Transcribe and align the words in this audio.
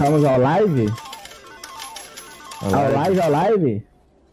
Estamos 0.00 0.24
ao 0.24 0.40
live? 0.40 0.86
Ao 2.62 2.90
live, 2.90 3.20
ao 3.20 3.30
live? 3.30 3.86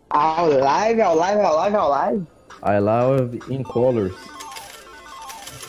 Ao 0.09 0.47
live, 0.47 1.01
ao 1.01 1.13
live, 1.17 1.41
ao 1.41 1.55
live, 1.57 1.75
ao 1.75 1.89
live. 1.89 2.27
I 2.63 2.79
love 2.79 3.39
in 3.49 3.63
colors. 3.63 4.13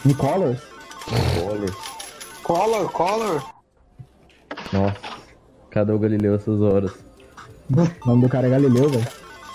Em 0.07 0.15
colors? 0.15 0.61
Colors. 1.35 1.77
Color, 2.45 2.93
color. 2.93 3.43
Nossa. 4.73 4.97
Cadê 5.69 5.91
o 5.91 5.99
Galileu 5.99 6.37
essas 6.37 6.61
horas? 6.61 6.93
O 7.69 8.07
nome 8.07 8.23
do 8.23 8.29
cara 8.29 8.47
é 8.47 8.51
Galileu, 8.51 8.89
velho. 8.89 9.07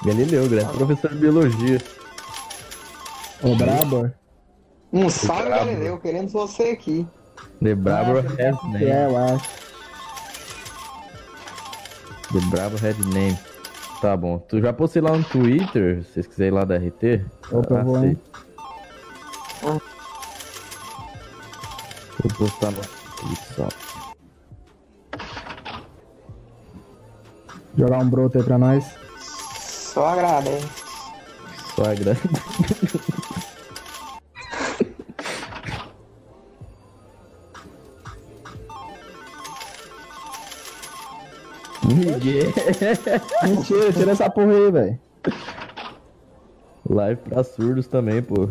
Galileu, 0.05 0.49
grande 0.49 0.73
professor 0.73 1.09
de 1.11 1.19
biologia. 1.19 1.81
O 3.41 3.55
Brabor. 3.55 4.11
Um 4.91 5.09
salve, 5.09 5.43
brabo. 5.43 5.65
Galileu, 5.67 5.97
querendo 5.99 6.27
você 6.27 6.63
aqui. 6.63 7.07
The 7.61 7.75
Bravo 7.75 8.19
Head 8.19 8.41
É, 8.41 8.51
Name. 8.51 8.83
eu 9.13 9.17
acho. 9.17 9.62
The 12.33 12.39
Bravo 12.49 12.77
Head 12.77 12.99
Name. 13.13 13.37
Tá 14.01 14.17
bom. 14.17 14.39
Tu 14.39 14.59
já 14.59 14.73
postei 14.73 15.01
lá 15.01 15.15
no 15.15 15.23
Twitter, 15.23 16.03
se 16.03 16.13
vocês 16.13 16.27
quiserem 16.27 16.51
ir 16.51 16.55
lá 16.55 16.65
da 16.65 16.75
RT? 16.75 17.23
Opa, 17.51 17.75
eu 17.75 17.85
vou, 17.85 18.03
hein? 18.03 18.19
Vou 19.61 19.79
postar 22.37 22.73
só. 23.55 23.69
Jogar 27.77 27.99
um 27.99 28.09
broto 28.09 28.39
aí 28.39 28.43
pra 28.43 28.57
nós. 28.57 28.83
Só 29.19 30.07
agradece. 30.07 30.67
Só 31.75 31.85
agra... 31.85 32.17
Mentira, 43.43 43.93
tira 43.93 44.11
essa 44.11 44.29
porra 44.29 44.51
aí, 44.51 44.71
velho. 44.71 44.99
Live 46.89 47.21
pra 47.21 47.43
surdos 47.43 47.87
também, 47.87 48.21
pô. 48.21 48.47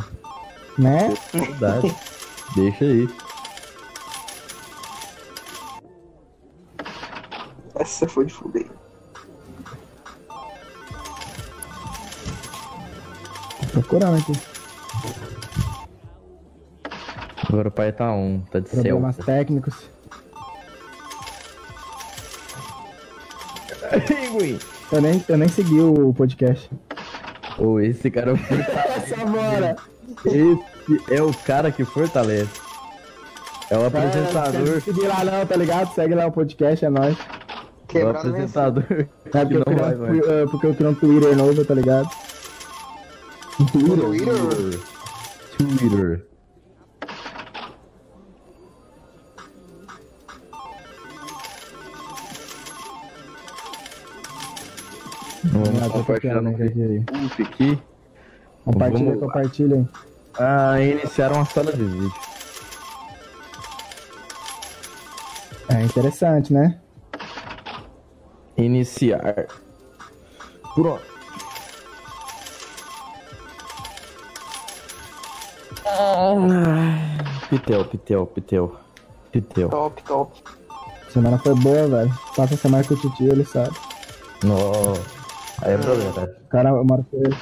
Né? 0.78 1.14
Verdade. 1.32 1.94
Deixa 2.54 2.84
aí. 2.84 3.08
Essa 7.74 8.08
foi 8.08 8.26
de 8.26 8.32
fuder. 8.32 8.70
Tô 13.60 13.66
procurando 13.72 14.18
aqui. 14.18 14.32
Agora 17.48 17.68
o 17.68 17.72
pai 17.72 17.92
tá 17.92 18.12
um, 18.12 18.40
tá 18.50 18.60
de 18.60 18.68
céu. 18.68 18.82
Problemas 18.82 19.16
técnicos. 19.16 19.90
Pinguim. 24.00 24.58
Eu 24.90 25.00
nem, 25.00 25.24
eu 25.28 25.38
nem 25.38 25.48
segui 25.48 25.80
o 25.80 26.12
podcast. 26.12 26.70
Ô, 27.58 27.80
esse 27.80 28.10
cara 28.10 28.36
fortalece. 28.36 29.12
Essa 29.12 29.24
bora! 29.26 29.76
Esse 30.26 31.14
é 31.14 31.22
o 31.22 31.32
cara 31.32 31.70
que 31.70 31.84
fortalece. 31.84 32.60
É 33.70 33.76
o 33.78 33.86
apresentador. 33.86 34.60
Não 34.60 34.80
segue 34.80 35.06
lá 35.06 35.24
não, 35.24 35.46
tá 35.46 35.56
ligado? 35.56 35.94
Segue 35.94 36.14
lá 36.14 36.26
o 36.26 36.32
podcast, 36.32 36.84
é 36.84 36.90
nóis. 36.90 37.16
É 37.16 37.22
o 37.82 37.86
Quebrado 37.86 38.28
apresentador. 38.28 38.84
É 38.90 39.04
que 39.46 39.54
porque, 39.54 39.54
eu 39.56 39.76
vai, 39.76 39.94
um, 39.94 39.98
vai. 39.98 40.18
é, 40.18 40.46
porque 40.46 40.66
eu 40.66 40.74
criei 40.74 40.90
um 40.90 40.94
Twitter 40.94 41.36
novo, 41.36 41.64
tá 41.64 41.74
ligado? 41.74 42.08
Twitter? 43.72 43.98
Twitter. 43.98 44.80
Twitter. 45.56 46.31
Vamos 55.44 55.88
compartilhar 55.88 56.40
no 56.40 56.50
aqui. 56.50 56.58
Facebook 56.58 57.42
aqui. 57.42 57.82
Compartilha, 58.64 59.04
Vamos 59.04 59.20
compartilha 59.20 59.76
aí. 59.76 59.86
Ah, 60.38 60.80
iniciaram 60.80 61.36
uma 61.36 61.44
sala 61.44 61.72
de 61.72 61.84
vídeo. 61.84 62.12
É 65.68 65.82
interessante, 65.82 66.52
né? 66.52 66.78
Iniciar. 68.56 69.46
Pronto. 70.74 71.12
Pitel, 77.48 77.84
pitel, 77.84 78.26
pitel. 78.26 78.76
Pitel. 79.32 79.68
Top, 79.68 80.02
top. 80.04 80.42
Semana 81.10 81.38
foi 81.38 81.54
boa, 81.54 81.88
velho. 81.88 82.18
Passa 82.36 82.54
a 82.54 82.56
semana 82.56 82.84
com 82.84 82.94
o 82.94 82.96
Titi, 82.96 83.24
ele 83.24 83.44
sabe. 83.44 83.76
Nossa. 84.44 85.21
Aí 85.62 85.74
é 85.74 85.78
problema, 85.78 86.12
tá? 86.12 86.24
O 86.24 86.48
cara, 86.48 86.68
eu 86.70 86.84
moro 86.84 87.06
com 87.10 87.16
ele. 87.18 87.36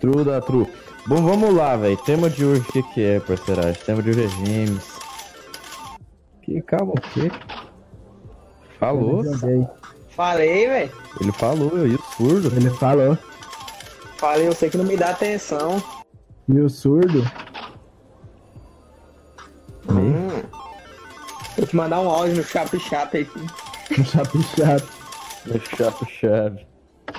True 0.00 0.24
da 0.24 0.40
true. 0.40 0.66
Bom, 1.06 1.22
vamos 1.22 1.54
lá, 1.54 1.76
velho. 1.76 1.96
Tema 1.98 2.30
de 2.30 2.44
hoje, 2.44 2.60
o 2.60 2.72
que 2.72 2.82
que 2.82 3.04
é, 3.04 3.20
parceiragem? 3.20 3.82
Tema 3.84 4.02
de 4.02 4.10
hoje 4.10 4.24
é 4.24 4.28
games. 4.28 4.98
Que, 6.42 6.62
calma, 6.62 6.92
o 6.92 7.00
quê? 7.00 7.30
Falou? 8.78 9.24
Eu. 9.24 9.68
Falei, 10.10 10.66
velho. 10.66 10.92
Ele 11.20 11.32
falou, 11.32 11.86
e 11.86 11.94
o 11.94 12.02
surdo? 12.16 12.48
Ele 12.56 12.70
falou. 12.70 13.18
Falei, 14.16 14.48
eu 14.48 14.52
sei 14.52 14.70
que 14.70 14.78
não 14.78 14.84
me 14.84 14.96
dá 14.96 15.10
atenção. 15.10 15.82
E 16.48 16.58
o 16.58 16.70
surdo? 16.70 17.20
Hum. 19.90 20.42
Vou 21.56 21.66
te 21.66 21.76
mandar 21.76 22.00
um 22.00 22.08
áudio 22.08 22.36
no 22.36 22.44
chap 22.44 22.78
chap 22.78 23.16
aí. 23.16 23.28
Um 23.98 24.04
chapichado. 24.04 24.98
O 25.46 25.76
Chapo 25.76 26.06
Chave. 26.06 26.66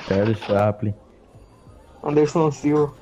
Charlie 0.08 0.36
Chaplin. 0.36 0.94
Anderson 2.04 2.52
Silva. 2.52 2.94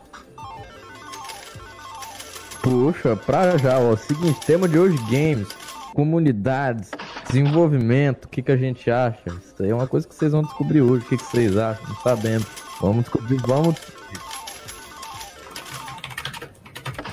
Puxa, 2.61 3.16
pra 3.16 3.57
já, 3.57 3.79
ó. 3.79 3.95
Seguinte, 3.95 4.39
tema 4.45 4.67
de 4.67 4.78
hoje, 4.78 4.97
games, 5.09 5.47
comunidades, 5.94 6.91
desenvolvimento, 7.28 8.25
o 8.25 8.28
que, 8.28 8.41
que 8.41 8.51
a 8.51 8.57
gente 8.57 8.91
acha? 8.91 9.29
Isso 9.29 9.63
aí 9.63 9.69
é 9.69 9.75
uma 9.75 9.88
coisa 9.88 10.07
que 10.07 10.13
vocês 10.13 10.31
vão 10.31 10.41
descobrir 10.41 10.81
hoje. 10.81 11.05
O 11.05 11.09
que, 11.09 11.17
que 11.17 11.23
vocês 11.23 11.57
acham? 11.57 11.88
Não 11.88 11.95
sabemos. 11.97 12.47
Vamos 12.81 13.03
descobrir, 13.03 13.38
vamos. 13.38 13.75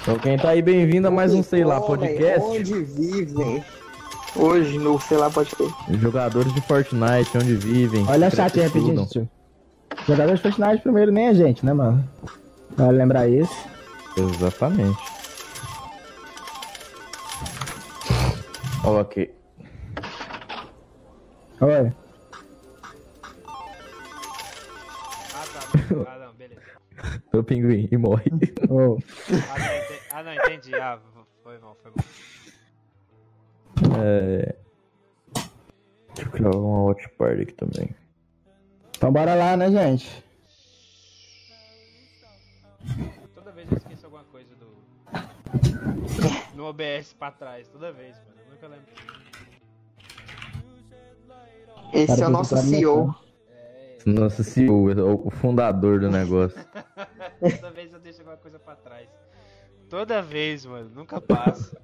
Então 0.02 0.18
quem 0.18 0.36
tá 0.36 0.50
aí, 0.50 0.60
bem-vindo 0.60 1.08
a 1.08 1.10
mais 1.10 1.32
um, 1.32 1.42
sei 1.42 1.64
lá, 1.64 1.80
podcast. 1.80 2.46
Onde 2.46 2.82
vivem? 2.82 3.64
Hoje, 4.36 4.78
no 4.78 5.00
sei 5.00 5.16
lá, 5.16 5.30
podcast. 5.30 5.74
Jogadores 5.90 6.52
de 6.54 6.60
Fortnite, 6.62 7.36
onde 7.38 7.54
vivem. 7.56 8.04
Olha 8.08 8.26
a 8.26 8.30
chat 8.30 8.58
rapidinho, 8.60 9.06
tio. 9.06 9.28
Jogador 10.06 10.34
de 10.36 10.42
Fortnite 10.42 10.82
primeiro 10.82 11.12
nem 11.12 11.28
a 11.28 11.34
gente, 11.34 11.64
né, 11.64 11.72
mano? 11.72 12.08
Vale 12.76 12.98
lembrar 12.98 13.28
isso. 13.28 13.54
Exatamente. 14.16 14.98
Ok. 18.84 19.34
Oi. 21.60 21.92
Ah, 25.32 25.44
tá. 25.52 25.60
Ah, 26.08 26.18
não, 26.26 26.34
beleza. 26.34 26.60
O 27.32 27.42
pinguim 27.42 27.88
e 27.90 27.96
morre. 27.96 28.30
Ô, 28.68 28.98
Ah, 29.50 29.58
não, 29.58 29.64
entendi. 29.76 30.00
Ah, 30.12 30.22
não, 30.22 30.34
entendi. 30.34 30.74
Ah, 30.74 30.98
foi 31.42 31.58
mal, 31.58 31.76
foi 31.82 31.90
mal. 31.96 32.04
É... 34.02 34.56
Deixa 36.14 36.28
eu 36.28 36.30
criar 36.30 36.50
uma 36.50 36.84
watch 36.84 37.08
party 37.18 37.42
aqui 37.42 37.52
também. 37.54 37.94
Então 38.96 39.12
bora 39.12 39.34
lá, 39.34 39.56
né, 39.56 39.70
gente? 39.70 40.24
Toda 43.34 43.50
vez 43.52 43.70
eu 43.70 43.76
esqueço 43.78 44.06
alguma 44.06 44.24
coisa 44.24 44.54
do. 44.54 44.66
No 46.54 46.66
OBS 46.66 47.12
pra 47.18 47.30
trás, 47.32 47.68
toda 47.68 47.92
vez, 47.92 48.16
mano. 48.16 48.40
Eu 48.44 48.50
nunca 48.52 48.68
lembro. 48.68 48.86
Esse 51.92 52.06
Cara, 52.06 52.22
é 52.22 52.26
o 52.26 52.30
nosso 52.30 52.56
CEO. 52.56 53.14
Nossa 54.06 54.42
CEO, 54.42 54.90
é 54.90 55.02
o 55.02 55.30
fundador 55.30 56.00
do 56.00 56.10
negócio. 56.10 56.58
Toda 57.40 57.70
vez 57.70 57.92
eu 57.92 58.00
deixo 58.00 58.20
alguma 58.20 58.36
coisa 58.36 58.58
pra 58.58 58.76
trás. 58.76 59.08
Toda 59.88 60.20
vez, 60.20 60.66
mano. 60.66 60.90
Nunca 60.94 61.20
passa. 61.20 61.80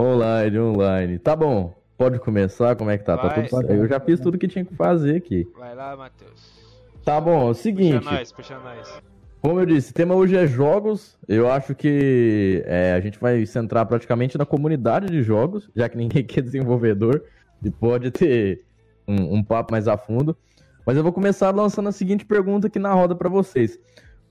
Online, 0.00 0.58
online. 0.58 1.18
Tá 1.18 1.36
bom, 1.36 1.74
pode 1.96 2.18
começar? 2.18 2.74
Como 2.76 2.90
é 2.90 2.98
que 2.98 3.04
tá? 3.04 3.16
Tá 3.16 3.28
Vai. 3.28 3.34
tudo 3.42 3.48
certo. 3.48 3.70
Eu 3.72 3.86
já 3.86 4.00
fiz 4.00 4.18
tudo 4.20 4.38
que 4.38 4.48
tinha 4.48 4.64
que 4.64 4.74
fazer 4.74 5.16
aqui. 5.16 5.46
Vai 5.58 5.74
lá, 5.74 5.96
Matheus. 5.96 6.60
Tá 7.04 7.20
bom, 7.20 7.40
é 7.40 7.44
o 7.44 7.48
Puxa 7.48 7.62
seguinte. 7.62 8.04
nós, 8.04 8.32
puxa 8.32 8.58
nós. 8.58 9.02
Como 9.40 9.58
eu 9.58 9.64
disse, 9.64 9.90
o 9.90 9.94
tema 9.94 10.14
hoje 10.14 10.36
é 10.36 10.46
jogos. 10.46 11.18
Eu 11.26 11.50
acho 11.50 11.74
que 11.74 12.62
é, 12.66 12.92
a 12.92 13.00
gente 13.00 13.18
vai 13.18 13.46
centrar 13.46 13.86
praticamente 13.86 14.36
na 14.36 14.44
comunidade 14.44 15.06
de 15.08 15.22
jogos, 15.22 15.70
já 15.74 15.88
que 15.88 15.96
ninguém 15.96 16.20
aqui 16.24 16.40
é 16.40 16.42
desenvolvedor 16.42 17.22
e 17.62 17.70
pode 17.70 18.10
ter 18.10 18.64
um, 19.08 19.36
um 19.36 19.42
papo 19.42 19.72
mais 19.72 19.88
a 19.88 19.96
fundo. 19.96 20.36
Mas 20.84 20.96
eu 20.96 21.02
vou 21.02 21.12
começar 21.12 21.54
lançando 21.54 21.88
a 21.88 21.92
seguinte 21.92 22.24
pergunta 22.24 22.66
aqui 22.66 22.78
na 22.78 22.92
roda 22.92 23.14
pra 23.14 23.28
vocês. 23.28 23.78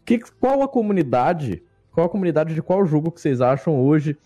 Que, 0.06 0.20
qual 0.40 0.62
a 0.62 0.68
comunidade, 0.68 1.64
qual 1.92 2.06
a 2.06 2.10
comunidade 2.10 2.54
de 2.54 2.62
qual 2.62 2.86
jogo 2.86 3.12
que 3.12 3.22
vocês 3.22 3.42
acham 3.42 3.80
hoje 3.80 4.18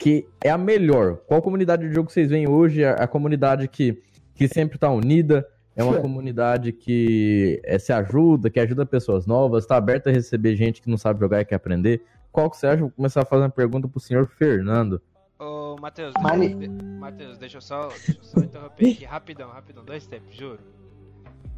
que 0.00 0.26
é 0.42 0.48
a 0.48 0.56
melhor? 0.56 1.18
Qual 1.26 1.42
comunidade 1.42 1.86
de 1.86 1.94
jogo 1.94 2.10
vocês 2.10 2.30
veem 2.30 2.48
hoje? 2.48 2.82
A, 2.82 2.94
a 2.94 3.06
comunidade 3.06 3.68
que, 3.68 4.02
que 4.34 4.48
sempre 4.48 4.78
tá 4.78 4.90
unida, 4.90 5.46
é 5.76 5.84
uma 5.84 6.00
comunidade 6.00 6.72
que 6.72 7.60
é, 7.62 7.78
se 7.78 7.92
ajuda, 7.92 8.48
que 8.48 8.58
ajuda 8.58 8.86
pessoas 8.86 9.26
novas, 9.26 9.66
tá 9.66 9.76
aberta 9.76 10.08
a 10.08 10.12
receber 10.12 10.56
gente 10.56 10.80
que 10.80 10.88
não 10.88 10.96
sabe 10.96 11.20
jogar 11.20 11.42
e 11.42 11.44
quer 11.44 11.54
aprender. 11.56 12.02
Qual 12.32 12.50
que 12.50 12.56
você 12.56 12.66
acha? 12.66 12.80
Vou 12.80 12.90
começar 12.90 13.20
a 13.20 13.24
fazer 13.26 13.42
uma 13.42 13.50
pergunta 13.50 13.86
pro 13.86 14.00
senhor 14.00 14.26
Fernando. 14.26 15.02
Ô, 15.38 15.76
Matheus, 15.78 16.14
Mani- 16.20 16.54
de- 16.54 16.68
Matheus, 16.68 17.36
deixa 17.36 17.58
eu 17.58 17.60
só, 17.60 17.88
deixa 17.88 18.12
eu 18.12 18.24
só 18.24 18.40
interromper 18.40 18.92
aqui 18.92 19.04
rapidão, 19.04 19.50
rapidão, 19.50 19.84
dois 19.84 20.06
tempos, 20.06 20.34
juro. 20.34 20.60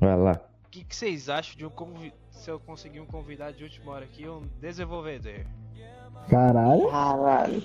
Vai 0.00 0.16
lá. 0.16 0.40
O 0.66 0.70
que, 0.70 0.82
que 0.82 0.96
vocês 0.96 1.28
acham 1.28 1.56
de 1.56 1.64
um 1.64 1.70
convi... 1.70 2.12
se 2.30 2.50
eu 2.50 2.58
conseguir 2.58 3.00
um 3.00 3.06
convidado 3.06 3.56
de 3.56 3.62
última 3.64 3.92
hora 3.92 4.04
aqui, 4.04 4.28
um 4.28 4.42
desenvolvedor? 4.60 5.44
Caralho. 6.28 6.88
Caralho. 6.88 7.62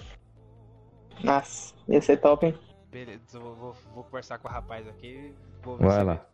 Nossa, 1.24 1.74
ia 1.88 2.02
ser 2.02 2.18
top, 2.18 2.46
hein? 2.48 2.56
Beleza, 2.92 3.20
eu 3.34 3.42
vou, 3.42 3.56
vou, 3.56 3.76
vou 3.94 4.04
conversar 4.06 4.38
com 4.40 4.48
o 4.48 4.52
rapaz 4.52 4.88
aqui 4.88 5.08
e 5.08 5.34
vou 5.64 5.78
ver 5.78 5.86
Vai 5.86 6.00
se 6.00 6.04
lá. 6.06 6.26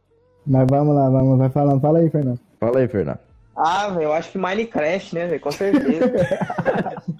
Mas 0.45 0.67
vamos 0.69 0.95
lá, 0.95 1.09
vamos, 1.09 1.37
vai 1.37 1.49
falando. 1.49 1.81
Fala 1.81 1.99
aí, 1.99 2.09
Fernando. 2.09 2.39
Fala 2.59 2.79
aí, 2.79 2.87
Fernando. 2.87 3.19
Ah, 3.55 3.87
velho, 3.89 4.03
eu 4.03 4.13
acho 4.13 4.31
que 4.31 4.37
Minecraft, 4.37 5.15
né, 5.15 5.27
velho? 5.27 5.39
Com 5.41 5.51
certeza. 5.51 6.11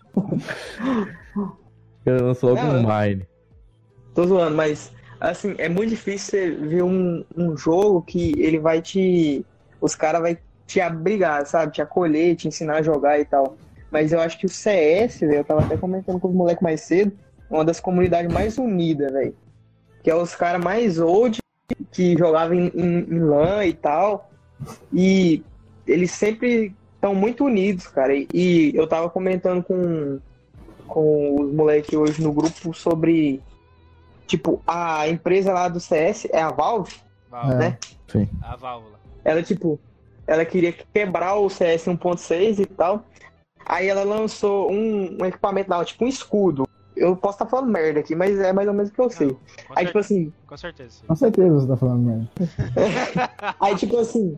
Eu 2.06 2.18
Não, 2.20 2.70
um 2.72 2.82
eu- 2.82 2.88
Mine. 2.88 3.28
Tô 4.14 4.26
zoando, 4.26 4.56
mas 4.56 4.92
assim, 5.20 5.56
é 5.58 5.70
muito 5.70 5.90
difícil 5.92 6.30
você 6.32 6.52
ver 6.52 6.84
um, 6.84 7.24
um 7.36 7.56
jogo 7.58 8.02
que 8.02 8.34
ele 8.38 8.60
vai 8.60 8.82
te. 8.82 9.46
Os 9.80 9.96
caras 9.96 10.22
vai 10.22 10.38
te 10.68 10.80
abrigar, 10.82 11.46
sabe? 11.46 11.72
Te 11.72 11.82
acolher, 11.82 12.36
te 12.36 12.48
ensinar 12.48 12.78
a 12.78 12.82
jogar 12.82 13.20
e 13.20 13.26
tal. 13.26 13.58
Mas 13.90 14.12
eu 14.12 14.20
acho 14.20 14.38
que 14.38 14.46
o 14.46 14.50
CS, 14.50 15.22
velho, 15.22 15.36
eu 15.36 15.44
tava 15.44 15.62
até 15.62 15.78
comentando 15.78 16.20
com 16.20 16.28
os 16.28 16.34
moleques 16.36 16.62
mais 16.62 16.82
cedo, 16.82 17.12
uma 17.54 17.66
das 17.66 17.80
comunidades 17.80 18.32
mais 18.32 18.58
unidas, 18.58 19.12
velho. 19.12 19.36
Que 20.04 20.10
é 20.10 20.16
os 20.16 20.36
caras 20.36 20.64
mais 20.64 21.00
old 21.00 21.40
que 21.92 22.18
jogavam 22.18 22.56
em, 22.56 22.72
em, 22.76 23.00
em 23.10 23.20
LAN 23.20 23.66
e 23.66 23.74
tal. 23.74 24.30
E 24.92 25.44
eles 25.88 26.12
sempre 26.12 26.74
estão 26.96 27.16
muito 27.16 27.46
unidos, 27.46 27.88
cara. 27.88 28.14
E, 28.16 28.28
e 28.34 28.72
eu 28.76 28.88
tava 28.88 29.10
comentando 29.10 29.64
com, 29.64 30.20
com 30.88 31.42
os 31.42 31.54
moleques 31.54 31.94
hoje 31.94 32.22
no 32.22 32.34
grupo 32.34 32.74
sobre 32.74 33.42
Tipo, 34.28 34.62
a 34.66 35.08
empresa 35.08 35.54
lá 35.54 35.68
do 35.68 35.80
CS 35.80 36.28
é 36.32 36.42
a 36.42 36.50
Valve, 36.50 36.96
Válvula, 37.30 37.54
É. 37.54 37.58
né? 37.58 37.78
Sim. 38.08 38.28
a 38.42 38.56
válvula. 38.56 39.00
Ela, 39.24 39.44
tipo, 39.44 39.80
ela 40.26 40.46
queria 40.46 40.72
quebrar 40.72 41.36
o 41.36 41.50
CS 41.50 41.86
1.6 41.86 42.60
e 42.60 42.66
tal. 42.66 43.06
Aí 43.66 43.88
ela 43.88 44.04
lançou 44.04 44.72
um, 44.72 45.18
um 45.22 45.26
equipamento 45.26 45.70
lá, 45.70 45.84
tipo 45.86 46.06
um 46.06 46.08
escudo. 46.08 46.68
Eu 46.96 47.16
posso 47.16 47.36
estar 47.36 47.46
falando 47.46 47.72
merda 47.72 48.00
aqui, 48.00 48.16
mas 48.16 48.40
é 48.40 48.54
mais 48.54 48.68
ou 48.68 48.74
menos 48.74 48.90
o 48.90 48.94
que 48.94 49.02
eu 49.02 49.10
sei. 49.10 49.28
Não, 49.28 49.38
Aí, 49.70 49.76
cer- 49.78 49.86
tipo 49.88 50.00
assim, 50.00 50.34
com 50.48 50.58
certeza. 50.58 50.98
Com 51.08 51.16
certeza 51.16 51.54
você 51.54 51.68
tá 51.68 51.78
falando 51.78 52.00
mesmo. 52.02 52.30
aí, 53.60 53.76
tipo 53.76 53.98
assim, 53.98 54.38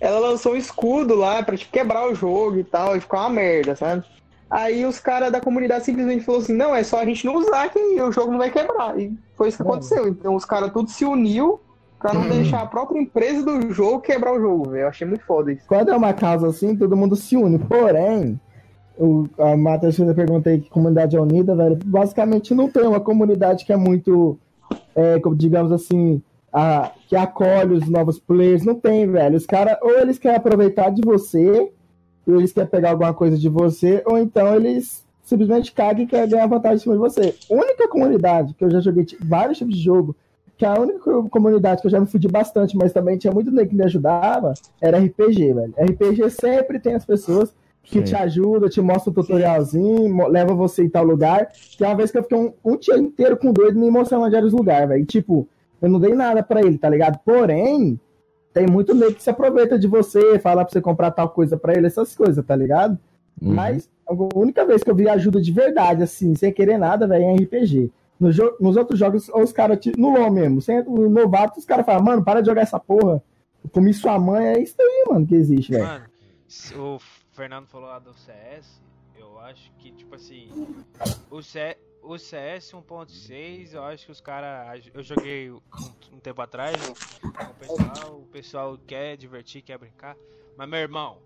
ela 0.00 0.18
lançou 0.18 0.52
um 0.52 0.56
escudo 0.56 1.14
lá 1.14 1.42
pra 1.42 1.56
tipo, 1.56 1.72
quebrar 1.72 2.08
o 2.10 2.14
jogo 2.14 2.58
e 2.58 2.64
tal, 2.64 2.96
e 2.96 3.00
ficou 3.00 3.18
uma 3.20 3.30
merda, 3.30 3.74
sabe? 3.76 4.04
Aí 4.50 4.84
os 4.84 4.98
caras 4.98 5.30
da 5.30 5.40
comunidade 5.40 5.84
simplesmente 5.84 6.24
falaram 6.24 6.42
assim, 6.44 6.54
não, 6.56 6.74
é 6.74 6.82
só 6.82 6.98
a 7.00 7.04
gente 7.04 7.24
não 7.24 7.36
usar 7.36 7.68
que 7.70 7.78
o 7.78 8.10
jogo 8.10 8.32
não 8.32 8.38
vai 8.38 8.50
quebrar. 8.50 8.98
E 8.98 9.16
foi 9.36 9.48
isso 9.48 9.58
que 9.58 9.62
Mano. 9.62 9.76
aconteceu. 9.76 10.08
Então 10.08 10.34
os 10.34 10.44
caras 10.44 10.72
tudo 10.72 10.90
se 10.90 11.04
uniu 11.04 11.60
pra 12.00 12.12
não 12.12 12.28
deixar 12.28 12.62
a 12.62 12.66
própria 12.66 12.98
empresa 13.00 13.44
do 13.44 13.72
jogo 13.72 14.00
quebrar 14.00 14.32
o 14.32 14.40
jogo, 14.40 14.70
velho. 14.70 14.82
Eu 14.84 14.88
achei 14.88 15.06
muito 15.06 15.24
foda 15.24 15.52
isso. 15.52 15.62
Quando 15.68 15.90
é 15.92 15.96
uma 15.96 16.12
causa 16.12 16.48
assim, 16.48 16.74
todo 16.74 16.96
mundo 16.96 17.14
se 17.14 17.36
une. 17.36 17.58
Porém, 17.60 18.40
o, 19.00 19.26
a 19.38 19.56
Matheus 19.56 19.96
fez 19.96 20.08
a 20.08 20.14
pergunta 20.14 20.50
aí 20.50 20.60
que 20.60 20.68
comunidade 20.68 21.16
é 21.16 21.20
unida, 21.20 21.56
velho. 21.56 21.78
Basicamente 21.84 22.54
não 22.54 22.68
tem 22.70 22.82
uma 22.86 23.00
comunidade 23.00 23.64
que 23.64 23.72
é 23.72 23.76
muito, 23.76 24.38
é, 24.94 25.18
digamos 25.34 25.72
assim, 25.72 26.22
a, 26.52 26.90
que 27.08 27.16
acolhe 27.16 27.74
os 27.74 27.88
novos 27.88 28.18
players. 28.20 28.62
Não 28.64 28.74
tem, 28.74 29.10
velho. 29.10 29.36
Os 29.36 29.46
caras, 29.46 29.78
ou 29.82 29.98
eles 29.98 30.18
querem 30.18 30.36
aproveitar 30.36 30.90
de 30.90 31.00
você, 31.02 31.72
ou 32.26 32.36
eles 32.36 32.52
querem 32.52 32.68
pegar 32.68 32.90
alguma 32.90 33.14
coisa 33.14 33.38
de 33.38 33.48
você, 33.48 34.02
ou 34.04 34.18
então 34.18 34.54
eles 34.54 35.04
simplesmente 35.22 35.72
cagam 35.72 36.02
e 36.02 36.06
querem 36.06 36.28
ganhar 36.28 36.46
vantagem 36.46 36.76
em 36.76 36.80
cima 36.80 36.94
de 36.94 37.00
você. 37.00 37.34
Única 37.48 37.88
comunidade 37.88 38.52
que 38.52 38.64
eu 38.64 38.70
já 38.70 38.80
joguei 38.80 39.04
tipo, 39.04 39.24
vários 39.24 39.56
tipos 39.56 39.74
de 39.76 39.82
jogo, 39.82 40.14
que 40.58 40.66
a 40.66 40.78
única 40.78 40.98
co- 40.98 41.28
comunidade 41.30 41.80
que 41.80 41.86
eu 41.86 41.90
já 41.90 41.98
me 41.98 42.06
fudi 42.06 42.28
bastante, 42.28 42.76
mas 42.76 42.92
também 42.92 43.16
tinha 43.16 43.32
muito 43.32 43.50
nego 43.50 43.70
que 43.70 43.76
me 43.76 43.84
ajudava, 43.84 44.52
era 44.78 44.98
RPG, 44.98 45.54
velho. 45.54 45.74
RPG 45.78 46.28
sempre 46.30 46.78
tem 46.78 46.94
as 46.94 47.04
pessoas 47.06 47.50
que 47.82 47.98
Sim. 47.98 48.04
te 48.04 48.14
ajudam, 48.14 48.68
te 48.68 48.80
mostram 48.80 49.10
um 49.10 49.14
tutorialzinho, 49.14 50.28
leva 50.28 50.54
você 50.54 50.84
em 50.84 50.88
tal 50.88 51.04
lugar. 51.04 51.48
Tem 51.78 51.86
uma 51.86 51.96
vez 51.96 52.10
que 52.10 52.18
eu 52.18 52.22
fiquei 52.22 52.38
um, 52.38 52.52
um 52.64 52.76
dia 52.76 52.96
inteiro 52.98 53.36
com 53.36 53.52
doido 53.52 53.78
me 53.78 53.90
mostrando 53.90 54.24
onde 54.24 54.36
era 54.36 54.46
os 54.46 54.52
lugares, 54.52 54.88
velho. 54.88 55.02
E, 55.02 55.06
Tipo, 55.06 55.48
eu 55.82 55.88
não 55.88 55.98
dei 55.98 56.14
nada 56.14 56.42
pra 56.42 56.60
ele, 56.60 56.76
tá 56.78 56.88
ligado? 56.88 57.18
Porém, 57.24 57.98
tem 58.52 58.66
muito 58.66 58.94
nego 58.94 59.14
que 59.14 59.22
se 59.22 59.30
aproveita 59.30 59.78
de 59.78 59.86
você, 59.88 60.38
fala 60.38 60.64
pra 60.64 60.72
você 60.72 60.80
comprar 60.80 61.10
tal 61.10 61.30
coisa 61.30 61.56
pra 61.56 61.72
ele, 61.74 61.86
essas 61.86 62.14
coisas, 62.14 62.44
tá 62.44 62.54
ligado? 62.54 62.98
Uhum. 63.40 63.54
Mas 63.54 63.88
a 64.06 64.12
única 64.38 64.64
vez 64.64 64.82
que 64.82 64.90
eu 64.90 64.94
vi 64.94 65.08
ajuda 65.08 65.40
de 65.40 65.50
verdade, 65.52 66.02
assim, 66.02 66.34
sem 66.34 66.52
querer 66.52 66.78
nada, 66.78 67.06
velho, 67.06 67.24
é 67.24 67.32
em 67.32 67.36
RPG. 67.44 67.90
No 68.18 68.30
jo- 68.30 68.54
nos 68.60 68.76
outros 68.76 68.98
jogos, 68.98 69.30
os 69.34 69.52
caras, 69.52 69.78
te- 69.78 69.98
no 69.98 70.10
LoL 70.12 70.30
mesmo, 70.30 70.60
sem 70.60 70.80
o 70.86 71.08
novato, 71.08 71.58
os 71.58 71.64
caras 71.64 71.86
falam, 71.86 72.04
mano, 72.04 72.22
para 72.22 72.40
de 72.42 72.48
jogar 72.48 72.62
essa 72.62 72.78
porra. 72.78 73.22
Eu 73.64 73.70
comi 73.70 73.94
sua 73.94 74.18
mãe, 74.18 74.46
é 74.48 74.58
isso 74.60 74.74
aí, 74.78 75.04
mano, 75.10 75.26
que 75.26 75.34
existe, 75.34 75.72
velho. 75.72 75.84
Mano, 75.86 76.04
o 76.76 76.98
Fernando 77.40 77.66
falou 77.68 77.88
lá 77.88 77.98
do 77.98 78.12
CS, 78.12 78.82
eu 79.16 79.38
acho 79.38 79.72
que, 79.78 79.90
tipo 79.92 80.14
assim, 80.14 80.50
o, 81.30 81.42
C, 81.42 81.74
o 82.02 82.18
CS 82.18 82.72
1.6, 82.72 83.72
eu 83.72 83.82
acho 83.82 84.04
que 84.04 84.12
os 84.12 84.20
caras. 84.20 84.90
Eu 84.92 85.02
joguei 85.02 85.50
um, 85.50 85.58
um 86.12 86.20
tempo 86.20 86.42
atrás 86.42 86.76
com 87.22 87.28
o 87.44 87.54
pessoal, 87.54 88.18
o 88.18 88.26
pessoal 88.26 88.78
quer 88.86 89.16
divertir, 89.16 89.62
quer 89.62 89.78
brincar. 89.78 90.18
Mas, 90.54 90.68
meu 90.68 90.80
irmão, 90.80 91.16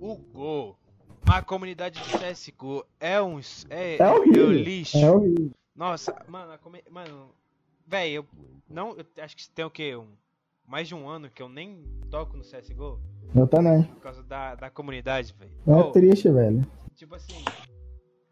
o 0.00 0.14
Go, 0.14 0.78
a 1.26 1.42
comunidade 1.42 2.00
de 2.00 2.10
CSGO 2.16 2.86
é 3.00 3.20
um. 3.20 3.40
É, 3.70 3.96
É 3.96 4.08
horrível. 4.08 4.52
lixo. 4.52 4.98
É. 4.98 5.50
Nossa, 5.74 6.14
mano, 6.28 6.52
a 6.52 6.92
mano, 6.92 7.34
velho, 7.84 8.12
eu 8.14 8.26
não, 8.70 8.96
eu 8.96 9.04
acho 9.20 9.36
que 9.36 9.50
tem 9.50 9.64
o 9.64 9.70
quê? 9.70 9.96
Um, 9.96 10.06
mais 10.68 10.86
de 10.86 10.94
um 10.94 11.08
ano 11.08 11.28
que 11.30 11.42
eu 11.42 11.48
nem 11.48 11.82
toco 12.10 12.36
no 12.36 12.42
CS:GO 12.42 12.98
Eu 13.34 13.46
também. 13.46 13.82
por 13.84 14.00
causa 14.00 14.22
da, 14.22 14.54
da 14.54 14.70
comunidade, 14.70 15.34
velho. 15.38 15.50
É 15.66 15.72
Ô, 15.80 15.90
triste, 15.90 16.30
velho. 16.30 16.66
tipo 16.94 17.14
assim, 17.14 17.42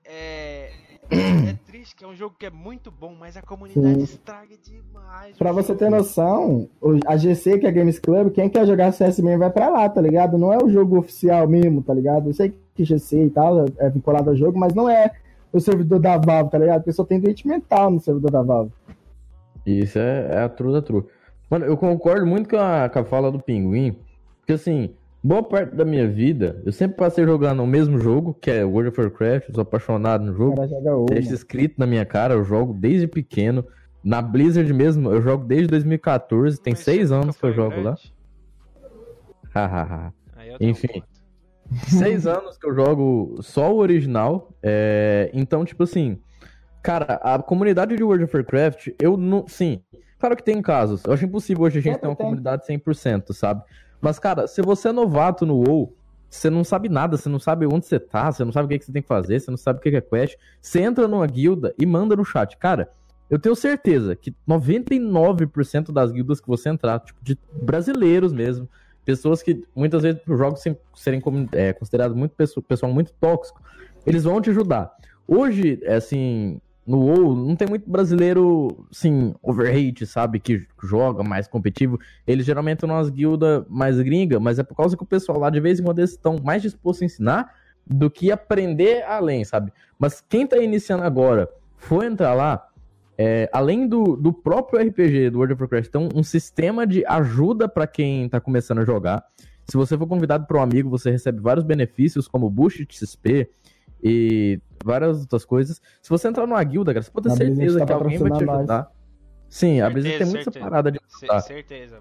é 0.04 0.70
é 1.10 1.52
triste 1.64 1.94
que 1.94 2.04
é 2.04 2.08
um 2.08 2.14
jogo 2.16 2.34
que 2.38 2.46
é 2.46 2.50
muito 2.50 2.90
bom, 2.90 3.14
mas 3.18 3.36
a 3.36 3.42
comunidade 3.42 3.94
Sim. 3.98 4.02
estraga 4.02 4.56
demais. 4.58 5.36
Pra 5.36 5.52
você 5.52 5.68
jogo. 5.68 5.78
ter 5.78 5.90
noção, 5.90 6.68
o- 6.80 6.98
a 7.06 7.16
GC, 7.16 7.58
que 7.58 7.66
é 7.66 7.70
Games 7.72 7.98
Club, 8.00 8.32
quem 8.32 8.48
quer 8.50 8.66
jogar 8.66 8.90
CS 8.92 9.20
mesmo 9.22 9.38
vai 9.38 9.50
pra 9.50 9.68
lá, 9.68 9.88
tá 9.88 10.00
ligado? 10.00 10.36
Não 10.36 10.52
é 10.52 10.58
o 10.62 10.68
jogo 10.68 10.98
oficial 10.98 11.46
mesmo, 11.48 11.80
tá 11.82 11.94
ligado? 11.94 12.28
Eu 12.28 12.34
sei 12.34 12.54
que 12.74 12.84
GC 12.84 13.24
e 13.26 13.30
tal 13.30 13.64
é 13.78 13.88
vinculado 13.88 14.30
ao 14.30 14.36
jogo, 14.36 14.58
mas 14.58 14.74
não 14.74 14.88
é 14.88 15.12
o 15.52 15.60
servidor 15.60 16.00
da 16.00 16.18
Valve, 16.18 16.50
tá 16.50 16.58
ligado? 16.58 16.80
Porque 16.80 16.92
só 16.92 17.04
tem 17.04 17.20
doente 17.20 17.46
mental 17.46 17.90
no 17.90 18.00
servidor 18.00 18.30
da 18.32 18.42
Valve. 18.42 18.72
Isso 19.64 19.98
é, 19.98 20.28
é 20.32 20.38
a 20.42 20.48
true 20.48 20.72
da 20.72 20.82
true. 20.82 21.04
Mano, 21.50 21.64
eu 21.64 21.76
concordo 21.76 22.26
muito 22.26 22.48
com 22.48 22.56
a, 22.56 22.88
com 22.88 22.98
a 22.98 23.04
fala 23.04 23.30
do 23.30 23.40
Pinguim, 23.40 23.96
porque 24.40 24.54
assim, 24.54 24.94
boa 25.22 25.42
parte 25.42 25.74
da 25.74 25.84
minha 25.84 26.08
vida, 26.08 26.60
eu 26.64 26.72
sempre 26.72 26.96
passei 26.96 27.24
jogando 27.24 27.62
o 27.62 27.66
mesmo 27.66 27.98
jogo, 27.98 28.34
que 28.34 28.50
é 28.50 28.64
World 28.64 28.90
of 28.90 29.00
Warcraft, 29.00 29.48
eu 29.48 29.54
sou 29.54 29.62
apaixonado 29.62 30.24
no 30.24 30.34
jogo, 30.34 30.56
deixa 31.06 31.34
escrito 31.34 31.76
na 31.78 31.86
minha 31.86 32.04
cara, 32.04 32.34
eu 32.34 32.44
jogo 32.44 32.74
desde 32.74 33.06
pequeno. 33.06 33.64
Na 34.02 34.22
Blizzard 34.22 34.72
mesmo, 34.72 35.10
eu 35.10 35.20
jogo 35.20 35.44
desde 35.44 35.66
2014, 35.68 36.60
tem 36.60 36.74
Mas 36.74 36.84
seis 36.84 37.10
anos 37.10 37.36
que 37.36 37.44
eu 37.44 37.52
jogo 37.52 37.76
lá. 37.76 37.82
grande? 37.82 38.14
Tenho 40.58 40.70
Enfim. 40.70 41.02
Seis 41.88 42.26
anos 42.28 42.56
que 42.56 42.64
eu 42.68 42.72
jogo 42.72 43.38
só 43.42 43.74
o 43.74 43.78
original. 43.78 44.52
é, 44.62 45.28
Então, 45.34 45.64
tipo 45.64 45.82
assim, 45.82 46.16
cara, 46.80 47.14
a 47.22 47.42
comunidade 47.42 47.96
de 47.96 48.04
World 48.04 48.22
of 48.22 48.36
Warcraft, 48.36 48.90
eu 49.00 49.16
não. 49.16 49.48
Sim, 49.48 49.82
claro 50.18 50.36
que 50.36 50.42
tem 50.42 50.60
casos. 50.62 51.02
Eu 51.04 51.12
acho 51.12 51.24
impossível 51.24 51.64
hoje 51.64 51.78
a 51.78 51.82
gente 51.82 51.98
ter 51.98 52.06
uma 52.06 52.16
tem. 52.16 52.24
comunidade 52.26 52.66
100%, 52.66 53.32
sabe? 53.32 53.62
Mas, 54.00 54.18
cara, 54.18 54.46
se 54.46 54.62
você 54.62 54.88
é 54.88 54.92
novato 54.92 55.46
no 55.46 55.56
WoW, 55.56 55.94
você 56.28 56.50
não 56.50 56.64
sabe 56.64 56.88
nada, 56.88 57.16
você 57.16 57.28
não 57.28 57.38
sabe 57.38 57.66
onde 57.66 57.86
você 57.86 57.98
tá, 57.98 58.30
você 58.30 58.44
não 58.44 58.52
sabe 58.52 58.66
o 58.66 58.68
que, 58.68 58.78
que 58.78 58.84
você 58.84 58.92
tem 58.92 59.02
que 59.02 59.08
fazer, 59.08 59.40
você 59.40 59.50
não 59.50 59.58
sabe 59.58 59.78
o 59.78 59.82
que 59.82 59.90
que 59.90 59.96
é 59.96 60.00
quest. 60.00 60.36
Você 60.60 60.80
entra 60.80 61.08
numa 61.08 61.26
guilda 61.26 61.74
e 61.78 61.86
manda 61.86 62.14
no 62.16 62.24
chat. 62.24 62.56
Cara, 62.56 62.90
eu 63.28 63.38
tenho 63.38 63.56
certeza 63.56 64.14
que 64.14 64.34
99% 64.48 65.92
das 65.92 66.12
guildas 66.12 66.40
que 66.40 66.46
você 66.46 66.68
entrar, 66.68 67.00
tipo, 67.00 67.18
de 67.22 67.38
brasileiros 67.62 68.32
mesmo, 68.32 68.68
pessoas 69.04 69.42
que 69.42 69.64
muitas 69.74 70.02
vezes 70.02 70.20
por 70.22 70.36
jogos 70.36 70.62
serem 70.94 71.22
é, 71.52 71.72
considerados 71.72 72.16
muito 72.16 72.34
pessoal, 72.34 72.62
pessoal 72.62 72.92
muito 72.92 73.12
tóxico, 73.20 73.62
eles 74.04 74.24
vão 74.24 74.40
te 74.40 74.50
ajudar. 74.50 74.92
Hoje, 75.26 75.80
é, 75.82 75.94
assim, 75.94 76.60
no 76.86 76.98
WoW, 76.98 77.34
não 77.34 77.56
tem 77.56 77.66
muito 77.66 77.90
brasileiro, 77.90 78.86
assim, 78.90 79.34
overhate, 79.42 80.06
sabe, 80.06 80.38
que 80.38 80.66
joga 80.82 81.24
mais 81.24 81.48
competitivo. 81.48 81.98
Eles 82.26 82.46
geralmente 82.46 82.76
estão 82.76 82.88
nas 82.88 83.10
guildas 83.10 83.64
mais 83.68 84.00
gringas, 84.00 84.40
mas 84.40 84.58
é 84.58 84.62
por 84.62 84.76
causa 84.76 84.96
que 84.96 85.02
o 85.02 85.06
pessoal 85.06 85.38
lá 85.38 85.50
de 85.50 85.58
vez 85.58 85.80
em 85.80 85.82
quando 85.82 85.98
eles 85.98 86.12
estão 86.12 86.38
mais 86.42 86.62
dispostos 86.62 87.02
a 87.02 87.06
ensinar 87.06 87.54
do 87.84 88.08
que 88.08 88.30
aprender 88.30 89.02
além, 89.04 89.44
sabe? 89.44 89.72
Mas 89.98 90.22
quem 90.28 90.46
tá 90.46 90.58
iniciando 90.58 91.02
agora 91.02 91.48
for 91.76 92.04
entrar 92.04 92.34
lá, 92.34 92.68
é, 93.18 93.50
além 93.52 93.88
do, 93.88 94.16
do 94.16 94.32
próprio 94.32 94.80
RPG 94.86 95.30
do 95.30 95.38
World 95.38 95.54
of 95.54 95.62
Warcraft, 95.62 95.88
então 95.88 96.08
um 96.14 96.22
sistema 96.22 96.86
de 96.86 97.04
ajuda 97.06 97.68
para 97.68 97.86
quem 97.86 98.28
tá 98.28 98.40
começando 98.40 98.78
a 98.78 98.84
jogar. 98.84 99.24
Se 99.68 99.76
você 99.76 99.98
for 99.98 100.06
convidado 100.06 100.46
para 100.46 100.58
um 100.58 100.62
amigo, 100.62 100.88
você 100.88 101.10
recebe 101.10 101.40
vários 101.40 101.64
benefícios, 101.64 102.28
como 102.28 102.48
boost 102.48 102.84
de 102.84 102.94
XP 102.94 103.50
e 104.06 104.60
várias 104.84 105.20
outras 105.20 105.44
coisas. 105.44 105.80
Se 106.02 106.08
você 106.10 106.28
entrar 106.28 106.46
numa 106.46 106.62
guilda, 106.62 106.92
cara, 106.94 107.02
você 107.02 107.10
pode 107.10 107.26
ter 107.28 107.32
A 107.32 107.36
certeza 107.36 107.78
tá 107.80 107.86
que 107.86 107.92
alguém 107.92 108.18
vai 108.18 108.30
te 108.32 108.48
ajudar. 108.50 108.90
Sim, 109.48 109.80
a 109.80 109.88
Blizzard 109.88 110.18
Certeza, 110.18 110.24
tem 110.24 110.26
muita 110.34 110.44
certeza. 110.44 110.64
parada 110.64 110.90
de 110.92 111.00
ajudar. 111.20 111.40
certeza. 111.40 111.98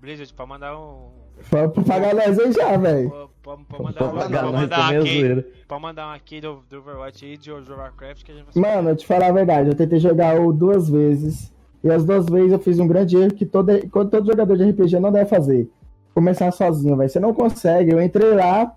Blizzard, 0.00 0.32
pra 0.34 0.46
mandar 0.46 0.78
um. 0.78 1.10
Foi 1.42 1.68
pra 1.68 1.82
pagar 1.82 2.14
nós 2.14 2.38
aí 2.38 2.52
já, 2.52 2.76
velho. 2.76 3.10
Pra, 3.10 3.26
pra, 3.42 3.56
pra 3.64 3.78
mandar, 3.84 3.98
Pra 3.98 4.06
um- 4.06 4.10
pagar 4.16 4.28
pra 4.28 4.42
nós 4.42 4.60
mandar 4.62 4.76
também 4.76 4.96
é 4.96 4.98
uma 5.00 5.04
key, 5.06 5.20
zoeira. 5.20 5.46
pra 5.68 5.78
mandar 5.78 6.06
uma 6.06 6.18
key 6.18 6.40
do, 6.40 6.62
do 6.70 6.78
Overwatch 6.78 7.26
e 7.26 7.36
de 7.36 7.50
World 7.50 7.70
of 7.70 7.80
Warcraft 7.80 8.24
que 8.24 8.32
a 8.32 8.34
gente 8.34 8.46
vai 8.54 8.76
Mano, 8.76 8.90
eu 8.90 8.96
te 8.96 9.06
falar 9.06 9.26
a 9.28 9.32
verdade, 9.32 9.68
eu 9.68 9.74
tentei 9.74 9.98
jogar 9.98 10.40
o 10.40 10.52
duas 10.52 10.88
vezes. 10.88 11.52
E 11.84 11.90
as 11.90 12.04
duas 12.04 12.26
vezes 12.26 12.52
eu 12.52 12.58
fiz 12.58 12.78
um 12.78 12.88
grande 12.88 13.16
erro 13.16 13.34
que 13.34 13.44
todo, 13.46 13.78
que 13.78 13.88
todo 13.88 14.26
jogador 14.26 14.56
de 14.56 14.64
RPG 14.70 14.98
não 14.98 15.12
deve 15.12 15.28
fazer. 15.28 15.68
Começar 16.14 16.50
sozinho, 16.50 16.96
velho. 16.96 17.08
Você 17.10 17.20
não 17.20 17.34
consegue. 17.34 17.92
Eu 17.92 18.00
entrei 18.02 18.34
lá, 18.34 18.74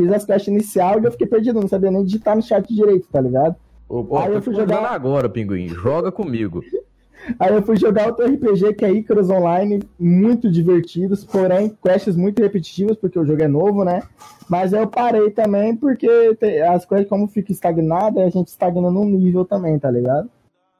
fiz 0.00 0.12
as 0.12 0.24
quests 0.24 0.48
inicial 0.48 1.00
e 1.00 1.04
eu 1.04 1.12
fiquei 1.12 1.26
perdido, 1.26 1.60
não 1.60 1.68
sabia 1.68 1.90
nem 1.90 2.04
digitar 2.04 2.34
no 2.34 2.42
chat 2.42 2.66
direito, 2.74 3.06
tá 3.12 3.20
ligado? 3.20 3.54
Ó, 3.88 4.18
Aí 4.18 4.32
eu 4.32 4.40
fui 4.40 4.54
jogar- 4.54 4.84
agora, 4.92 5.28
Pinguim. 5.28 5.68
Joga 5.68 6.10
comigo. 6.10 6.62
Aí 7.38 7.52
eu 7.54 7.62
fui 7.62 7.76
jogar 7.76 8.06
outro 8.06 8.24
RPG 8.24 8.72
que 8.74 8.84
é 8.84 8.90
Icarus 8.92 9.28
Online, 9.28 9.82
muito 9.98 10.50
divertidos, 10.50 11.22
porém 11.22 11.76
quests 11.82 12.16
muito 12.16 12.40
repetitivas, 12.40 12.96
porque 12.96 13.18
o 13.18 13.24
jogo 13.26 13.42
é 13.42 13.48
novo, 13.48 13.84
né? 13.84 14.02
Mas 14.48 14.72
eu 14.72 14.86
parei 14.86 15.30
também 15.30 15.76
porque 15.76 16.08
as 16.72 16.86
coisas, 16.86 17.06
como 17.08 17.28
fica 17.28 17.52
estagnada, 17.52 18.24
a 18.24 18.30
gente 18.30 18.48
estagna 18.48 18.90
num 18.90 19.04
nível 19.04 19.44
também, 19.44 19.78
tá 19.78 19.90
ligado? 19.90 20.30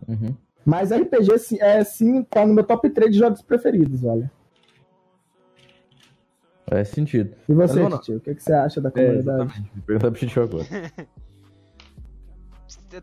Uhum. 0.09 0.35
Mas 0.65 0.91
RPG 0.91 1.59
é 1.61 1.85
sim, 1.85 2.23
tá 2.23 2.47
no 2.47 2.55
meu 2.55 2.65
top 2.65 2.89
3 2.89 3.13
de 3.13 3.19
jogos 3.19 3.43
preferidos, 3.43 4.03
olha. 4.03 4.31
Faz 6.71 6.89
sentido. 6.89 7.35
E 7.49 7.53
você, 7.53 7.81
Mas, 7.81 7.91
mano, 7.91 7.99
tio, 8.01 8.17
o 8.17 8.21
que, 8.21 8.35
que 8.35 8.43
você 8.43 8.53
acha 8.53 8.81
da 8.81 8.89
É, 8.91 8.93
comunidade? 8.93 9.61
Vou 9.75 9.83
perguntar 9.85 10.11
pro 10.11 10.21
Titio 10.21 10.43
agora. 10.43 10.65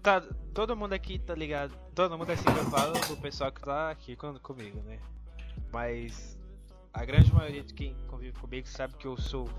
Tá, 0.02 0.22
todo 0.54 0.76
mundo 0.76 0.94
aqui 0.94 1.18
tá 1.18 1.34
ligado. 1.34 1.74
Todo 1.96 2.18
mundo 2.18 2.30
assim 2.30 2.44
que 2.44 2.50
eu 2.60 2.66
falo 2.66 2.92
do 3.08 3.18
pessoal 3.18 3.52
que 3.52 3.62
tá 3.62 3.90
aqui 3.90 4.16
com- 4.18 4.38
comigo, 4.40 4.82
né? 4.84 5.00
Mas 5.72 6.38
a 6.94 7.06
grande 7.06 7.34
maioria 7.34 7.64
de 7.64 7.74
quem 7.74 7.96
convive 8.08 8.34
comigo 8.38 8.68
sabe 8.68 8.96
que 8.96 9.06
eu 9.08 9.16
sou 9.18 9.50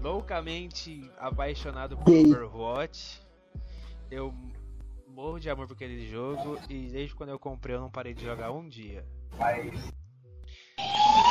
loucamente 0.00 1.08
apaixonado 1.18 1.96
por. 1.96 2.12
Overwatch. 2.12 3.20
Eu 4.10 4.34
morro 5.08 5.38
de 5.38 5.48
amor 5.48 5.66
por 5.68 5.74
aquele 5.74 6.08
jogo 6.08 6.58
e 6.68 6.88
desde 6.88 7.14
quando 7.14 7.30
eu 7.30 7.38
comprei 7.38 7.76
eu 7.76 7.80
não 7.80 7.90
parei 7.90 8.14
de 8.14 8.24
jogar 8.24 8.50
um 8.50 8.68
dia. 8.68 9.04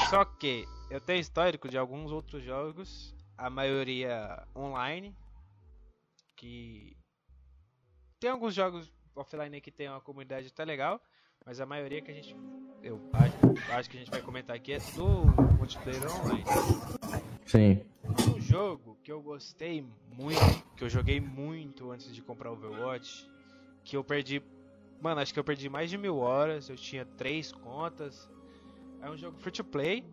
Só 0.09 0.23
que 0.25 0.65
eu 0.89 1.01
tenho 1.01 1.19
histórico 1.19 1.67
de 1.67 1.77
alguns 1.77 2.11
outros 2.11 2.43
jogos, 2.43 3.15
a 3.37 3.49
maioria 3.49 4.45
online, 4.55 5.15
que 6.35 6.95
tem 8.19 8.29
alguns 8.29 8.53
jogos 8.53 8.91
offline 9.15 9.59
que 9.59 9.71
tem 9.71 9.89
uma 9.89 10.01
comunidade 10.01 10.47
até 10.47 10.63
legal, 10.63 11.01
mas 11.45 11.59
a 11.59 11.65
maioria 11.65 12.01
que 12.01 12.11
a 12.11 12.13
gente 12.13 12.35
eu 12.83 13.01
acho, 13.13 13.71
acho 13.73 13.89
que 13.89 13.97
a 13.97 13.99
gente 13.99 14.11
vai 14.11 14.21
comentar 14.21 14.55
aqui 14.55 14.73
é 14.73 14.79
do 14.95 15.25
multiplayer 15.57 16.03
online. 16.21 16.43
Sim. 17.45 17.81
Um 18.35 18.39
jogo 18.39 18.97
que 19.03 19.11
eu 19.11 19.21
gostei 19.21 19.85
muito, 20.13 20.39
que 20.75 20.83
eu 20.83 20.89
joguei 20.89 21.19
muito 21.19 21.91
antes 21.91 22.13
de 22.13 22.21
comprar 22.21 22.51
o 22.51 22.53
Overwatch, 22.53 23.29
que 23.83 23.97
eu 23.97 24.03
perdi, 24.03 24.41
mano, 25.01 25.21
acho 25.21 25.33
que 25.33 25.39
eu 25.39 25.43
perdi 25.43 25.69
mais 25.69 25.89
de 25.89 25.97
mil 25.97 26.17
horas, 26.17 26.69
eu 26.69 26.75
tinha 26.75 27.05
três 27.05 27.51
contas. 27.51 28.29
É 29.01 29.09
um 29.09 29.17
jogo 29.17 29.37
free 29.37 29.51
to 29.51 29.63
play. 29.63 30.05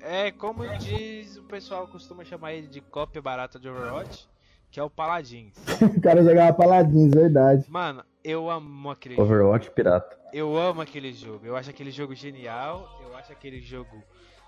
É 0.00 0.30
como 0.30 0.66
diz 0.78 1.36
o 1.36 1.42
pessoal 1.44 1.88
costuma 1.88 2.24
chamar 2.24 2.52
ele 2.52 2.66
de 2.66 2.80
cópia 2.80 3.20
barata 3.20 3.58
de 3.58 3.68
Overwatch, 3.68 4.28
que 4.70 4.78
é 4.78 4.82
o 4.82 4.90
Paladins. 4.90 5.54
O 5.96 6.00
cara 6.00 6.22
jogava 6.22 6.52
Paladins, 6.52 7.12
verdade. 7.12 7.64
Mano, 7.68 8.04
eu 8.22 8.48
amo 8.50 8.90
aquele 8.90 9.16
jogo. 9.16 9.26
Overwatch 9.26 9.70
pirata. 9.70 10.16
Eu 10.32 10.56
amo 10.56 10.80
aquele 10.80 11.12
jogo. 11.12 11.46
Eu 11.46 11.56
acho 11.56 11.70
aquele 11.70 11.90
jogo 11.90 12.14
genial. 12.14 13.00
Eu 13.02 13.16
acho 13.16 13.32
aquele 13.32 13.60
jogo, 13.60 14.02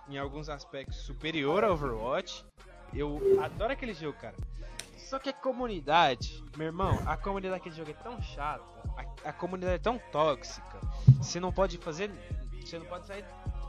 em 0.08 0.18
alguns 0.18 0.48
aspectos, 0.48 0.98
superior 0.98 1.64
ao 1.64 1.72
Overwatch. 1.72 2.44
Eu 2.94 3.20
adoro 3.42 3.72
aquele 3.72 3.94
jogo, 3.94 4.16
cara. 4.20 4.34
Só 4.96 5.18
que 5.18 5.30
a 5.30 5.32
comunidade, 5.32 6.44
meu 6.56 6.66
irmão, 6.66 6.98
a 7.06 7.16
comunidade 7.16 7.54
daquele 7.54 7.74
jogo 7.74 7.90
é 7.90 7.94
tão 7.94 8.20
chata. 8.20 8.62
A, 8.96 9.30
a 9.30 9.32
comunidade 9.32 9.76
é 9.76 9.78
tão 9.78 9.98
tóxica. 10.12 10.78
Você 11.16 11.40
não 11.40 11.50
pode 11.50 11.78
fazer. 11.78 12.10
Você 12.64 12.78
não 12.78 12.86
pode 12.86 13.06
sair 13.06 13.24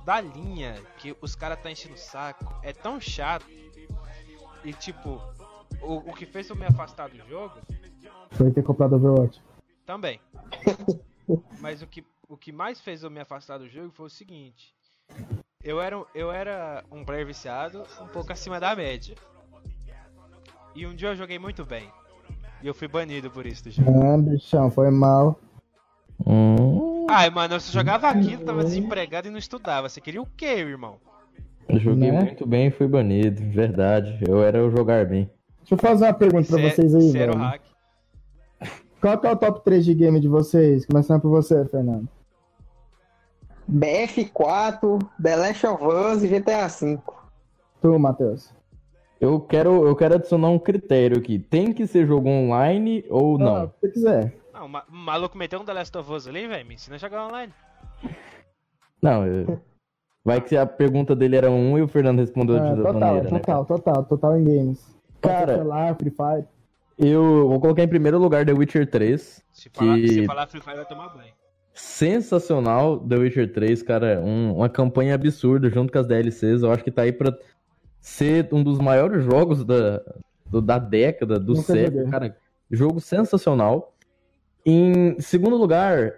da 0.05 0.19
linha 0.21 0.75
que 0.97 1.15
os 1.21 1.35
caras 1.35 1.61
tá 1.61 1.71
enchendo 1.71 1.95
o 1.95 1.97
saco. 1.97 2.53
É 2.63 2.73
tão 2.73 2.99
chato. 2.99 3.45
E 4.63 4.73
tipo, 4.73 5.21
o, 5.81 5.97
o 6.09 6.13
que 6.13 6.25
fez 6.25 6.49
eu 6.49 6.55
me 6.55 6.65
afastar 6.65 7.09
do 7.09 7.17
jogo 7.29 7.55
Foi 8.31 8.51
ter 8.51 8.61
comprado 8.63 8.95
Overwatch. 8.95 9.41
também. 9.85 10.19
Mas 11.59 11.81
o 11.81 11.87
que, 11.87 12.03
o 12.27 12.35
que 12.35 12.51
mais 12.51 12.79
fez 12.81 13.03
eu 13.03 13.09
me 13.09 13.19
afastar 13.19 13.57
do 13.57 13.67
jogo 13.69 13.91
foi 13.91 14.07
o 14.07 14.09
seguinte. 14.09 14.73
Eu 15.63 15.79
era, 15.81 15.97
um- 15.97 16.05
eu 16.13 16.31
era 16.31 16.83
um 16.91 17.03
player 17.05 17.25
viciado 17.25 17.85
um 18.01 18.07
pouco 18.07 18.31
acima 18.31 18.59
da 18.59 18.75
média. 18.75 19.15
E 20.75 20.85
um 20.85 20.95
dia 20.95 21.09
eu 21.09 21.15
joguei 21.15 21.37
muito 21.39 21.65
bem. 21.65 21.89
E 22.61 22.67
eu 22.67 22.73
fui 22.73 22.87
banido 22.87 23.29
por 23.31 23.45
isso 23.45 23.63
do 23.65 23.71
jogo. 23.71 23.89
Ah, 24.03 24.17
bichão, 24.17 24.69
foi 24.69 24.89
mal. 24.91 25.39
Hum, 26.25 26.88
Ai, 27.09 27.29
mano, 27.29 27.55
eu 27.55 27.59
só 27.59 27.71
jogava 27.71 28.07
aquilo, 28.09 28.43
tava 28.45 28.63
desempregado 28.63 29.27
e 29.27 29.31
não 29.31 29.37
estudava. 29.39 29.89
Você 29.89 29.99
queria 29.99 30.21
o 30.21 30.27
quê, 30.37 30.45
irmão? 30.45 30.97
eu 31.67 31.79
joguei 31.79 32.11
Né? 32.11 32.21
muito 32.21 32.45
bem 32.47 32.67
e 32.67 32.71
fui 32.71 32.87
banido. 32.87 33.41
Verdade. 33.51 34.17
Eu 34.27 34.43
era 34.43 34.63
o 34.65 34.71
jogar 34.71 35.05
bem. 35.05 35.29
Deixa 35.59 35.73
eu 35.75 35.77
fazer 35.77 36.05
uma 36.05 36.13
pergunta 36.13 36.47
pra 36.47 36.57
Cê- 36.57 36.69
vocês 36.69 36.95
aí, 36.95 37.11
cê 37.11 37.17
era 37.19 37.31
o 37.31 37.37
velho. 37.37 37.47
hack. 37.49 37.61
Qual 39.01 39.17
que 39.17 39.27
é 39.27 39.31
o 39.31 39.35
top 39.35 39.63
3 39.63 39.85
de 39.85 39.93
game 39.93 40.19
de 40.19 40.27
vocês? 40.27 40.85
Começando 40.85 41.21
por 41.21 41.29
você, 41.29 41.63
Fernando. 41.65 42.07
BF4, 43.71 44.99
The 45.21 45.35
Last 45.35 45.67
of 45.67 45.83
Us 45.85 46.23
e 46.23 46.27
GTA 46.27 46.67
V. 46.67 46.97
Tu, 47.81 47.99
Matheus. 47.99 48.51
Eu 49.21 49.39
quero, 49.39 49.85
eu 49.87 49.95
quero 49.95 50.15
adicionar 50.15 50.49
um 50.49 50.59
critério 50.59 51.17
aqui. 51.17 51.37
Tem 51.39 51.71
que 51.73 51.85
ser 51.85 52.07
jogo 52.07 52.27
online 52.29 53.05
ou 53.09 53.35
Ah, 53.35 53.39
não? 53.39 53.63
o 53.65 53.67
que 53.69 53.75
você 53.81 53.89
quiser. 53.91 54.33
Não, 54.59 54.65
o 54.65 54.69
ma- 54.69 54.83
o 54.91 54.93
maluco 54.95 55.37
meteu 55.37 55.61
um 55.61 55.63
The 55.63 55.71
Last 55.71 55.97
of 55.97 56.11
Us 56.11 56.27
ali, 56.27 56.45
velho. 56.45 56.67
Me 56.67 56.73
ensina 56.75 56.97
a 56.97 56.99
jogar 56.99 57.25
online. 57.27 57.53
Não, 59.01 59.25
eu- 59.25 59.61
vai 60.25 60.41
que 60.41 60.57
a 60.57 60.65
pergunta 60.65 61.15
dele 61.15 61.37
era 61.37 61.49
um 61.49 61.77
e 61.77 61.81
o 61.81 61.87
Fernando 61.87 62.19
respondeu 62.19 62.57
Ah, 62.57 62.59
de 62.59 62.69
outra 62.71 62.93
total, 62.93 62.99
maneira, 63.15 63.31
né? 63.31 63.39
total, 63.39 63.65
total, 63.65 64.03
total 64.03 64.37
em 64.37 64.43
games. 64.43 64.95
Cara- 65.21 65.55
Celular, 65.55 65.95
Free 65.95 66.09
Fire. 66.11 66.45
Eu 66.97 67.47
vou 67.47 67.61
colocar 67.61 67.83
em 67.83 67.87
primeiro 67.87 68.17
lugar 68.19 68.45
The 68.45 68.51
Witcher 68.51 68.89
3. 68.89 69.41
Se 69.53 69.69
falar, 69.69 69.95
Que- 69.95 70.07
se 70.09 70.25
falar 70.25 70.47
Free 70.47 70.61
Fire, 70.61 70.75
vai 70.75 70.85
tomar 70.85 71.07
banho. 71.15 71.31
Sensacional 71.73 72.99
The 72.99 73.15
Witcher 73.15 73.53
3, 73.53 73.81
cara. 73.81 74.19
Um- 74.19 74.57
uma 74.57 74.67
campanha 74.67 75.15
absurda 75.15 75.69
junto 75.69 75.93
com 75.93 75.99
as 75.99 76.05
DLCs. 76.05 76.63
Eu 76.63 76.71
acho 76.73 76.83
que 76.83 76.91
tá 76.91 77.03
aí 77.03 77.13
pra 77.13 77.33
ser 78.01 78.49
um 78.51 78.61
dos 78.61 78.77
maiores 78.79 79.23
jogos 79.23 79.63
da, 79.63 80.01
do- 80.45 80.61
da 80.61 80.77
década, 80.77 81.39
do 81.39 81.53
Nunca 81.53 81.71
século. 81.73 81.97
joguei. 81.99 82.11
Cara, 82.11 82.37
jogo 82.69 82.99
sensacional. 82.99 83.93
Em 84.65 85.19
segundo 85.19 85.55
lugar, 85.55 86.13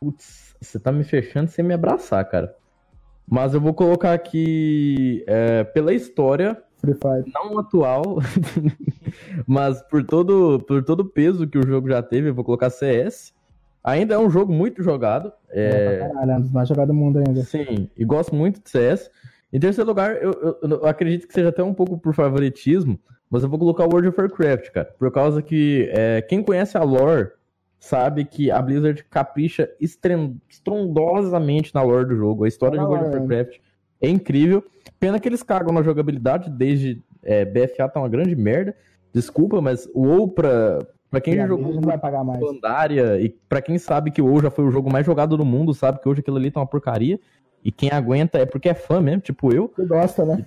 putz, 0.00 0.54
você 0.60 0.78
tá 0.78 0.92
me 0.92 1.04
fechando 1.04 1.50
sem 1.50 1.64
me 1.64 1.74
abraçar, 1.74 2.24
cara. 2.28 2.54
Mas 3.28 3.54
eu 3.54 3.60
vou 3.60 3.74
colocar 3.74 4.12
aqui, 4.12 5.24
é, 5.26 5.64
pela 5.64 5.92
história, 5.92 6.62
não 7.34 7.58
atual, 7.58 8.18
mas 9.46 9.82
por 9.82 10.04
todo, 10.04 10.60
por 10.66 10.84
todo 10.84 11.00
o 11.00 11.04
peso 11.04 11.46
que 11.46 11.58
o 11.58 11.66
jogo 11.66 11.88
já 11.88 12.02
teve, 12.02 12.28
eu 12.28 12.34
vou 12.34 12.44
colocar 12.44 12.70
CS. 12.70 13.34
Ainda 13.82 14.14
é 14.14 14.18
um 14.18 14.30
jogo 14.30 14.52
muito 14.52 14.82
jogado. 14.82 15.32
É... 15.50 15.68
É, 15.68 15.98
caralho, 16.08 16.30
é 16.32 16.36
um 16.36 16.40
dos 16.40 16.50
mais 16.52 16.68
jogados 16.68 16.94
do 16.94 16.98
mundo 16.98 17.18
ainda. 17.18 17.42
sim, 17.42 17.88
e 17.96 18.04
gosto 18.04 18.34
muito 18.34 18.62
de 18.62 18.70
CS. 18.70 19.10
Em 19.52 19.60
terceiro 19.60 19.88
lugar, 19.88 20.16
eu, 20.22 20.32
eu- 20.62 20.70
eu 20.70 20.86
acredito 20.86 21.26
que 21.26 21.32
seja 21.34 21.48
até 21.48 21.62
um 21.62 21.72
pouco 21.74 21.96
por 21.98 22.12
favoritismo, 22.14 22.98
mas 23.30 23.42
eu 23.42 23.48
vou 23.48 23.58
colocar 23.58 23.84
World 23.84 24.08
of 24.08 24.20
Warcraft, 24.20 24.70
cara. 24.70 24.94
Por 24.98 25.10
causa 25.12 25.40
que 25.40 25.88
é, 25.92 26.20
quem 26.22 26.42
conhece 26.42 26.76
a 26.76 26.82
lore 26.82 27.30
sabe 27.78 28.24
que 28.24 28.50
a 28.50 28.60
Blizzard 28.60 29.04
capricha 29.04 29.68
estrondosamente 29.80 31.74
na 31.74 31.82
lore 31.82 32.06
do 32.06 32.16
jogo. 32.16 32.44
A 32.44 32.48
história 32.48 32.76
Na 32.76 32.84
de 32.84 32.88
World 32.88 33.06
of 33.06 33.16
lore, 33.16 33.28
Warcraft 33.28 33.58
é 34.00 34.08
incrível. 34.08 34.64
Pena 34.98 35.20
que 35.20 35.28
eles 35.28 35.42
cagam 35.42 35.72
na 35.72 35.82
jogabilidade, 35.82 36.50
desde 36.50 37.02
é, 37.22 37.44
BFA 37.44 37.88
tá 37.88 38.00
uma 38.00 38.08
grande 38.08 38.34
merda. 38.34 38.74
Desculpa, 39.12 39.60
mas 39.60 39.88
o 39.94 40.02
WoW 40.06 40.28
pra, 40.28 40.78
pra 41.10 41.20
quem 41.20 41.34
E 41.34 41.36
já 41.36 41.44
a 41.44 41.48
jogou 41.48 41.74
não 41.74 41.82
vai 41.82 41.98
pagar 41.98 42.24
mais. 42.24 42.40
Pandaria, 42.40 43.20
e 43.20 43.28
pra 43.48 43.62
quem 43.62 43.78
sabe 43.78 44.10
que 44.10 44.20
o 44.20 44.26
WoW 44.26 44.42
já 44.42 44.50
foi 44.50 44.64
o 44.64 44.70
jogo 44.70 44.90
mais 44.90 45.06
jogado 45.06 45.36
do 45.36 45.44
mundo, 45.44 45.74
sabe 45.74 46.00
que 46.00 46.08
hoje 46.08 46.20
aquilo 46.20 46.36
ali 46.36 46.50
tá 46.50 46.60
uma 46.60 46.66
porcaria. 46.66 47.18
E 47.64 47.72
quem 47.72 47.90
aguenta 47.90 48.38
é 48.38 48.46
porque 48.46 48.68
é 48.68 48.74
fã 48.74 49.00
mesmo, 49.00 49.22
tipo 49.22 49.52
eu. 49.52 49.72
Você 49.74 49.86
gosta, 49.86 50.24
né? 50.24 50.46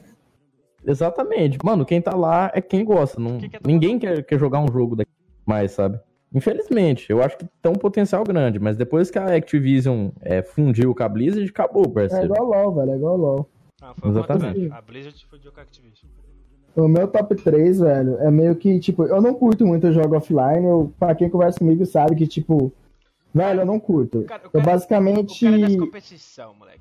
Exatamente. 0.85 1.57
Mano, 1.63 1.85
quem 1.85 2.01
tá 2.01 2.15
lá 2.15 2.49
é 2.53 2.61
quem 2.61 2.85
gosta. 2.85 3.19
Não... 3.19 3.37
Que 3.37 3.49
que 3.49 3.57
é 3.57 3.59
Ninguém 3.65 3.99
quer, 3.99 4.23
quer 4.23 4.39
jogar 4.39 4.59
um 4.59 4.71
jogo 4.71 4.95
daqui 4.95 5.11
mais, 5.45 5.71
sabe? 5.71 5.99
Infelizmente, 6.33 7.09
eu 7.09 7.23
acho 7.23 7.37
que 7.37 7.45
tem 7.61 7.71
um 7.71 7.75
potencial 7.75 8.23
grande, 8.23 8.59
mas 8.59 8.77
depois 8.77 9.09
que 9.09 9.17
a 9.17 9.35
Activision 9.35 10.09
é, 10.21 10.41
fundiu 10.43 10.93
com 10.93 11.03
a 11.03 11.09
Blizzard, 11.09 11.49
acabou, 11.49 11.85
É 11.85 11.89
parceiro. 11.89 12.25
igual 12.25 12.43
LOL, 12.49 12.75
velho, 12.75 12.91
é 12.91 12.95
igual 12.95 13.17
LOL. 13.17 13.49
Ah, 13.81 13.93
foi 13.97 14.09
o 14.09 14.13
Exatamente. 14.13 14.45
contrário. 14.61 14.73
A 14.73 14.81
Blizzard 14.81 15.25
fudiu 15.29 15.51
com 15.51 15.59
a 15.59 15.63
Activision. 15.63 16.09
O 16.75 16.87
meu 16.87 17.07
top 17.07 17.35
3, 17.35 17.79
velho, 17.79 18.17
é 18.19 18.29
meio 18.29 18.55
que, 18.55 18.79
tipo, 18.79 19.03
eu 19.05 19.21
não 19.21 19.33
curto 19.33 19.65
muito 19.65 19.91
jogo 19.91 20.15
offline. 20.15 20.65
Eu, 20.65 20.93
pra 20.99 21.15
quem 21.15 21.29
conversa 21.29 21.57
comigo 21.59 21.83
sabe 21.85 22.15
que, 22.15 22.27
tipo, 22.27 22.71
velho, 23.33 23.61
eu 23.61 23.65
não 23.65 23.79
curto. 23.79 24.19
O 24.19 24.23
cara, 24.25 24.43
o 24.43 24.45
Eu 24.47 24.51
cara- 24.51 24.65
basicamente. 24.65 25.45
o 25.45 25.49
cara 25.51 25.57
é 25.63 25.67
das 25.67 25.75
competição, 25.75 26.53
moleque. 26.53 26.79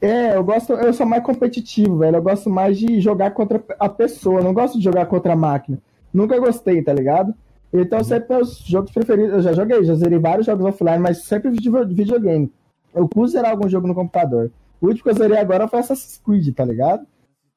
É, 0.00 0.36
eu 0.36 0.44
gosto, 0.44 0.72
eu 0.74 0.92
sou 0.92 1.04
mais 1.04 1.24
competitivo, 1.24 1.98
velho. 1.98 2.16
Eu 2.18 2.22
gosto 2.22 2.48
mais 2.48 2.78
de 2.78 3.00
jogar 3.00 3.32
contra 3.32 3.60
a 3.80 3.88
pessoa, 3.88 4.40
não 4.40 4.54
gosto 4.54 4.78
de 4.78 4.84
jogar 4.84 5.06
contra 5.06 5.32
a 5.32 5.36
máquina. 5.36 5.78
Nunca 6.14 6.38
gostei, 6.38 6.80
tá 6.80 6.92
ligado? 6.92 7.34
Então 7.72 8.02
sempre 8.02 8.36
meus 8.36 8.58
jogos 8.60 8.90
preferidos, 8.92 9.34
eu 9.34 9.42
já 9.42 9.52
joguei, 9.52 9.84
já 9.84 9.94
zerei 9.94 10.18
vários 10.18 10.46
jogos 10.46 10.64
offline, 10.64 10.98
mas 10.98 11.24
sempre 11.24 11.50
de 11.50 11.94
videogame. 11.94 12.50
Eu 12.94 13.08
curto 13.08 13.28
zerar 13.28 13.50
algum 13.50 13.68
jogo 13.68 13.86
no 13.86 13.94
computador. 13.94 14.50
O 14.80 14.86
último 14.86 15.04
que 15.04 15.10
eu 15.10 15.14
zerei 15.14 15.38
agora 15.38 15.68
foi 15.68 15.80
Assassin's 15.80 16.20
Creed, 16.24 16.54
tá 16.54 16.64
ligado? 16.64 17.06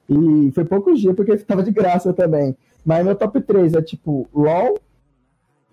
E 0.10 0.52
foi 0.54 0.66
poucos 0.66 1.00
dias, 1.00 1.16
porque 1.16 1.38
tava 1.46 1.64
de 1.64 1.72
graça 1.72 2.12
também. 2.12 2.56
Mas 2.86 3.06
meu 3.06 3.16
top 3.16 3.40
3 3.42 3.74
é 3.74 3.82
tipo 3.82 4.28
LOL, 4.34 4.78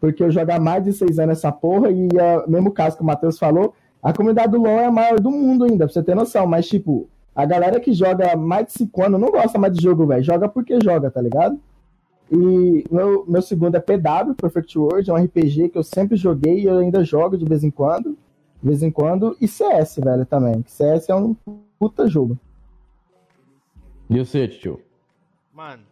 porque 0.00 0.23
eu 0.23 0.30
jogo 0.30 0.52
há 0.52 0.61
mais 0.61 0.85
de 0.85 0.92
6 0.92 1.18
anos 1.18 1.38
essa 1.38 1.50
porra, 1.50 1.90
e 1.90 2.09
é 2.16 2.38
o 2.38 2.50
mesmo 2.50 2.71
caso 2.71 2.97
que 2.97 3.02
o 3.02 3.07
Matheus 3.07 3.38
falou, 3.38 3.75
a 4.02 4.12
comunidade 4.12 4.52
do 4.52 4.59
LoL 4.59 4.78
é 4.78 4.87
a 4.87 4.92
maior 4.92 5.18
do 5.18 5.30
mundo 5.30 5.64
ainda, 5.64 5.87
pra 5.87 5.92
você 5.92 6.02
ter 6.02 6.14
noção. 6.14 6.47
Mas, 6.47 6.68
tipo, 6.68 7.09
a 7.35 7.45
galera 7.45 7.80
que 7.80 7.92
joga 7.92 8.37
mais 8.37 8.66
de 8.66 8.73
5 8.75 9.04
anos 9.04 9.21
não 9.21 9.30
gosta 9.30 9.59
mais 9.59 9.73
de 9.73 9.83
jogo, 9.83 10.07
velho. 10.07 10.23
Joga 10.23 10.49
porque 10.49 10.78
joga, 10.83 11.11
tá 11.11 11.21
ligado? 11.21 11.59
E 12.30 12.85
meu, 12.90 13.25
meu 13.26 13.40
segundo 13.42 13.75
é 13.76 13.80
PW, 13.80 14.35
Perfect 14.37 14.78
World, 14.78 15.08
é 15.11 15.12
um 15.12 15.25
RPG 15.25 15.70
que 15.70 15.78
eu 15.78 15.82
sempre 15.82 16.16
joguei 16.16 16.61
e 16.61 16.64
eu 16.66 16.78
ainda 16.78 17.02
jogo 17.04 17.37
de 17.38 17.44
vez 17.44 17.64
em 17.64 17.70
quando. 17.70 18.16
De 18.62 18.68
vez 18.68 18.82
em 18.82 18.90
quando. 18.90 19.37
E 19.40 19.49
CS, 19.49 19.97
velho, 19.97 20.26
também. 20.26 20.62
que 20.62 20.70
CS 20.70 21.08
é 21.08 21.14
um 21.14 21.35
puta 21.78 22.06
jogo. 22.06 22.38
E 24.11 24.18
você, 24.18 24.49
tio? 24.49 24.82
Mano. 25.52 25.82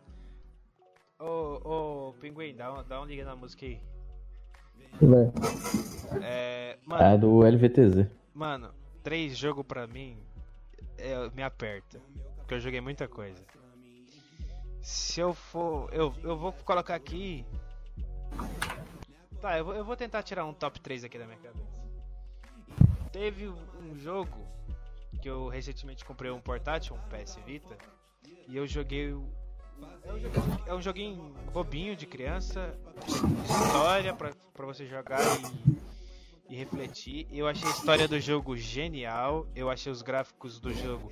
Ô, 1.18 2.08
ô, 2.08 2.12
Pinguim, 2.20 2.54
dá 2.54 2.72
um, 2.72 2.84
dá 2.86 3.00
um 3.00 3.04
liga 3.06 3.24
na 3.24 3.34
música 3.34 3.64
aí. 3.64 3.78
É. 6.22 6.22
É 6.22 6.78
Mano, 6.86 7.18
do 7.18 7.40
LVTZ. 7.42 8.06
mano, 8.34 8.68
três 9.02 9.36
jogos 9.36 9.64
pra 9.66 9.86
mim 9.86 10.16
é, 10.98 11.30
me 11.34 11.42
aperta. 11.42 12.00
Porque 12.38 12.54
eu 12.54 12.60
joguei 12.60 12.80
muita 12.80 13.08
coisa. 13.08 13.42
Se 14.86 15.20
eu 15.20 15.34
for. 15.34 15.92
Eu, 15.92 16.14
eu 16.22 16.36
vou 16.38 16.52
colocar 16.52 16.94
aqui. 16.94 17.44
Tá, 19.40 19.58
eu 19.58 19.64
vou, 19.64 19.74
eu 19.74 19.84
vou 19.84 19.96
tentar 19.96 20.22
tirar 20.22 20.44
um 20.44 20.54
top 20.54 20.80
3 20.80 21.02
aqui 21.02 21.18
da 21.18 21.26
minha 21.26 21.38
cabeça. 21.38 21.82
Teve 23.10 23.48
um 23.48 23.96
jogo 23.96 24.46
que 25.20 25.28
eu 25.28 25.48
recentemente 25.48 26.04
comprei 26.04 26.30
um 26.30 26.40
portátil, 26.40 26.94
um 26.94 27.00
PS 27.08 27.34
Vita, 27.44 27.76
e 28.46 28.56
eu 28.56 28.64
joguei. 28.64 29.10
É 29.10 30.12
um 30.12 30.66
é 30.66 30.74
um 30.74 30.80
joguinho 30.80 31.34
bobinho 31.52 31.96
de 31.96 32.06
criança, 32.06 32.72
história 33.44 34.14
pra, 34.14 34.30
pra 34.54 34.66
você 34.66 34.86
jogar 34.86 35.20
e, 36.48 36.54
e 36.54 36.56
refletir. 36.56 37.26
Eu 37.32 37.48
achei 37.48 37.66
a 37.66 37.72
história 37.72 38.06
do 38.06 38.20
jogo 38.20 38.56
genial, 38.56 39.48
eu 39.52 39.68
achei 39.68 39.90
os 39.90 40.00
gráficos 40.00 40.60
do 40.60 40.72
jogo 40.72 41.10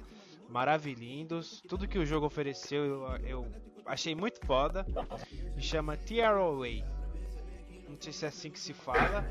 maravilhindos, 0.48 1.60
tudo 1.68 1.88
que 1.88 1.98
o 1.98 2.06
jogo 2.06 2.26
ofereceu 2.26 2.84
eu, 2.84 3.16
eu 3.26 3.52
achei 3.86 4.14
muito 4.14 4.44
foda. 4.44 4.86
Me 5.54 5.62
chama 5.62 5.96
Tearaway. 5.96 6.84
Não 7.88 7.96
sei 8.00 8.12
se 8.12 8.24
é 8.24 8.28
assim 8.28 8.50
que 8.50 8.58
se 8.58 8.72
fala, 8.72 9.24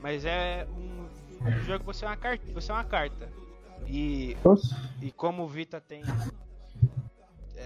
mas 0.00 0.24
é 0.24 0.66
um, 0.70 1.08
um 1.58 1.62
jogo 1.64 1.80
que 1.80 1.86
você 1.86 2.04
é 2.04 2.08
uma 2.08 2.16
carta, 2.16 2.52
você 2.52 2.70
é 2.70 2.74
uma 2.74 2.84
carta. 2.84 3.32
E 3.86 4.36
e 5.00 5.12
como 5.12 5.44
o 5.44 5.48
Vita 5.48 5.80
tem 5.80 6.02
é, 7.56 7.64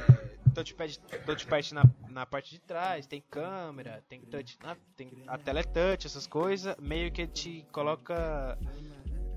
touchpad, 0.54 0.98
touchpad 1.24 1.74
na, 1.74 1.84
na 2.08 2.26
parte 2.26 2.50
de 2.50 2.60
trás, 2.60 3.06
tem 3.06 3.22
câmera, 3.30 4.02
tem 4.08 4.20
touch, 4.20 4.58
na- 4.62 4.76
tem 4.96 5.10
a 5.26 5.38
tela 5.38 5.60
é 5.60 5.62
touch, 5.62 6.06
essas 6.06 6.26
coisas, 6.26 6.76
meio 6.78 7.10
que 7.10 7.26
te 7.26 7.66
coloca 7.72 8.58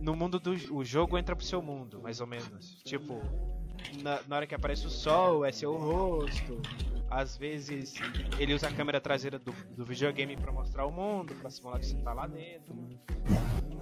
no 0.05 0.15
mundo 0.15 0.39
do 0.39 0.51
o 0.71 0.85
jogo 0.85 1.17
entra 1.17 1.35
pro 1.35 1.43
seu 1.43 1.61
mundo, 1.63 1.99
mais 1.99 2.21
ou 2.21 2.27
menos. 2.27 2.79
Tipo, 2.83 3.19
na, 4.03 4.19
na 4.27 4.35
hora 4.35 4.47
que 4.47 4.53
aparece 4.53 4.85
o 4.85 4.89
sol, 4.89 5.43
é 5.43 5.51
seu 5.51 5.75
rosto. 5.75 6.61
Às 7.09 7.35
vezes 7.35 7.95
ele 8.37 8.53
usa 8.53 8.67
a 8.67 8.71
câmera 8.71 9.01
traseira 9.01 9.39
do, 9.39 9.51
do 9.75 9.83
videogame 9.83 10.37
pra 10.37 10.51
mostrar 10.51 10.85
o 10.85 10.91
mundo, 10.91 11.33
pra 11.41 11.49
simular 11.49 11.79
que 11.79 11.87
você 11.87 11.95
tá 11.97 12.13
lá 12.13 12.27
dentro. 12.27 12.75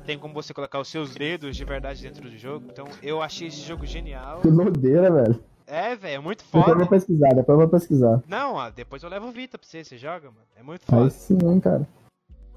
Tem 0.05 0.17
como 0.17 0.33
você 0.33 0.53
colocar 0.53 0.79
os 0.79 0.87
seus 0.87 1.13
dedos 1.13 1.55
de 1.57 1.65
verdade 1.65 2.01
dentro 2.01 2.29
do 2.29 2.37
jogo. 2.37 2.67
Então 2.71 2.85
eu 3.01 3.21
achei 3.21 3.49
esse 3.49 3.61
jogo 3.61 3.85
genial. 3.85 4.39
Que 4.41 4.49
doideira, 4.49 5.11
velho. 5.11 5.43
É, 5.67 5.95
velho, 5.95 6.15
é 6.15 6.19
muito 6.19 6.43
Depois 6.45 6.67
eu 6.67 6.75
vou 6.75 6.85
foda. 6.85 6.89
pesquisar, 6.89 7.29
depois 7.29 7.47
eu 7.49 7.57
vou 7.57 7.67
pesquisar. 7.67 8.23
Não, 8.27 8.55
ó, 8.55 8.69
depois 8.69 9.03
eu 9.03 9.09
levo 9.09 9.27
o 9.27 9.31
Vita 9.31 9.57
pra 9.57 9.67
você, 9.67 9.83
você 9.83 9.97
joga, 9.97 10.27
mano. 10.29 10.45
É 10.55 10.63
muito 10.63 10.81
Aí 10.83 10.99
foda. 10.99 11.09
sim, 11.09 11.37
hein, 11.43 11.59
cara. 11.59 11.85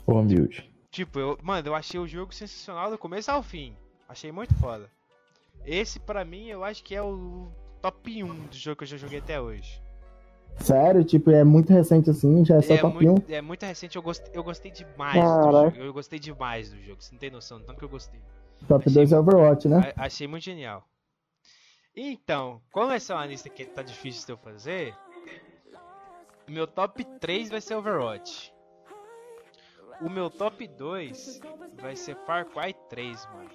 Home 0.06 0.34
build. 0.34 0.68
Tipo, 0.96 1.18
eu, 1.18 1.38
mano, 1.42 1.68
eu 1.68 1.74
achei 1.74 2.00
o 2.00 2.06
jogo 2.08 2.34
sensacional 2.34 2.90
do 2.90 2.96
começo 2.96 3.30
ao 3.30 3.42
fim. 3.42 3.76
Achei 4.08 4.32
muito 4.32 4.54
foda. 4.54 4.90
Esse, 5.62 6.00
pra 6.00 6.24
mim, 6.24 6.46
eu 6.46 6.64
acho 6.64 6.82
que 6.82 6.94
é 6.94 7.02
o 7.02 7.48
top 7.82 8.24
1 8.24 8.46
do 8.46 8.56
jogo 8.56 8.76
que 8.78 8.84
eu 8.84 8.88
já 8.88 8.96
joguei 8.96 9.18
até 9.18 9.38
hoje. 9.38 9.78
Sério, 10.58 11.04
tipo, 11.04 11.30
é 11.30 11.44
muito 11.44 11.70
recente 11.70 12.08
assim, 12.08 12.42
já 12.46 12.56
é 12.56 12.62
só 12.62 12.72
é, 12.72 12.78
top 12.78 12.96
1. 12.96 13.10
muito, 13.12 13.30
é 13.30 13.42
muito 13.42 13.66
recente, 13.66 13.94
eu 13.94 14.00
gostei, 14.00 14.30
eu 14.34 14.42
gostei 14.42 14.70
demais 14.70 15.16
do 15.16 15.20
Caraca. 15.20 15.70
jogo. 15.76 15.76
Eu 15.86 15.92
gostei 15.92 16.18
demais 16.18 16.70
do 16.70 16.80
jogo, 16.80 17.02
você 17.02 17.12
não 17.12 17.18
tem 17.18 17.30
noção, 17.30 17.58
do 17.58 17.66
tanto 17.66 17.78
que 17.78 17.84
eu 17.84 17.90
gostei. 17.90 18.18
Top 18.66 18.80
achei- 18.80 18.94
2 18.94 19.12
é 19.12 19.18
Overwatch, 19.18 19.68
né? 19.68 19.92
Achei 19.98 20.26
muito 20.26 20.44
genial. 20.44 20.82
Então, 21.94 22.62
como 22.72 22.90
essa 22.90 23.12
é 23.12 23.16
uma 23.16 23.26
lista 23.26 23.50
que 23.50 23.66
tá 23.66 23.82
difícil 23.82 24.24
de 24.24 24.32
eu 24.32 24.38
fazer, 24.38 24.96
meu 26.48 26.66
top 26.66 27.04
3 27.20 27.50
vai 27.50 27.60
ser 27.60 27.74
Overwatch. 27.74 28.55
O 30.00 30.10
meu 30.10 30.28
top 30.30 30.66
2 30.66 31.40
vai 31.80 31.96
ser 31.96 32.16
Far 32.26 32.44
Cry 32.46 32.74
3, 32.88 33.28
mano. 33.34 33.50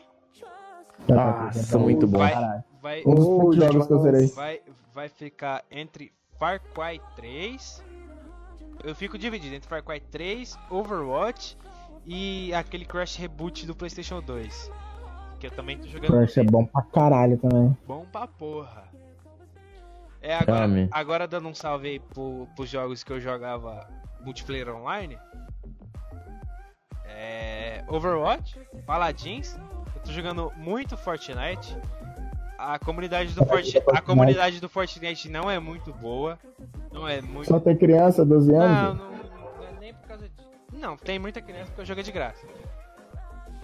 Nossa, 1.08 1.77
muito 1.80 2.08
bom. 2.08 2.19
Vai, 2.19 2.63
vai, 2.82 3.04
Um 3.06 3.15
dos 3.15 3.25
poucos 3.25 3.56
jogos 3.56 3.88
que 3.88 3.93
eu 3.93 3.99
zerei. 3.99 4.27
vai, 4.27 4.62
vai 4.93 5.10
ficar 5.10 5.63
entre 5.71 6.12
Far 6.39 6.60
Cry 6.60 7.01
3. 7.15 7.84
Eu 8.84 8.95
fico 8.95 9.17
dividido 9.17 9.56
entre 9.56 9.69
Far 9.69 9.84
Cry 9.84 9.99
3, 9.99 10.58
Overwatch 10.69 11.58
e 12.06 12.54
aquele 12.54 12.86
Crash 12.86 13.15
Reboot 13.15 13.65
do 13.65 13.75
PlayStation 13.75 14.21
2. 14.21 14.71
Que 15.39 15.47
eu 15.47 15.51
também 15.51 15.77
tô 15.77 15.88
jogando. 15.88 16.12
Crash 16.12 16.38
é 16.38 16.43
bom 16.43 16.65
pra 16.65 16.82
caralho 16.84 17.38
também. 17.38 17.75
Bom 17.88 18.06
pra 18.12 18.27
porra. 18.27 18.89
É, 20.21 20.36
agora, 20.36 20.67
agora 20.91 21.27
dando 21.27 21.47
um 21.47 21.54
salve 21.54 21.88
aí 21.89 21.99
pro, 21.99 22.47
pros 22.56 22.69
jogos 22.69 23.04
que 23.04 23.12
eu 23.12 23.19
jogava 23.19 23.88
multiplayer 24.23 24.69
online. 24.69 25.17
É, 27.15 27.84
Overwatch, 27.88 28.60
Paladins. 28.86 29.56
Eu 29.95 30.02
tô 30.04 30.12
jogando 30.12 30.52
muito 30.58 30.95
Fortnite. 30.97 31.76
A 32.58 32.78
comunidade 32.78 33.34
do 33.34 33.43
Fortnite, 33.45 33.82
a 33.91 34.02
comunidade 34.02 34.60
do 34.60 34.69
Fortnite 34.69 35.30
não 35.30 35.50
é 35.50 35.60
muito 35.60 35.91
boa. 35.93 36.38
Não 36.91 37.08
é 37.08 37.21
muito. 37.21 37.47
Só 37.47 37.60
tem 37.60 37.76
criança, 37.76 38.24
12 38.26 38.52
Não, 38.52 38.62
anos? 38.62 38.97
não, 39.00 39.12
não 39.12 39.67
é 39.67 39.80
nem 39.80 39.93
por 39.93 40.08
causa 40.08 40.30
disso. 40.30 40.47
Não, 40.74 40.95
tem 40.97 41.17
muita 41.19 41.41
criança 41.41 41.67
porque 41.67 41.82
eu 41.82 41.86
jogo 41.86 42.04
de 42.04 42.12
graça. 42.12 42.45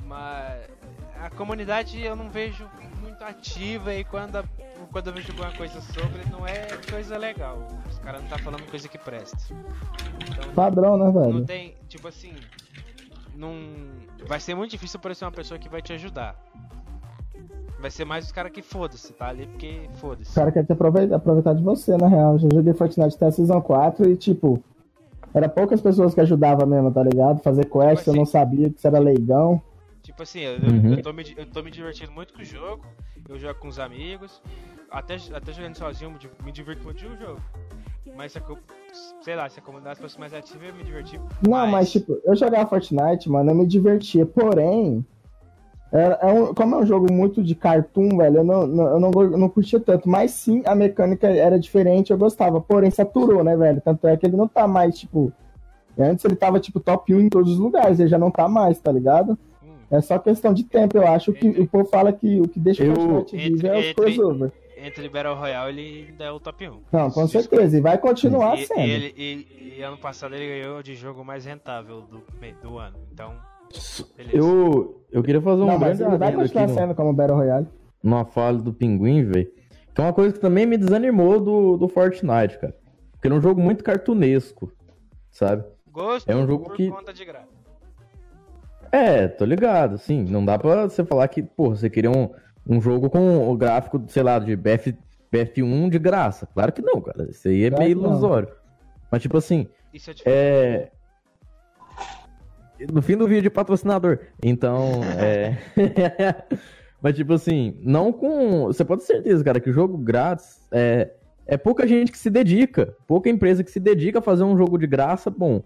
Mas 0.03 0.67
a 1.21 1.29
comunidade 1.29 2.01
eu 2.01 2.15
não 2.15 2.29
vejo 2.29 2.67
muito 3.01 3.23
ativa 3.23 3.93
e 3.93 4.03
quando, 4.03 4.37
a- 4.37 4.43
quando 4.91 5.07
eu 5.07 5.13
vejo 5.13 5.31
alguma 5.31 5.51
coisa 5.51 5.79
sobre, 5.81 6.23
não 6.31 6.47
é 6.47 6.65
coisa 6.89 7.17
legal. 7.17 7.67
Os 7.89 7.99
caras 7.99 8.21
não 8.21 8.29
tá 8.29 8.37
falando 8.39 8.63
coisa 8.69 8.87
que 8.87 8.97
presta. 8.97 9.37
Então, 10.31 10.53
Padrão, 10.53 10.97
né, 10.97 11.05
não 11.05 11.13
velho? 11.13 11.45
tem, 11.45 11.75
tipo 11.87 12.07
assim, 12.07 12.33
não 13.37 13.53
vai 14.27 14.39
ser 14.39 14.55
muito 14.55 14.71
difícil 14.71 14.97
aparecer 14.97 15.23
uma 15.25 15.31
pessoa 15.31 15.59
que 15.59 15.69
vai 15.69 15.81
te 15.81 15.93
ajudar. 15.93 16.35
Vai 17.79 17.91
ser 17.91 18.05
mais 18.05 18.25
os 18.25 18.31
caras 18.31 18.51
que 18.51 18.61
foda-se, 18.63 19.13
tá 19.13 19.27
ali 19.29 19.45
porque 19.45 19.87
O 19.93 19.97
foda-se. 19.97 20.33
cara 20.33 20.51
quer 20.51 20.65
te 20.65 20.73
aproveitar, 20.73 21.53
de 21.53 21.61
você, 21.63 21.95
na 21.95 22.07
real. 22.07 22.33
Eu 22.33 22.39
já 22.39 22.49
joguei 22.51 22.73
Fortnite 22.73 23.15
até 23.15 23.27
a 23.27 23.31
Season 23.31 23.61
4 23.61 24.09
e, 24.09 24.15
tipo, 24.17 24.63
era 25.33 25.47
poucas 25.47 25.79
pessoas 25.79 26.15
que 26.15 26.19
ajudavam 26.21 26.65
mesmo, 26.65 26.91
tá 26.91 27.03
ligado? 27.03 27.39
Fazer 27.43 27.65
quest, 27.65 27.99
Tipo 27.99 28.09
eu 28.09 28.15
não 28.15 28.23
assim- 28.23 28.31
sabia 28.31 28.69
que 28.71 28.81
você 28.81 28.87
era 28.87 28.97
leigão. 28.99 29.61
Tipo 30.01 30.23
assim, 30.23 30.39
eu, 30.39 30.53
Uhum. 30.59 30.93
eu, 30.95 31.03
tô 31.03 31.13
me, 31.13 31.33
eu 31.37 31.45
tô 31.45 31.61
me 31.61 31.69
divertindo 31.69 32.11
muito 32.11 32.33
com 32.33 32.41
o 32.41 32.45
jogo, 32.45 32.83
eu 33.29 33.37
jogo 33.37 33.59
com 33.59 33.67
os 33.67 33.77
amigos, 33.77 34.41
até, 34.89 35.17
até 35.33 35.53
jogando 35.53 35.75
sozinho 35.75 36.11
me, 36.11 36.17
di- 36.17 36.29
me 36.43 36.51
divirto 36.51 36.83
muito 36.83 37.05
com 37.05 37.13
o 37.13 37.17
jogo. 37.17 37.41
Mas 38.15 38.31
se 38.31 38.39
a, 38.39 38.41
co- 38.41 38.57
sei 39.21 39.35
lá, 39.35 39.49
se 39.49 39.59
a 39.59 39.61
comunidade 39.63 39.99
fosse 39.99 40.19
mais 40.19 40.33
ativa, 40.33 40.63
eu 40.65 40.67
ia 40.69 40.73
me 40.73 40.83
divertir 40.83 41.19
Não, 41.41 41.51
mais. 41.51 41.71
mas, 41.71 41.91
tipo, 41.91 42.17
eu 42.23 42.35
jogava 42.35 42.67
Fortnite, 42.69 43.29
mano, 43.29 43.51
eu 43.51 43.55
me 43.55 43.65
divertia. 43.65 44.25
Porém, 44.25 45.05
É, 45.89 46.19
é 46.21 46.25
um, 46.33 46.53
como 46.53 46.75
é 46.75 46.79
um 46.79 46.85
jogo 46.85 47.11
muito 47.13 47.41
de 47.41 47.55
cartoon, 47.55 48.17
velho, 48.17 48.37
eu 48.39 48.43
não, 48.43 48.67
não, 48.67 48.87
eu 48.87 48.99
não, 48.99 49.11
eu 49.21 49.37
não 49.37 49.47
curtia 49.47 49.79
tanto. 49.79 50.09
Mas 50.09 50.31
sim, 50.31 50.61
a 50.65 50.75
mecânica 50.75 51.27
era 51.29 51.57
diferente, 51.57 52.11
eu 52.11 52.17
gostava. 52.17 52.59
Porém, 52.59 52.91
saturou, 52.91 53.41
né, 53.41 53.55
velho? 53.55 53.79
Tanto 53.79 54.05
é 54.05 54.17
que 54.17 54.25
ele 54.25 54.35
não 54.35 54.49
tá 54.49 54.67
mais, 54.67 54.99
tipo. 54.99 55.31
Antes 55.97 56.25
ele 56.25 56.35
tava, 56.35 56.59
tipo, 56.59 56.79
top 56.81 57.13
1 57.15 57.21
em 57.21 57.29
todos 57.29 57.53
os 57.53 57.57
lugares, 57.57 57.99
ele 58.01 58.09
já 58.09 58.17
não 58.19 58.29
tá 58.29 58.49
mais, 58.49 58.77
tá 58.79 58.91
ligado? 58.91 59.37
Hum. 59.63 59.69
É 59.89 60.01
só 60.01 60.19
questão 60.19 60.53
de 60.53 60.63
tempo, 60.65 60.97
eu 60.97 61.07
acho 61.07 61.31
que 61.31 61.47
Entre- 61.47 61.61
o 61.61 61.67
povo 61.67 61.85
fala 61.85 62.11
que 62.11 62.39
o 62.41 62.47
que 62.49 62.59
deixa 62.59 62.83
Eu- 62.83 62.91
o 62.91 62.95
Fortnite 62.99 63.49
vivo 63.53 63.67
é 63.67 63.79
os 63.79 63.93
crossover. 63.93 64.51
Entre 64.53 64.66
Battle 65.11 65.35
Royale 65.35 65.71
ele 65.81 66.07
ainda 66.09 66.23
é 66.25 66.31
o 66.31 66.39
top 66.39 66.67
1. 66.69 66.81
Não, 66.91 67.09
com 67.11 67.27
certeza, 67.27 67.77
e 67.77 67.81
vai 67.81 67.97
continuar 67.97 68.57
E, 68.57 68.65
sendo. 68.65 68.79
e 68.79 68.89
ele, 68.89 69.13
e, 69.17 69.75
e 69.79 69.81
ano 69.81 69.97
passado 69.97 70.35
ele 70.35 70.61
ganhou 70.61 70.81
de 70.83 70.95
jogo 70.95 71.23
mais 71.25 71.45
rentável 71.45 72.01
do, 72.01 72.23
do 72.61 72.77
ano. 72.77 72.97
Então, 73.11 73.33
beleza. 74.15 74.37
Eu, 74.37 75.03
eu 75.11 75.23
queria 75.23 75.41
fazer 75.41 75.61
um 75.61 75.65
Não, 75.67 75.79
mas 75.79 75.97
grande 75.97 76.03
ele 76.13 76.17
vai 76.19 76.33
continuar 76.33 76.67
no- 76.67 76.73
sendo 76.73 76.95
como 76.95 77.13
Battle 77.13 77.37
Royale. 77.37 77.67
numa 78.03 78.25
fala 78.25 78.57
do 78.59 78.73
Pinguim, 78.73 79.23
velho. 79.23 79.51
Que 79.93 80.01
é 80.01 80.03
uma 80.03 80.13
coisa 80.13 80.33
que 80.33 80.39
também 80.39 80.65
me 80.65 80.77
desanimou 80.77 81.39
do, 81.39 81.75
do 81.77 81.87
Fortnite, 81.87 82.59
cara. 82.59 82.75
Porque 83.13 83.27
ele 83.27 83.33
é 83.35 83.37
um 83.37 83.41
jogo 83.41 83.59
muito 83.59 83.83
cartunesco, 83.83 84.71
sabe? 85.31 85.63
Gosto 85.91 86.29
é 86.29 86.35
um 86.35 86.45
jogo 86.45 86.65
por 86.65 86.75
que- 86.75 86.91
conta 86.91 87.11
de 87.11 87.25
graça. 87.25 87.47
É, 88.91 89.27
tô 89.27 89.43
ligado, 89.43 89.97
sim. 89.97 90.23
Não 90.23 90.45
dá 90.45 90.57
pra 90.57 90.87
você 90.87 91.03
falar 91.03 91.27
que, 91.27 91.41
pô, 91.43 91.69
você 91.71 91.89
queria 91.89 92.09
um, 92.11 92.29
um 92.67 92.81
jogo 92.81 93.09
com 93.09 93.49
o 93.49 93.55
gráfico, 93.55 94.03
sei 94.07 94.23
lá, 94.23 94.39
de 94.39 94.55
BF, 94.55 94.95
BF1 95.33 95.89
de 95.89 95.99
graça. 95.99 96.47
Claro 96.53 96.71
que 96.71 96.81
não, 96.81 97.01
cara. 97.01 97.29
Isso 97.29 97.47
aí 97.47 97.63
é 97.63 97.69
Claro 97.69 97.83
meio 97.83 97.95
que 97.95 98.03
não. 98.03 98.11
ilusório. 98.11 98.49
Mas, 99.11 99.21
tipo 99.21 99.37
assim, 99.37 99.67
Isso 99.93 100.11
é 100.11 100.15
é. 100.25 100.91
No 102.91 103.01
fim 103.01 103.17
do 103.17 103.27
vídeo, 103.27 103.49
patrocinador. 103.49 104.19
Então, 104.43 105.01
é. 105.17 105.57
Mas, 107.01 107.15
tipo 107.15 107.33
assim, 107.33 107.77
não 107.81 108.11
com. 108.11 108.65
Você 108.65 108.83
pode 108.83 109.01
ter 109.01 109.13
certeza, 109.13 109.43
cara, 109.43 109.59
que 109.59 109.69
o 109.69 109.73
jogo 109.73 109.97
grátis 109.97 110.67
é. 110.71 111.11
É 111.49 111.55
pouca 111.55 111.87
gente 111.87 112.11
que 112.11 112.17
se 112.17 112.29
dedica. 112.29 112.93
Pouca 113.07 113.29
empresa 113.29 113.63
que 113.63 113.71
se 113.71 113.79
dedica 113.79 114.19
a 114.19 114.21
fazer 114.21 114.43
um 114.43 114.57
jogo 114.57 114.77
de 114.77 114.85
graça 114.85 115.29
bom. 115.29 115.63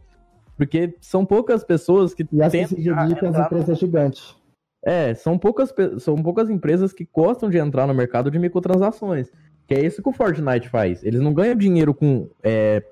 Porque 0.55 0.95
são 1.01 1.25
poucas 1.25 1.63
pessoas 1.63 2.13
que 2.13 2.23
E 2.31 2.43
assim 2.43 2.67
se 2.67 2.75
dedica 2.75 3.29
às 3.29 3.35
empresas 3.35 3.79
gigantes. 3.79 4.35
É, 4.83 5.13
são 5.13 5.37
poucas, 5.37 5.73
são 5.99 6.15
poucas 6.21 6.49
empresas 6.49 6.91
que 6.91 7.07
gostam 7.13 7.49
de 7.49 7.57
entrar 7.57 7.85
no 7.87 7.93
mercado 7.93 8.31
de 8.31 8.39
microtransações. 8.39 9.29
Que 9.67 9.75
é 9.75 9.85
isso 9.85 10.01
que 10.01 10.09
o 10.09 10.13
Fortnite 10.13 10.69
faz. 10.69 11.03
Eles 11.03 11.21
não 11.21 11.33
ganham 11.33 11.55
dinheiro 11.55 11.93
com 11.93 12.27
é, 12.43 12.83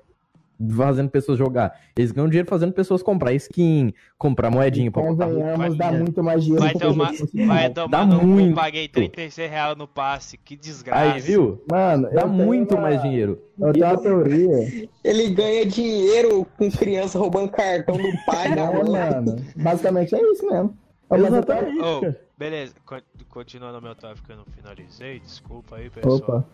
fazendo 0.76 1.10
pessoas 1.10 1.36
jogar. 1.36 1.78
Eles 1.96 2.12
ganham 2.12 2.28
dinheiro 2.28 2.48
fazendo 2.48 2.72
pessoas 2.72 3.02
comprar 3.02 3.32
skin, 3.34 3.92
comprar 4.16 4.50
moedinha 4.50 4.90
pra 4.90 5.02
botar 5.02 5.24
roupa. 5.26 5.40
Convenhamos, 5.40 5.76
dá 5.76 5.92
muito 5.92 6.22
mais 6.22 6.42
dinheiro 6.44 6.62
Vai 6.64 6.72
do 6.72 6.78
que 6.78 6.86
o 6.86 6.90
tomar, 6.90 7.12
vai 7.46 7.70
tomar 7.70 7.88
Dá 7.88 8.06
no 8.06 8.22
muito. 8.26 8.54
paguei 8.54 8.86
36 8.88 9.50
reais 9.50 9.76
no 9.76 9.88
passe, 9.88 10.38
que 10.38 10.56
desgraça. 10.56 11.14
Aí, 11.14 11.20
viu? 11.20 11.62
Mano, 11.70 12.08
Dá 12.12 12.24
muito 12.26 12.74
uma- 12.76 12.82
mais 12.82 13.02
dinheiro. 13.02 13.42
Eu 13.58 13.72
tenho 13.72 13.86
uma 13.86 13.98
teoria. 13.98 14.88
Ele 15.04 15.30
ganha 15.30 15.66
dinheiro 15.66 16.46
com 16.56 16.70
criança 16.70 17.18
roubando 17.18 17.50
cartão 17.50 17.96
do 17.96 18.08
pai 18.24 18.46
É, 18.56 18.82
mãe. 18.82 18.90
mano. 18.90 19.36
Basicamente 19.56 20.14
é 20.14 20.22
isso 20.32 20.46
mesmo. 20.46 20.74
Tenho- 21.10 21.26
Exatamente. 21.26 21.78
Oh, 21.80 22.14
beleza, 22.38 22.74
con- 22.84 23.02
continuando 23.28 23.78
o 23.78 23.82
meu 23.82 23.94
tópico 23.94 24.26
que 24.26 24.32
eu 24.32 24.36
não 24.36 24.44
finalizei, 24.46 25.18
desculpa 25.20 25.76
aí, 25.76 25.90
pessoal. 25.90 26.16
Opa. 26.16 26.44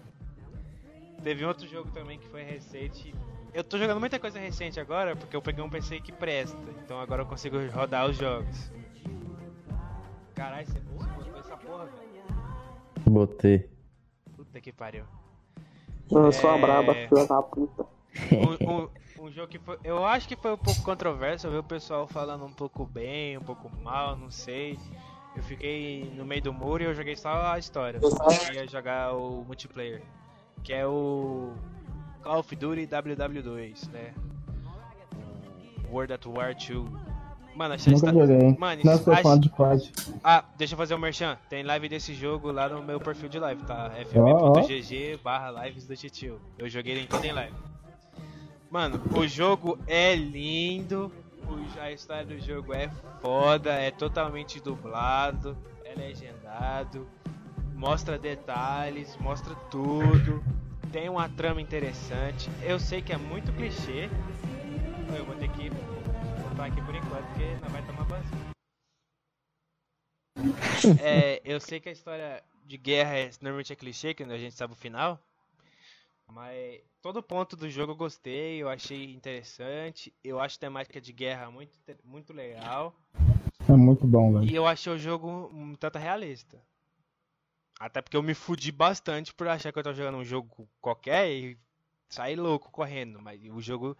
Teve 1.23 1.45
outro 1.45 1.67
jogo 1.67 1.91
também 1.93 2.19
que 2.19 2.27
foi 2.29 2.43
recente. 2.43 3.15
Eu 3.53 3.65
tô 3.65 3.79
jogando 3.79 3.99
muita 4.01 4.19
coisa 4.19 4.39
recente 4.39 4.79
agora 4.79 5.17
porque 5.17 5.35
eu 5.37 5.43
peguei 5.43 5.65
um 5.65 5.71
PC 5.71 6.01
que 6.01 6.13
presta. 6.13 6.59
Então 6.85 7.01
agora 7.01 7.23
eu 7.23 7.27
consigo 7.27 7.57
rodar 7.73 8.07
os 8.09 8.17
jogos. 8.17 8.71
Caralho, 10.35 10.67
você 10.67 10.79
você 10.97 11.09
botou 11.15 11.39
essa 11.41 11.57
porra, 11.57 11.85
velho. 11.87 13.11
Botei. 13.11 13.69
Puta 14.37 14.61
que 14.61 14.73
pariu. 14.73 15.05
Eu 16.11 16.31
sou 16.33 16.51
a 16.51 16.57
É. 16.57 16.61
braba, 16.61 16.95
filha 16.95 17.27
da 17.27 17.43
puta. 17.43 17.87
Um, 18.33 18.71
um- 18.85 18.89
um 19.19 19.31
jogo 19.31 19.49
que 19.49 19.59
foi. 19.59 19.79
Eu 19.83 20.05
acho 20.05 20.29
que 20.29 20.37
foi 20.37 20.53
um 20.53 20.59
pouco 20.59 20.83
controverso. 20.83 21.47
Eu 21.47 21.51
vi 21.53 21.59
o 21.59 21.63
pessoal 21.63 22.07
falando 22.07 22.45
um 22.45 22.53
pouco 22.53 22.85
bem, 22.85 23.37
um 23.37 23.43
pouco 23.43 23.71
mal, 23.83 24.17
não 24.17 24.31
sei. 24.31 24.79
Eu 25.37 25.43
fiquei 25.43 26.11
no 26.17 26.25
meio 26.25 26.43
do 26.43 26.53
muro 26.53 26.83
e 26.83 26.87
eu 26.87 26.95
joguei 26.95 27.15
só 27.17 27.53
a 27.53 27.59
história. 27.59 28.01
Eu 28.03 28.39
queria 28.39 28.67
jogar 28.67 29.15
o 29.15 29.45
multiplayer. 29.45 30.03
Que 30.63 30.73
é 30.73 30.87
o 30.87 31.53
Call 32.23 32.39
of 32.41 32.57
Duty 32.57 32.87
WW2, 32.87 33.91
né? 33.91 34.15
World 35.91 36.13
at 36.13 36.27
War 36.27 36.55
2. 36.55 37.07
Mano, 37.55 37.75
essa 37.75 37.91
Nunca 37.91 38.11
está... 38.11 38.21
joguei? 38.21 38.57
Mano, 38.59 38.83
Não 38.85 38.95
isso 38.95 39.05
sou 39.05 39.17
fã 39.17 39.41
de 39.41 39.49
COD. 39.49 39.93
Ah, 40.23 40.45
deixa 40.59 40.75
eu 40.75 40.79
fazer 40.79 40.93
o 40.93 40.99
um 40.99 41.01
merchan. 41.01 41.39
Tem 41.49 41.63
live 41.63 41.89
desse 41.89 42.13
jogo 42.13 42.53
lá 42.53 42.69
no 42.69 42.83
meu 42.83 43.01
perfil 43.01 43.31
de 43.31 43.39
live, 43.39 43.63
tá? 43.63 43.91
Fm.gg 43.91 45.19
barra 45.25 45.65
lives 45.65 45.87
do 45.87 45.97
Titio. 45.97 46.39
Eu 46.59 46.69
joguei 46.69 46.93
ele 46.93 47.03
em 47.03 47.07
todo 47.07 47.25
em 47.25 47.33
live. 47.33 47.55
Mano, 48.77 49.01
o 49.17 49.27
jogo 49.27 49.79
é 49.87 50.15
lindo. 50.15 51.11
A 51.81 51.91
história 51.91 52.27
do 52.27 52.39
jogo 52.39 52.75
é 52.75 52.91
foda. 53.23 53.73
É 53.73 53.91
totalmente 53.91 54.61
dublado. 54.61 55.57
É 55.83 55.95
legendado. 55.95 57.09
Mostra 57.75 58.19
detalhes, 58.19 59.17
mostra 59.17 59.55
tudo. 59.71 60.45
Tem 60.93 61.09
uma 61.09 61.27
trama 61.27 61.63
interessante. 61.63 62.51
Eu 62.63 62.79
sei 62.79 63.01
que 63.01 63.15
é 63.15 63.17
muito 63.17 63.51
clichê. 63.55 64.11
Eu 65.17 65.25
vou 65.25 65.37
ter 65.37 65.49
que 65.53 65.71
botar 65.71 66.67
aqui 66.67 66.83
por 66.83 66.95
enquanto, 66.95 67.25
porque 67.29 67.57
não 67.63 67.71
vai 67.71 67.83
tomar 67.87 68.05
vazio. 68.05 68.39
É, 71.03 71.41
eu 71.47 71.59
sei 71.61 71.81
que 71.81 71.89
a 71.89 71.93
história 71.93 72.45
de 72.63 72.77
guerra 72.77 73.17
é, 73.17 73.31
normalmente 73.41 73.73
é 73.73 73.77
clichê, 73.77 74.13
que 74.13 74.23
a 74.23 74.37
gente 74.37 74.55
sabe 74.55 74.75
o 74.75 74.77
final. 74.77 75.19
Mas 76.33 76.81
todo 77.01 77.23
ponto 77.23 77.57
do 77.57 77.71
jogo 77.71 77.93
eu 77.93 77.97
gostei, 77.97 78.63
eu 78.63 78.69
achei 78.69 79.13
interessante. 79.15 80.13
Eu 80.23 80.41
acho 80.41 80.57
a 80.57 80.61
temática 80.61 81.01
de 81.01 81.13
guerra 81.13 81.51
muito, 81.51 81.77
inte- 81.79 81.99
muito 82.05 82.33
legal. 82.33 82.95
É 83.69 83.73
muito 83.73 84.07
bom, 84.07 84.33
velho. 84.35 84.45
E 84.51 84.55
eu 84.55 84.67
achei 84.67 84.93
o 84.93 84.99
jogo 84.99 85.51
um 85.53 85.75
tanto 85.75 85.99
realista. 85.99 86.61
Até 87.79 88.01
porque 88.01 88.17
eu 88.17 88.23
me 88.23 88.35
fudi 88.35 88.73
bastante 88.73 89.35
por 89.35 89.47
achar 89.49 89.73
que 89.73 89.79
eu 89.79 89.83
tava 89.83 89.97
jogando 89.97 90.19
um 90.19 90.25
jogo 90.25 90.69
qualquer 90.81 91.31
e 91.31 91.59
sair 92.09 92.37
louco 92.37 92.71
correndo. 92.71 93.21
Mas 93.21 93.41
o 93.51 93.61
jogo 93.61 93.97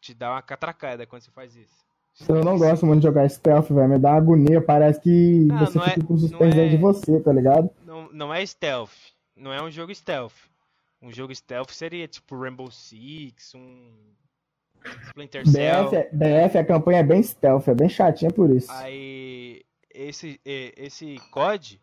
te 0.00 0.12
dá 0.12 0.32
uma 0.32 0.42
catracada 0.42 1.06
quando 1.06 1.22
você 1.22 1.30
faz 1.30 1.54
isso. 1.56 1.88
Eu 2.28 2.44
não 2.44 2.58
gosto 2.58 2.84
muito 2.84 3.00
de 3.00 3.06
jogar 3.06 3.28
stealth, 3.30 3.68
velho. 3.70 3.88
Me 3.88 3.98
dá 3.98 4.10
uma 4.10 4.18
agonia. 4.18 4.60
Parece 4.60 5.00
que 5.00 5.44
Não, 5.46 5.58
você 5.66 5.78
não 5.78 5.84
é- 5.86 5.90
fica 5.90 6.06
com 6.06 6.12
não 6.14 6.20
suspense 6.20 6.58
é- 6.58 6.68
de 6.68 6.76
você, 6.76 7.20
tá 7.20 7.32
ligado? 7.32 7.70
Não, 7.84 8.10
não 8.12 8.34
é 8.34 8.44
stealth. 8.44 8.90
Não 9.36 9.52
é 9.52 9.62
um 9.62 9.70
jogo 9.70 9.94
stealth. 9.94 10.34
Um 11.02 11.10
jogo 11.10 11.34
stealth 11.34 11.70
seria 11.70 12.06
tipo 12.06 12.38
Rainbow 12.38 12.70
Six, 12.70 13.54
um 13.54 14.14
Splinter 15.06 15.46
Cell. 15.48 15.90
BF, 15.90 16.16
BF, 16.16 16.58
a 16.58 16.64
campanha 16.64 17.00
é 17.00 17.02
bem 17.02 17.22
stealth, 17.22 17.68
é 17.68 17.74
bem 17.74 17.88
chatinha 17.88 18.30
por 18.30 18.50
isso. 18.50 18.70
Aí 18.70 19.64
esse 19.92 20.40
esse 20.44 21.16
COD, 21.30 21.80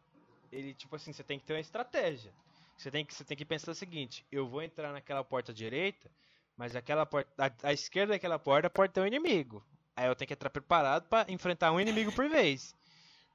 ele 0.51 0.73
tipo 0.73 0.95
assim, 0.95 1.11
você 1.11 1.23
tem 1.23 1.39
que 1.39 1.45
ter 1.45 1.53
uma 1.53 1.59
estratégia. 1.59 2.31
Você 2.77 2.91
tem 2.91 3.03
que 3.03 3.13
você 3.13 3.23
tem 3.23 3.35
que 3.35 3.45
pensar 3.45 3.71
o 3.71 3.75
seguinte, 3.75 4.23
eu 4.31 4.47
vou 4.47 4.61
entrar 4.61 4.93
naquela 4.93 5.23
porta 5.23 5.51
direita, 5.51 6.09
mas 6.55 6.75
aquela 6.75 7.05
porta 7.05 7.29
a, 7.37 7.69
a 7.69 7.73
esquerda 7.73 8.13
daquela 8.13 8.37
porta 8.37 8.69
pode 8.69 8.93
ter 8.93 9.01
um 9.01 9.07
inimigo. 9.07 9.63
Aí 9.95 10.07
eu 10.07 10.15
tenho 10.15 10.27
que 10.27 10.33
estar 10.35 10.49
preparado 10.51 11.07
pra 11.07 11.25
enfrentar 11.27 11.71
um 11.71 11.79
inimigo 11.79 12.11
por 12.11 12.29
vez. 12.29 12.75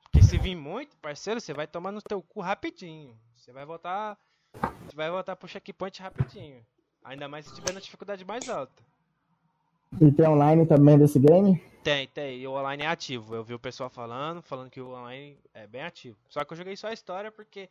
Porque 0.04 0.22
se 0.22 0.38
vir 0.38 0.54
muito, 0.54 0.96
parceiro, 0.98 1.40
você 1.40 1.52
vai 1.52 1.66
tomar 1.66 1.90
no 1.90 2.00
teu 2.00 2.22
cu 2.22 2.40
rapidinho. 2.40 3.18
Você 3.34 3.50
vai 3.50 3.64
voltar 3.64 4.16
você 4.86 4.96
vai 4.96 5.10
voltar 5.10 5.36
pro 5.36 5.48
checkpoint 5.48 6.02
rapidinho. 6.02 6.56
Ainda 7.04 7.28
mais 7.28 7.46
se 7.46 7.54
tiver 7.54 7.72
na 7.72 7.80
dificuldade 7.80 8.24
mais 8.24 8.48
alta. 8.48 8.82
E 10.00 10.10
tem 10.10 10.26
online 10.26 10.66
também 10.66 10.98
desse 10.98 11.18
game? 11.18 11.62
Tem, 11.82 12.06
tem. 12.08 12.38
E 12.38 12.46
o 12.46 12.52
online 12.52 12.84
é 12.84 12.86
ativo. 12.86 13.34
Eu 13.34 13.42
vi 13.42 13.54
o 13.54 13.58
pessoal 13.58 13.90
falando, 13.90 14.40
falando 14.42 14.70
que 14.70 14.80
o 14.80 14.90
online 14.90 15.36
é 15.52 15.66
bem 15.66 15.82
ativo. 15.82 16.16
Só 16.28 16.44
que 16.44 16.52
eu 16.52 16.56
joguei 16.56 16.76
só 16.76 16.88
a 16.88 16.92
história 16.92 17.30
porque 17.30 17.68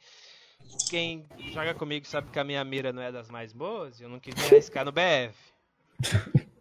quem 0.89 1.25
joga 1.53 1.73
comigo 1.73 2.05
sabe 2.05 2.29
que 2.29 2.39
a 2.39 2.43
minha 2.43 2.63
mira 2.63 2.91
não 2.91 3.01
é 3.01 3.11
das 3.11 3.29
mais 3.29 3.53
boas 3.53 3.99
e 3.99 4.03
eu 4.03 4.09
não 4.09 4.19
quis 4.19 4.35
me 4.35 4.43
arriscar 4.43 4.85
no 4.85 4.91
BF. 4.91 5.35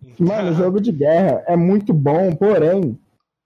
Então, 0.03 0.27
Mano, 0.27 0.53
o 0.53 0.55
jogo 0.55 0.81
de 0.81 0.93
guerra 0.93 1.43
é 1.47 1.57
muito 1.57 1.93
bom, 1.93 2.35
porém, 2.37 2.99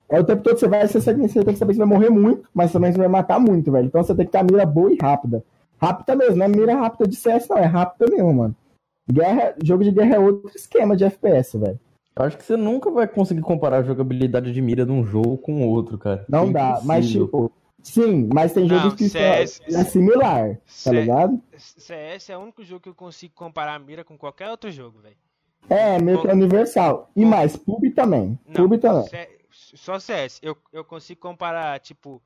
é 0.08 0.20
o 0.20 0.24
tempo 0.24 0.42
todo 0.42 0.58
você 0.58 0.68
vai, 0.68 0.86
você, 0.86 1.00
você 1.00 1.14
tem 1.14 1.26
que 1.26 1.58
saber 1.58 1.72
que 1.72 1.78
você 1.78 1.84
vai 1.84 1.86
morrer 1.86 2.10
muito, 2.10 2.48
mas 2.52 2.72
também 2.72 2.92
você 2.92 2.98
vai 2.98 3.08
matar 3.08 3.40
muito, 3.40 3.72
velho. 3.72 3.86
Então 3.86 4.02
você 4.02 4.14
tem 4.14 4.26
que 4.26 4.32
ter 4.32 4.38
a 4.38 4.42
mira 4.42 4.66
boa 4.66 4.92
e 4.92 4.98
rápida. 5.00 5.44
Rápida 5.80 6.16
mesmo, 6.16 6.36
não 6.36 6.46
é 6.46 6.48
mira 6.48 6.74
rápida 6.76 7.06
de 7.08 7.16
CS, 7.16 7.48
não, 7.48 7.58
é 7.58 7.64
rápida 7.64 8.10
mesmo, 8.10 8.32
mano. 8.32 8.56
Guerra, 9.10 9.54
jogo 9.62 9.84
de 9.84 9.90
guerra 9.90 10.16
é 10.16 10.18
outro 10.18 10.50
esquema 10.56 10.96
de 10.96 11.04
FPS, 11.04 11.58
velho. 11.58 11.78
Eu 12.16 12.24
acho 12.24 12.38
que 12.38 12.44
você 12.44 12.56
nunca 12.56 12.90
vai 12.90 13.06
conseguir 13.08 13.42
comparar 13.42 13.78
a 13.78 13.82
jogabilidade 13.82 14.52
de 14.52 14.62
mira 14.62 14.86
de 14.86 14.92
um 14.92 15.04
jogo 15.04 15.36
com 15.36 15.62
o 15.64 15.68
outro, 15.68 15.98
cara. 15.98 16.24
Não 16.28 16.48
É 16.48 16.52
dá, 16.52 16.80
mas 16.84 17.10
tipo, 17.10 17.50
sim, 17.82 18.28
mas 18.32 18.52
tem 18.52 18.66
Não, 18.68 18.78
jogos 18.78 18.94
que 18.94 19.08
CS 19.08 19.62
são- 19.68 19.80
é 19.80 19.84
similar, 19.84 20.54
tá 20.54 20.60
C- 20.66 21.00
ligado? 21.00 21.42
CS 21.56 22.32
é 22.32 22.38
o 22.38 22.40
único 22.40 22.62
jogo 22.64 22.80
que 22.80 22.88
eu 22.88 22.94
consigo 22.94 23.34
comparar 23.34 23.74
a 23.74 23.78
mira 23.78 24.04
com 24.04 24.16
qualquer 24.16 24.48
outro 24.48 24.70
jogo, 24.70 25.00
velho. 25.00 25.16
É, 25.68 25.98
meio 26.00 26.20
que 26.20 26.28
universal. 26.28 27.10
E 27.16 27.24
mais, 27.24 27.56
PUB 27.56 27.90
também. 27.90 28.38
Não, 28.46 28.62
PUB 28.68 28.78
também. 28.78 29.06
C- 29.08 29.28
só 29.50 29.98
CS. 29.98 30.38
Eu, 30.42 30.56
eu 30.72 30.84
consigo 30.84 31.20
comparar, 31.20 31.78
tipo, 31.80 32.22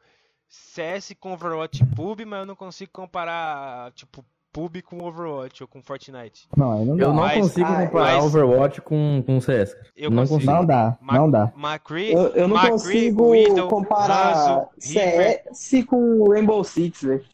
CS 0.49 1.15
com 1.21 1.33
Overwatch 1.33 1.85
Pub, 1.95 2.21
mas 2.27 2.41
eu 2.41 2.47
não 2.47 2.57
consigo 2.57 2.91
comparar, 2.93 3.93
tipo, 3.93 4.25
Pub 4.51 4.81
com 4.83 5.05
Overwatch 5.05 5.63
ou 5.63 5.69
com 5.69 5.83
Fortnite. 5.83 6.49
Não, 6.57 6.85
não. 6.85 6.99
Eu 6.99 7.09
não 7.09 7.15
Mas- 7.17 7.39
consigo 7.39 7.67
ah, 7.67 7.87
comparar 7.87 8.15
mas- 8.17 8.25
Overwatch 8.25 8.81
com, 8.81 9.23
com 9.27 9.41
CS. 9.41 9.77
Eu 9.95 10.11
não 10.11 10.23
consigo. 10.23 10.37
consigo. 10.41 10.53
Não 10.53 10.65
dá, 10.65 10.99
Ma- 11.01 11.13
não 11.15 11.31
dá. 11.31 11.53
McCree, 11.55 12.13
Eu, 12.13 12.29
eu 12.29 12.49
não 12.49 12.57
McCree, 12.57 12.71
consigo 12.73 13.31
Widow, 13.31 13.69
comparar 13.69 14.35
Hanzo. 14.35 14.69
CS 14.79 15.85
com 15.85 16.31
Rainbow 16.31 16.65
Six, 16.65 17.03
velho. 17.03 17.25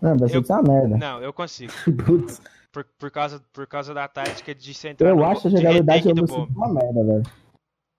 Não, 0.00 0.16
vai 0.16 0.28
ser 0.30 0.38
uma 0.38 0.62
merda. 0.62 0.96
Não, 0.96 1.22
eu 1.22 1.32
consigo. 1.32 1.72
Putz, 2.06 2.40
Por, 2.72 2.84
por, 2.98 3.10
causa, 3.10 3.40
por 3.52 3.66
causa 3.66 3.92
da 3.92 4.08
tática 4.08 4.54
de 4.54 4.72
centrar 4.72 5.10
eu 5.10 5.16
no, 5.16 5.24
acho 5.26 5.46
a 5.46 5.50
de 5.50 5.56
jogabilidade 5.58 6.12
do 6.14 6.24
bomb. 6.26 6.48
uma 6.56 6.68
merda, 6.72 7.04
velho. 7.04 7.22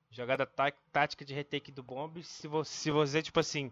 Jogada 0.09 0.45
tá- 0.45 0.73
tática 0.91 1.23
de 1.23 1.33
retake 1.33 1.71
do 1.71 1.81
bomb, 1.83 2.21
se 2.23 2.47
você, 2.47 2.71
se 2.71 2.91
você, 2.91 3.21
tipo 3.21 3.39
assim, 3.39 3.71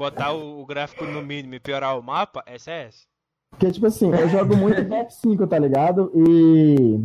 botar 0.00 0.32
o, 0.32 0.62
o 0.62 0.66
gráfico 0.66 1.04
no 1.04 1.20
mínimo 1.22 1.54
e 1.54 1.60
piorar 1.60 1.98
o 1.98 2.02
mapa, 2.02 2.42
é 2.46 2.58
CS. 2.58 3.06
Porque, 3.50 3.70
tipo 3.70 3.86
assim, 3.86 4.10
eu 4.10 4.28
jogo 4.30 4.56
muito 4.56 4.80
BF5, 4.82 5.46
tá 5.46 5.58
ligado? 5.58 6.10
E. 6.14 7.04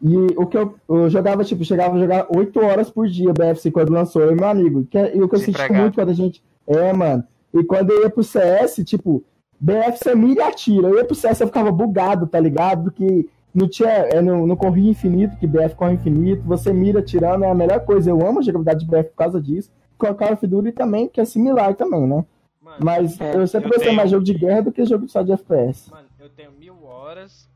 E 0.00 0.16
o 0.36 0.46
que 0.46 0.56
eu, 0.56 0.76
eu 0.88 1.10
jogava, 1.10 1.42
tipo, 1.42 1.64
chegava 1.64 1.96
a 1.96 1.98
jogar 1.98 2.28
8 2.30 2.60
horas 2.60 2.88
por 2.88 3.08
dia 3.08 3.34
BF5 3.34 3.72
quando 3.72 3.90
lançou, 3.90 4.22
eu 4.22 4.30
e 4.30 4.36
meu 4.36 4.46
amigo. 4.46 4.86
Que, 4.86 4.96
é- 4.96 5.16
e 5.16 5.20
o 5.20 5.28
que 5.28 5.34
eu 5.34 5.40
senti 5.40 5.72
muito 5.72 5.96
quando 5.96 6.10
a 6.10 6.14
gente. 6.14 6.40
É, 6.68 6.92
mano. 6.92 7.24
E 7.52 7.64
quando 7.64 7.90
eu 7.90 8.02
ia 8.02 8.10
pro 8.10 8.22
CS, 8.22 8.76
tipo, 8.84 9.24
BF 9.58 9.98
você 9.98 10.14
mira 10.14 10.42
e 10.42 10.44
atira. 10.44 10.86
Eu 10.86 10.98
ia 10.98 11.04
pro 11.04 11.16
CS 11.16 11.40
eu 11.40 11.48
ficava 11.48 11.72
bugado, 11.72 12.28
tá 12.28 12.38
ligado? 12.38 12.84
Porque 12.84 13.28
não 13.52 13.68
tinha. 13.68 13.88
É, 13.88 14.22
não, 14.22 14.46
não 14.46 14.54
corria 14.54 14.90
infinito, 14.90 15.36
que 15.36 15.48
BF 15.48 15.74
corre 15.74 15.94
infinito. 15.94 16.44
Você 16.44 16.72
mira 16.72 17.00
atirando, 17.00 17.44
é 17.44 17.50
a 17.50 17.54
melhor 17.54 17.80
coisa. 17.80 18.08
Eu 18.08 18.24
amo 18.24 18.38
a 18.38 18.42
jogabilidade 18.42 18.84
de 18.84 18.86
BF 18.86 19.10
por 19.10 19.16
causa 19.16 19.40
disso. 19.40 19.72
Com 19.98 20.06
a 20.06 20.14
Call 20.14 20.32
of 20.34 20.46
Duty 20.46 20.72
também, 20.72 21.08
que 21.08 21.20
é 21.20 21.24
similar 21.24 21.74
também, 21.74 22.06
né? 22.06 22.24
Mano, 22.62 22.76
Mas 22.80 23.20
É, 23.20 23.34
eu 23.36 23.46
sempre 23.46 23.66
eu 23.66 23.70
gostei 23.70 23.86
tenho- 23.88 23.96
mais 23.96 24.10
jogo 24.10 24.24
de 24.24 24.34
guerra 24.34 24.62
do 24.62 24.72
que 24.72 24.84
jogo 24.84 25.08
só 25.08 25.22
de 25.22 25.32
FPS. 25.32 25.90
Mano, 25.90 26.06
eu 26.20 26.28
tenho 26.28 26.52
mil 26.52 26.84
horas 26.84 27.48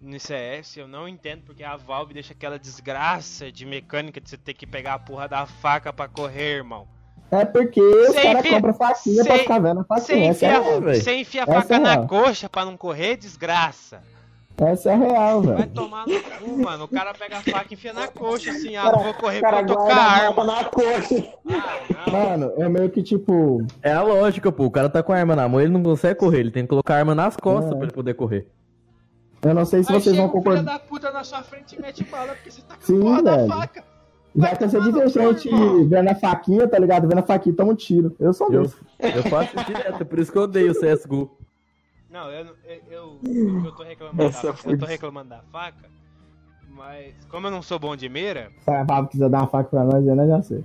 no 0.00 0.18
CS, 0.18 0.76
eu 0.78 0.88
não 0.88 1.06
entendo 1.08 1.42
porque 1.44 1.62
a 1.62 1.76
Valve 1.76 2.14
deixa 2.14 2.32
aquela 2.32 2.58
desgraça 2.58 3.50
de 3.52 3.64
mecânica 3.66 4.20
de 4.20 4.28
você 4.28 4.36
ter 4.36 4.54
que 4.54 4.66
pegar 4.66 4.94
a 4.94 4.98
porra 4.98 5.28
da 5.28 5.46
faca 5.46 5.92
pra 5.92 6.08
correr, 6.08 6.56
irmão. 6.56 6.86
É 7.30 7.44
porque 7.44 7.80
os 7.80 8.06
Você 8.08 8.22
caras 8.22 8.38
enfia- 8.40 8.52
compram 8.56 8.74
faquinha 8.74 9.22
pra 9.24 9.34
você- 9.34 9.42
ficar 9.42 9.58
vendo 9.58 9.80
a 9.80 9.82
Você 9.82 9.86
faquinha. 10.06 10.26
É, 10.26 10.30
enfia, 10.30 10.60
você 10.80 11.14
enfia 11.16 11.42
a 11.42 11.46
faca 11.46 11.74
é 11.76 11.78
na 11.78 12.06
coxa 12.06 12.48
pra 12.48 12.64
não 12.64 12.76
correr, 12.76 13.16
desgraça. 13.16 14.02
Essa 14.60 14.90
é 14.90 14.96
real, 14.96 15.42
Vai 15.42 15.56
velho. 15.56 15.70
tomar 15.70 16.06
no 16.06 16.20
cu, 16.20 16.62
mano. 16.62 16.84
O 16.84 16.88
cara 16.88 17.12
pega 17.14 17.38
a 17.38 17.40
faca 17.42 17.66
e 17.70 17.74
enfia 17.74 17.92
na 17.92 18.08
coxa, 18.08 18.50
assim, 18.50 18.74
ah, 18.76 18.82
Cara, 18.84 18.96
não 18.96 19.04
vou 19.04 19.14
correr 19.14 19.40
cara 19.40 19.64
tô 19.66 19.74
com 19.76 19.90
a 19.90 19.94
a 19.94 20.12
arma. 20.26 20.44
na 20.44 20.64
coxa. 20.64 21.24
Ah. 21.48 22.10
Mano, 22.10 22.52
é 22.56 22.68
meio 22.68 22.90
que 22.90 23.02
tipo. 23.02 23.64
É 23.82 23.92
a 23.92 24.02
lógica, 24.02 24.50
pô. 24.50 24.64
O 24.64 24.70
cara 24.70 24.88
tá 24.88 25.02
com 25.02 25.12
a 25.12 25.16
arma 25.16 25.36
na 25.36 25.48
mão, 25.48 25.60
ele 25.60 25.70
não 25.72 25.82
consegue 25.82 26.18
correr. 26.18 26.40
Ele 26.40 26.50
tem 26.50 26.64
que 26.64 26.68
colocar 26.68 26.94
a 26.94 26.98
arma 26.98 27.14
nas 27.14 27.36
costas 27.36 27.72
É. 27.72 27.74
pra 27.74 27.84
ele 27.84 27.92
poder 27.92 28.14
correr. 28.14 28.46
Eu 29.42 29.54
não 29.54 29.64
sei 29.64 29.84
se 29.84 29.92
Aí 29.92 30.00
vocês 30.00 30.16
vão 30.16 30.26
um 30.26 30.28
filho 30.30 30.42
concordar. 30.42 30.64
da 30.64 30.78
puta 30.80 31.10
na 31.12 31.22
sua 31.22 31.42
frente 31.42 31.76
e 31.76 31.80
mete 31.80 32.02
bala 32.04 32.34
porque 32.34 32.50
você 32.50 32.60
tá 32.62 32.74
com 32.74 32.82
Sim, 32.82 32.98
a 32.98 33.02
porra 33.02 33.22
da 33.22 33.36
velho. 33.36 33.48
faca. 33.48 33.84
Já 34.36 34.44
Vai 34.54 34.68
no 34.80 34.92
cu, 35.02 35.08
gente 35.08 35.48
irmão. 35.48 35.88
vendo 35.88 36.08
a 36.10 36.14
faquinha, 36.14 36.68
tá 36.68 36.78
ligado? 36.78 37.08
Vendo 37.08 37.18
a 37.18 37.22
faquinha 37.22 37.52
e 37.52 37.56
toma 37.56 37.72
um 37.72 37.74
tiro. 37.74 38.14
Eu 38.20 38.32
sou 38.32 38.52
Eu, 38.52 38.62
desse. 38.62 38.76
eu 39.16 39.22
faço 39.24 39.56
direto, 39.64 40.04
por 40.04 40.18
isso 40.18 40.30
que 40.32 40.38
eu 40.38 40.42
odeio 40.42 40.72
o 40.72 40.74
CSGO. 40.74 41.37
Não, 42.10 42.30
eu, 42.30 42.44
não- 42.46 42.54
eu, 42.64 42.82
eu, 42.90 43.20
eu 43.64 43.72
tô 43.72 43.82
reclamando 43.82 44.22
Essa 44.28 44.48
da, 44.48 44.54
foi 44.54 44.72
eu 44.74 44.78
tô 44.78 44.86
reclamando 44.86 45.28
da 45.30 45.42
faca, 45.52 45.88
mas 46.68 47.14
como 47.26 47.46
eu 47.46 47.50
não 47.50 47.62
sou 47.62 47.78
bom 47.78 47.94
de 47.96 48.08
mira, 48.08 48.50
Se 48.64 48.70
a 48.70 48.84
Pablo 48.84 49.10
quiser 49.10 49.28
dar 49.28 49.40
uma 49.40 49.46
faca 49.48 49.68
pra 49.70 49.84
nós, 49.84 50.06
eu 50.06 50.16
não 50.16 50.26
já 50.26 50.42
sei. 50.42 50.64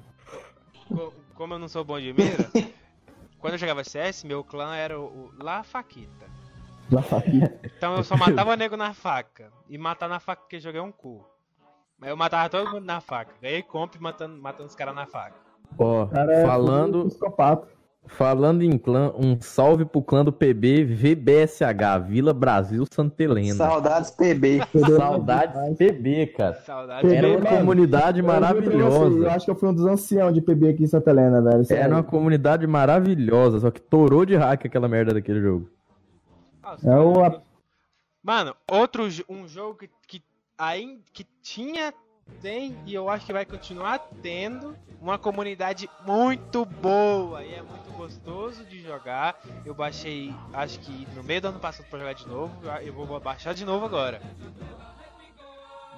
co- 0.90 1.14
como 1.36 1.54
eu 1.56 1.60
não 1.60 1.68
sou 1.68 1.84
bom 1.84 2.00
de 2.00 2.14
mira, 2.14 2.50
quando 3.40 3.54
eu 3.54 3.60
jogava 3.60 3.84
CS, 3.84 4.26
meu 4.26 4.44
clã 4.44 4.76
era 4.76 4.98
o, 5.00 5.04
o 5.06 5.32
La 5.44 5.64
Faquita. 5.64 6.32
Da 6.90 7.02
faquinha. 7.02 7.52
Então 7.78 7.96
eu 7.98 8.04
só 8.04 8.16
matava 8.18 8.56
nego 8.58 8.76
na 8.78 8.94
faca. 8.94 9.52
E 9.70 9.78
matar 9.78 10.08
na 10.10 10.20
faca 10.20 10.42
porque 10.42 10.58
eu 10.58 10.62
joguei 10.62 10.82
um 10.82 10.92
cu. 10.92 11.26
Mas 11.98 12.10
eu 12.10 12.18
matava 12.18 12.50
todo 12.50 12.70
mundo 12.70 12.86
na 12.86 13.00
faca. 13.02 13.34
Ganhei 13.42 13.64
comp 13.64 13.96
matando, 14.00 14.40
matando 14.42 14.68
os 14.68 14.76
caras 14.76 14.94
na 14.94 15.06
faca. 15.08 15.36
Ó, 15.78 16.04
O 16.04 16.08
cara 16.10 16.34
é 16.34 16.42
falando, 16.44 17.06
psicopata. 17.06 17.68
Falando 18.06 18.62
em 18.62 18.78
clã, 18.78 19.12
um 19.18 19.40
salve 19.42 19.86
pro 19.86 20.02
clã 20.02 20.24
do 20.24 20.32
PB 20.32 20.84
VBSH, 20.86 22.00
Vila 22.08 22.34
Brasil 22.34 22.86
Santa 22.94 23.24
Helena. 23.24 23.56
Saudades 23.56 24.12
PB. 24.12 24.62
Saudades 24.98 25.78
PB, 25.78 26.28
cara. 26.28 26.54
Saudade. 26.66 27.02
PB, 27.08 27.16
Era 27.16 27.28
uma 27.28 27.40
mano, 27.40 27.58
comunidade 27.58 28.20
Eu 28.20 28.26
você, 28.26 28.30
Eu 28.30 28.42
maravilhosa. 28.42 29.32
acho 29.32 29.46
que 29.46 29.52
eu 29.52 29.56
fui 29.56 29.70
um 29.70 29.74
dos 29.74 29.86
anciãos 29.86 30.34
de 30.34 30.42
PB 30.42 30.70
aqui 30.70 30.84
em 30.84 30.88
Santa 30.88 31.10
Helena, 31.10 31.42
velho. 31.42 31.66
Sério. 31.66 31.84
Era 31.84 31.96
uma 31.96 32.04
comunidade 32.04 32.68
maravilhosa, 32.68 33.60
só 33.60 33.72
que 33.72 33.82
torou 33.82 34.26
de 34.26 34.36
hack 34.36 34.66
aquela 34.66 34.88
merda 34.88 35.14
daquele 35.14 35.42
jogo. 35.42 35.70
É 36.84 36.96
o- 36.98 37.42
Mano, 38.22 38.56
outro 38.72 39.04
um 39.28 39.48
jogo 39.48 39.80
que, 39.80 39.90
que, 40.08 40.24
ainda, 40.58 41.02
que 41.12 41.26
tinha, 41.42 41.94
tem 42.42 42.76
e 42.86 42.94
eu 42.94 43.10
acho 43.10 43.26
que 43.26 43.34
vai 43.34 43.46
continuar 43.46 44.00
tendo 44.22 44.76
uma 45.02 45.18
comunidade 45.18 45.90
muito 46.06 46.66
boa 46.66 47.44
e 47.44 47.54
é 47.54 47.62
muito 47.62 47.92
gostoso 47.98 48.64
de 48.66 48.82
jogar. 48.82 49.40
Eu 49.66 49.74
baixei, 49.74 50.34
acho 50.54 50.80
que 50.80 51.08
no 51.16 51.24
meio 51.24 51.42
do 51.42 51.48
ano 51.50 51.60
passado 51.60 51.86
pra 51.90 52.00
jogar 52.00 52.14
de 52.14 52.28
novo, 52.28 52.54
eu 52.82 52.94
vou 52.94 53.20
baixar 53.20 53.54
de 53.54 53.66
novo 53.66 53.86
agora. 53.86 54.22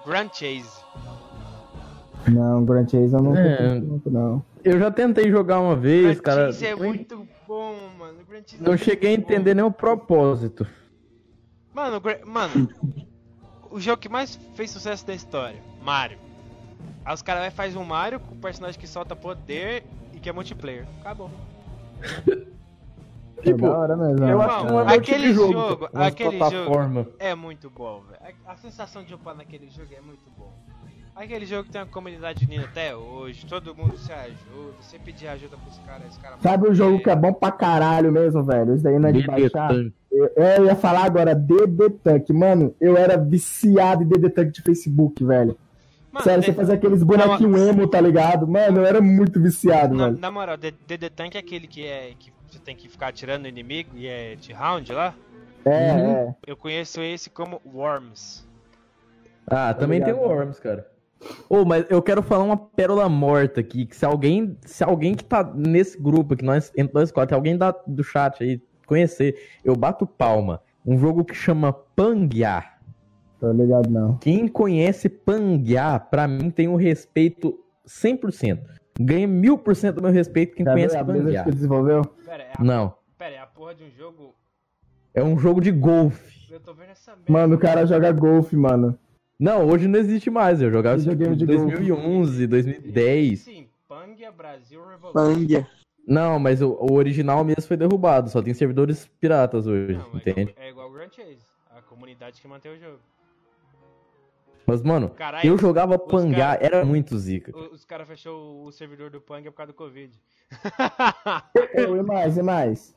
Grand 0.06 0.30
Chase. 0.34 0.84
Não, 2.32 2.66
Grand 2.66 2.88
Chase 2.88 3.14
eu 3.14 3.22
não 3.22 3.36
É. 3.36 3.80
muito, 3.80 4.10
não. 4.10 4.44
Eu 4.64 4.80
já 4.80 4.90
tentei 4.92 5.30
jogar 5.30 5.60
uma 5.60 5.76
vez, 5.76 6.20
Grand 6.20 6.24
cara. 6.24 6.46
Chase 6.48 6.66
é 6.66 6.76
muito 6.76 7.28
bom, 7.48 7.76
mano. 7.98 8.20
Grand 8.28 8.42
Chase 8.46 8.56
é 8.56 8.60
Não 8.64 8.72
muito 8.72 8.84
cheguei 8.84 9.14
a 9.14 9.18
bom. 9.18 9.24
entender 9.24 9.54
nem 9.54 9.64
o 9.66 9.72
propósito. 9.72 10.66
Mano, 11.74 12.02
mano, 12.26 12.70
o 13.70 13.80
jogo 13.80 13.98
que 14.02 14.08
mais 14.10 14.36
fez 14.56 14.72
sucesso 14.72 15.06
da 15.06 15.14
história, 15.14 15.62
Mario. 15.86 16.18
Aí 17.06 17.14
os 17.14 17.22
caras 17.22 17.44
vai 17.44 17.52
faz 17.52 17.76
um 17.76 17.84
Mario 17.86 18.20
com 18.20 18.34
um 18.34 18.40
personagem 18.40 18.80
que 18.80 18.88
solta 18.88 19.16
poder 19.16 19.84
e 20.14 20.20
que 20.20 20.28
é 20.28 20.34
multiplayer. 20.34 20.86
Acabou. 21.00 21.30
É 23.38 23.42
Tipo, 23.52 23.64
da 23.68 23.78
hora 23.78 23.98
mesmo. 23.98 24.26
Eu 24.26 24.38
né? 24.40 24.46
acho 24.46 24.58
que 24.66 24.72
não 24.72 24.80
é 24.90 24.96
Aquele 24.96 25.34
jogo. 25.34 25.52
jogo- 25.54 25.90
aquele 25.94 26.38
plataforma. 26.38 27.06
É 27.20 27.36
muito 27.36 27.70
bom, 27.70 28.02
velho. 28.10 28.34
A, 28.48 28.54
a 28.54 28.58
sensação 28.58 29.04
de 29.04 29.14
upar 29.14 29.36
naquele 29.36 29.70
jogo 29.70 29.90
é 29.96 30.00
muito 30.02 30.24
bom. 30.38 30.52
Aquele 31.14 31.46
jogo 31.46 31.70
tem 31.70 31.82
uma 31.82 31.88
comunidade 31.88 32.46
unida 32.46 32.64
até 32.64 32.96
hoje, 32.96 33.46
todo 33.46 33.76
mundo 33.76 33.98
se 33.98 34.12
ajuda, 34.12 34.74
você 34.82 34.98
pedir 34.98 35.28
ajuda 35.28 35.58
pros 35.58 35.78
caras, 35.80 36.12
os 36.12 36.18
caras 36.18 36.40
Sabe 36.42 36.70
o 36.70 36.74
jogo 36.74 37.04
que 37.04 37.10
é 37.10 37.16
bom 37.16 37.32
pra 37.34 37.52
caralho 37.52 38.12
mesmo, 38.12 38.42
velho? 38.44 38.74
Isso 38.74 38.84
daí 38.84 38.98
não 38.98 39.10
é 39.10 39.12
de 39.12 39.20
DD 39.20 39.28
baixar. 39.50 39.68
Tank. 39.68 39.94
Eu, 40.12 40.28
eu 40.38 40.66
ia 40.66 40.76
falar 40.76 41.04
agora 41.06 41.36
DD 41.36 41.90
Tank. 42.04 42.30
Mano, 42.32 42.74
eu 42.82 42.98
era 42.98 43.18
viciado 43.18 44.02
em 44.04 44.08
DD 44.08 44.30
Tank 44.30 44.52
de 44.54 44.62
Facebook, 44.62 45.24
velho. 45.24 45.58
Mano, 46.16 46.24
Sério, 46.24 46.40
de- 46.40 46.46
você 46.48 46.54
fazia 46.54 46.76
aqueles 46.76 47.04
bonequinhos 47.04 47.62
emo, 47.62 47.88
tá 47.90 48.00
ligado? 48.00 48.48
Mano, 48.48 48.80
eu 48.80 48.86
era 48.86 49.02
muito 49.02 49.38
viciado, 49.42 49.94
na, 49.94 50.06
velho. 50.08 50.18
na 50.20 50.32
moral, 50.32 50.56
DD 50.56 51.10
Tank 51.10 51.36
é 51.36 51.40
aquele 51.40 51.68
que 51.68 51.86
é 51.86 52.14
que 52.18 52.32
você 52.50 52.58
tem 52.58 52.74
que 52.74 52.88
ficar 52.88 53.08
atirando 53.08 53.42
no 53.42 53.48
inimigo 53.50 53.90
e 53.96 54.08
é 54.08 54.36
de 54.36 54.54
round 54.54 54.94
lá? 54.94 55.14
É, 55.66 55.92
Uhum. 55.92 56.10
é. 56.12 56.36
Eu 56.48 56.56
conheço 56.56 57.02
esse 57.02 57.30
como 57.30 57.62
Worms. 57.66 58.48
Ah, 59.46 59.74
também 59.74 60.02
tem 60.02 60.14
o. 60.14 60.18
Worms, 60.20 60.58
cara. 60.60 60.88
Ô, 61.50 61.66
mas 61.66 61.86
eu 61.90 62.02
quero 62.02 62.24
falar 62.24 62.44
uma 62.46 62.56
pérola 62.58 63.10
morta 63.10 63.60
aqui, 63.60 63.86
que 63.86 63.96
se 63.96 64.06
alguém, 64.06 64.58
se 64.66 64.84
alguém 64.86 65.16
que 65.16 65.24
tá 65.24 65.44
nesse 65.54 66.00
grupo, 66.02 66.36
que 66.36 66.46
nós, 66.46 66.72
entre 66.78 66.94
nós 66.94 67.12
quatro, 67.12 67.36
alguém 67.36 67.58
da, 67.58 67.72
do 67.86 68.04
chat 68.04 68.42
aí 68.42 68.62
conhecer, 68.86 69.36
eu 69.66 69.76
bato 69.76 70.06
palma. 70.08 70.62
Um 70.86 70.98
jogo 70.98 71.26
que 71.26 71.34
chama 71.34 71.74
Panguear. 71.74 72.75
Tô 73.46 73.52
ligado, 73.52 73.90
não. 73.92 74.18
Quem 74.18 74.48
conhece 74.48 75.08
Panguear, 75.08 76.10
pra 76.10 76.28
mim 76.28 76.50
tem 76.50 76.68
um 76.68 76.76
respeito 76.76 77.56
100%. 77.88 78.60
Ganha 79.00 79.28
mil 79.28 79.56
por 79.56 79.76
cento 79.76 79.98
do 79.98 80.02
meu 80.02 80.12
respeito 80.12 80.56
quem 80.56 80.66
ver 80.66 80.72
conhece 80.72 80.98
Panguear. 81.04 81.46
que 81.46 81.52
desenvolveu? 81.52 82.02
Pera, 82.26 82.42
é 82.44 82.52
a, 82.58 82.64
Não, 82.64 82.96
pera, 83.20 83.36
é 83.36 83.40
a 83.40 83.46
porra 83.46 83.76
de 83.76 83.84
um 83.84 83.92
jogo. 83.92 84.34
é 85.14 85.24
um 85.24 85.38
jogo 85.38 85.62
de 85.62 85.72
golfe. 85.72 86.52
Eu 86.52 86.60
tô 86.60 86.74
vendo 86.74 86.90
essa 86.90 87.12
merda. 87.12 87.32
Mano, 87.32 87.56
o 87.56 87.60
cara 87.60 87.86
joga 87.86 88.12
golfe, 88.12 88.56
mano. 88.56 88.98
Não, 89.40 89.68
hoje 89.68 89.88
não 89.88 90.00
existe 90.00 90.32
mais. 90.32 90.60
Eu 90.60 90.72
jogava 90.72 90.98
isso 90.98 91.12
em 91.12 91.16
de 91.16 91.46
golfe. 91.46 91.46
2011, 91.46 92.48
2010. 92.48 93.40
Sim, 93.42 93.68
Pangia 93.88 94.32
Brasil 94.32 94.82
Revolution. 94.88 95.14
Pangia. 95.14 95.68
Não, 96.08 96.40
mas 96.40 96.64
o, 96.64 96.72
o 96.80 96.94
original 96.94 97.44
mesmo 97.44 97.62
foi 97.64 97.78
derrubado. 97.78 98.30
Só 98.30 98.42
tem 98.42 98.54
servidores 98.56 99.08
piratas 99.20 99.68
hoje, 99.68 99.94
Não, 99.94 100.10
mas 100.14 100.26
entende? 100.26 100.56
É 100.58 100.70
igual 100.70 100.90
o 100.90 100.94
Grand 100.94 101.10
Chase, 101.12 101.46
a 101.70 101.82
comunidade 101.82 102.42
que 102.42 102.48
mantém 102.48 102.72
o 102.72 102.80
jogo. 102.80 103.00
Mas, 104.68 104.82
mano, 104.82 105.10
Caralho, 105.10 105.48
eu 105.48 105.58
jogava 105.58 105.98
Pangar, 106.00 106.58
cara- 106.58 106.66
era 106.66 106.86
muito 106.86 107.18
zica. 107.18 107.56
os 107.72 107.86
caras 107.86 108.08
fechou 108.08 108.64
o 108.66 108.72
servidor 108.72 109.10
do 109.12 109.22
Pangia 109.22 109.52
por 109.52 109.58
causa 109.58 109.72
do 109.72 109.76
Covid. 109.76 110.12
E 111.76 112.02
mais, 112.04 112.38
e 112.38 112.42
mais? 112.44 112.96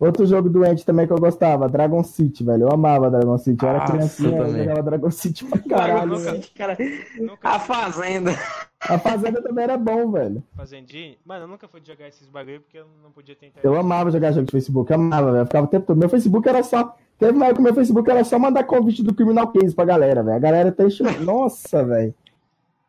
Outro 0.00 0.26
jogo 0.26 0.48
doente 0.48 0.84
também 0.84 1.06
que 1.06 1.12
eu 1.12 1.18
gostava, 1.18 1.68
Dragon 1.68 2.02
City, 2.02 2.42
velho. 2.42 2.64
Eu 2.64 2.72
amava 2.72 3.08
Dragon 3.08 3.38
City. 3.38 3.62
Eu 3.62 3.68
era 3.68 3.78
Nossa, 3.78 3.92
criancinha, 3.92 4.36
eu 4.36 4.56
jogava 4.58 4.82
Dragon 4.82 5.10
City 5.12 5.44
pra 5.44 5.58
caralho. 5.62 6.08
nunca- 6.10 6.32
velho. 6.32 6.44
Cara, 6.56 6.76
Nunca, 7.20 7.48
a 7.48 7.58
Fazenda. 7.60 8.32
A 8.80 8.98
Fazenda 8.98 9.40
também 9.40 9.62
era 9.62 9.76
bom, 9.78 10.10
velho. 10.10 10.42
Fazendinha? 10.56 11.16
Mano, 11.24 11.44
eu 11.44 11.48
nunca 11.48 11.68
fui 11.68 11.80
jogar 11.84 12.08
esses 12.08 12.28
bagulho 12.28 12.60
porque 12.62 12.78
eu 12.78 12.86
não 13.00 13.12
podia 13.12 13.36
ter 13.36 13.46
internet. 13.46 13.64
Eu 13.64 13.78
amava 13.78 14.10
jogar 14.10 14.32
jogo 14.32 14.46
de 14.46 14.50
Facebook, 14.52 14.90
eu 14.90 14.96
amava, 14.96 15.30
velho. 15.30 15.42
Eu 15.42 15.46
ficava 15.46 15.66
o 15.66 15.70
tempo 15.70 15.86
todo. 15.86 15.96
Meu 15.98 16.08
Facebook 16.08 16.48
era 16.48 16.64
só. 16.64 16.96
Teve 17.22 17.36
uma 17.36 17.46
época 17.46 17.58
que 17.58 17.62
meu 17.62 17.74
Facebook 17.74 18.10
era 18.10 18.24
só 18.24 18.36
mandar 18.38 18.64
convite 18.64 19.02
do 19.02 19.14
Criminal 19.14 19.52
Case 19.52 19.74
pra 19.74 19.84
galera, 19.84 20.22
velho. 20.24 20.36
A 20.36 20.40
galera 20.40 20.72
tá 20.72 20.84
enchendo. 20.84 21.12
Nossa, 21.24 21.84
velho. 21.84 22.12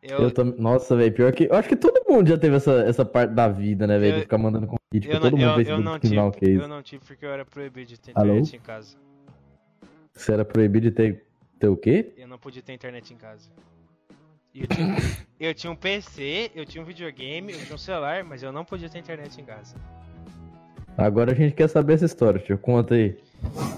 Eu, 0.02 0.18
Eu 0.18 0.30
tam... 0.32 0.46
Nossa, 0.58 0.96
velho, 0.96 1.12
pior 1.12 1.32
que. 1.32 1.44
Eu 1.44 1.54
acho 1.54 1.68
que 1.68 1.76
todo 1.76 2.02
mundo 2.08 2.28
já 2.28 2.36
teve 2.36 2.56
essa, 2.56 2.72
essa 2.80 3.04
parte 3.04 3.30
da 3.32 3.48
vida, 3.48 3.86
né, 3.86 3.96
velho? 3.98 4.12
Eu- 4.12 4.16
De 4.16 4.22
ficar 4.22 4.38
mandando 4.38 4.66
convite 4.66 5.06
pra 5.08 5.14
não, 5.14 5.20
todo 5.22 5.36
mundo 5.36 5.42
eu, 5.42 5.46
no 5.46 5.52
eu 5.52 5.64
Facebook 5.64 5.84
não 5.84 5.98
criminal 6.00 6.30
tive, 6.32 6.46
case. 6.46 6.62
eu 6.62 6.68
não 6.68 6.82
tive 6.82 7.04
porque 7.06 7.24
eu 7.24 7.30
era 7.30 7.44
proibido 7.44 7.86
de 7.88 8.00
ter 8.00 8.12
Alô? 8.14 8.26
internet 8.34 8.56
em 8.56 8.60
casa. 8.60 8.96
Você 10.12 10.32
era 10.32 10.44
proibido 10.44 10.90
de 10.90 10.94
ter, 10.96 11.24
ter 11.58 11.68
o 11.68 11.76
quê? 11.76 12.12
Eu 12.18 12.26
não 12.28 12.38
podia 12.38 12.60
ter 12.62 12.72
internet 12.72 13.14
em 13.14 13.16
casa. 13.16 13.48
Eu 14.54 14.66
tinha, 14.66 14.96
eu 15.40 15.54
tinha 15.54 15.70
um 15.72 15.76
PC, 15.76 16.50
eu 16.54 16.64
tinha 16.66 16.82
um 16.82 16.84
videogame, 16.84 17.52
eu 17.52 17.58
tinha 17.60 17.74
um 17.74 17.78
celular, 17.78 18.22
mas 18.24 18.42
eu 18.42 18.52
não 18.52 18.64
podia 18.64 18.88
ter 18.88 18.98
internet 18.98 19.40
em 19.40 19.44
casa. 19.44 19.74
Agora 20.96 21.32
a 21.32 21.34
gente 21.34 21.54
quer 21.54 21.68
saber 21.68 21.94
essa 21.94 22.04
história, 22.04 22.38
tio. 22.40 22.58
Conta 22.58 22.94
aí. 22.94 23.16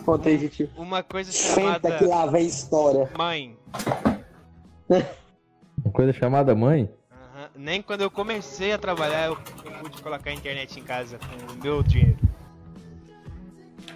Conta 0.04 0.28
aí, 0.28 0.38
gente. 0.38 0.70
Uma 0.76 1.02
coisa 1.02 1.32
Senta 1.32 1.60
chamada 1.60 1.98
que 1.98 2.04
lá 2.04 2.26
vem 2.26 2.46
história. 2.46 3.10
mãe. 3.16 3.56
Uma 4.88 5.92
coisa 5.92 6.12
chamada 6.12 6.54
mãe? 6.54 6.88
Aham. 7.10 7.48
Nem 7.56 7.82
quando 7.82 8.02
eu 8.02 8.10
comecei 8.10 8.72
a 8.72 8.78
trabalhar 8.78 9.26
eu, 9.26 9.38
eu 9.64 9.72
pude 9.80 10.00
colocar 10.02 10.30
a 10.30 10.32
internet 10.34 10.78
em 10.78 10.84
casa 10.84 11.18
com 11.18 11.52
o 11.52 11.56
meu 11.62 11.82
dinheiro. 11.82 12.16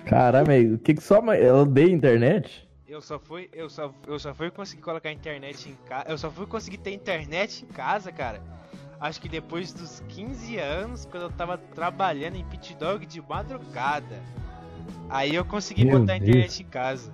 Caralho, 0.07 0.47
velho, 0.47 0.75
o 0.75 0.79
que 0.79 0.95
que 0.95 1.03
só 1.03 1.23
mãe. 1.23 1.41
Ela 1.41 1.63
odeia 1.63 1.91
internet? 1.93 2.69
Eu 2.89 3.01
só 3.01 3.21
fui, 3.21 3.49
eu 3.53 3.71
só, 3.71 3.95
eu 4.09 4.19
só 4.19 4.35
fui 4.35 4.51
conseguir 4.51 4.83
colocar 4.83 5.11
a 5.11 5.13
internet 5.13 5.69
em 5.69 5.77
casa. 5.89 6.07
Eu 6.09 6.19
só 6.19 6.29
fui 6.29 6.47
conseguir 6.47 6.79
ter 6.79 6.93
internet 6.93 7.65
em 7.65 7.73
casa, 7.73 8.11
cara. 8.11 8.43
Acho 8.99 9.21
que 9.21 9.29
depois 9.29 9.73
dos 9.73 10.01
15 10.09 10.59
anos, 10.59 11.07
quando 11.07 11.23
eu 11.23 11.31
tava 11.31 11.57
trabalhando 11.57 12.35
em 12.37 12.45
pit 12.45 12.75
dog 12.75 13.07
de 13.07 13.23
madrugada. 13.23 14.21
Aí 15.09 15.35
eu 15.35 15.45
consegui 15.45 15.85
Meu 15.85 16.01
botar 16.01 16.15
a 16.15 16.19
Deus. 16.19 16.29
internet 16.29 16.63
em 16.63 16.67
casa. 16.67 17.13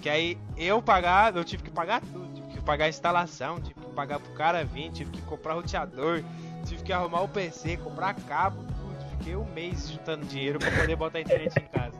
Que 0.00 0.08
aí 0.08 0.38
eu 0.56 0.82
pagava, 0.82 1.38
eu 1.38 1.44
tive 1.44 1.62
que 1.62 1.70
pagar 1.70 2.00
tudo. 2.00 2.28
Tive 2.34 2.48
que 2.48 2.60
pagar 2.60 2.86
a 2.86 2.88
instalação, 2.88 3.60
tive 3.60 3.74
que 3.80 3.86
pagar 3.92 4.18
pro 4.18 4.32
cara 4.34 4.64
vir, 4.64 4.90
tive 4.90 5.10
que 5.10 5.20
comprar 5.22 5.54
roteador, 5.54 6.22
tive 6.66 6.82
que 6.82 6.92
arrumar 6.92 7.20
o 7.22 7.28
PC, 7.28 7.76
comprar 7.76 8.14
cabo, 8.14 8.62
tudo. 8.64 9.10
Fiquei 9.18 9.36
um 9.36 9.44
mês 9.52 9.90
juntando 9.90 10.24
dinheiro 10.26 10.58
pra 10.58 10.70
poder 10.72 10.96
botar 10.96 11.18
a 11.18 11.20
internet 11.20 11.54
em 11.56 11.66
casa. 11.66 11.96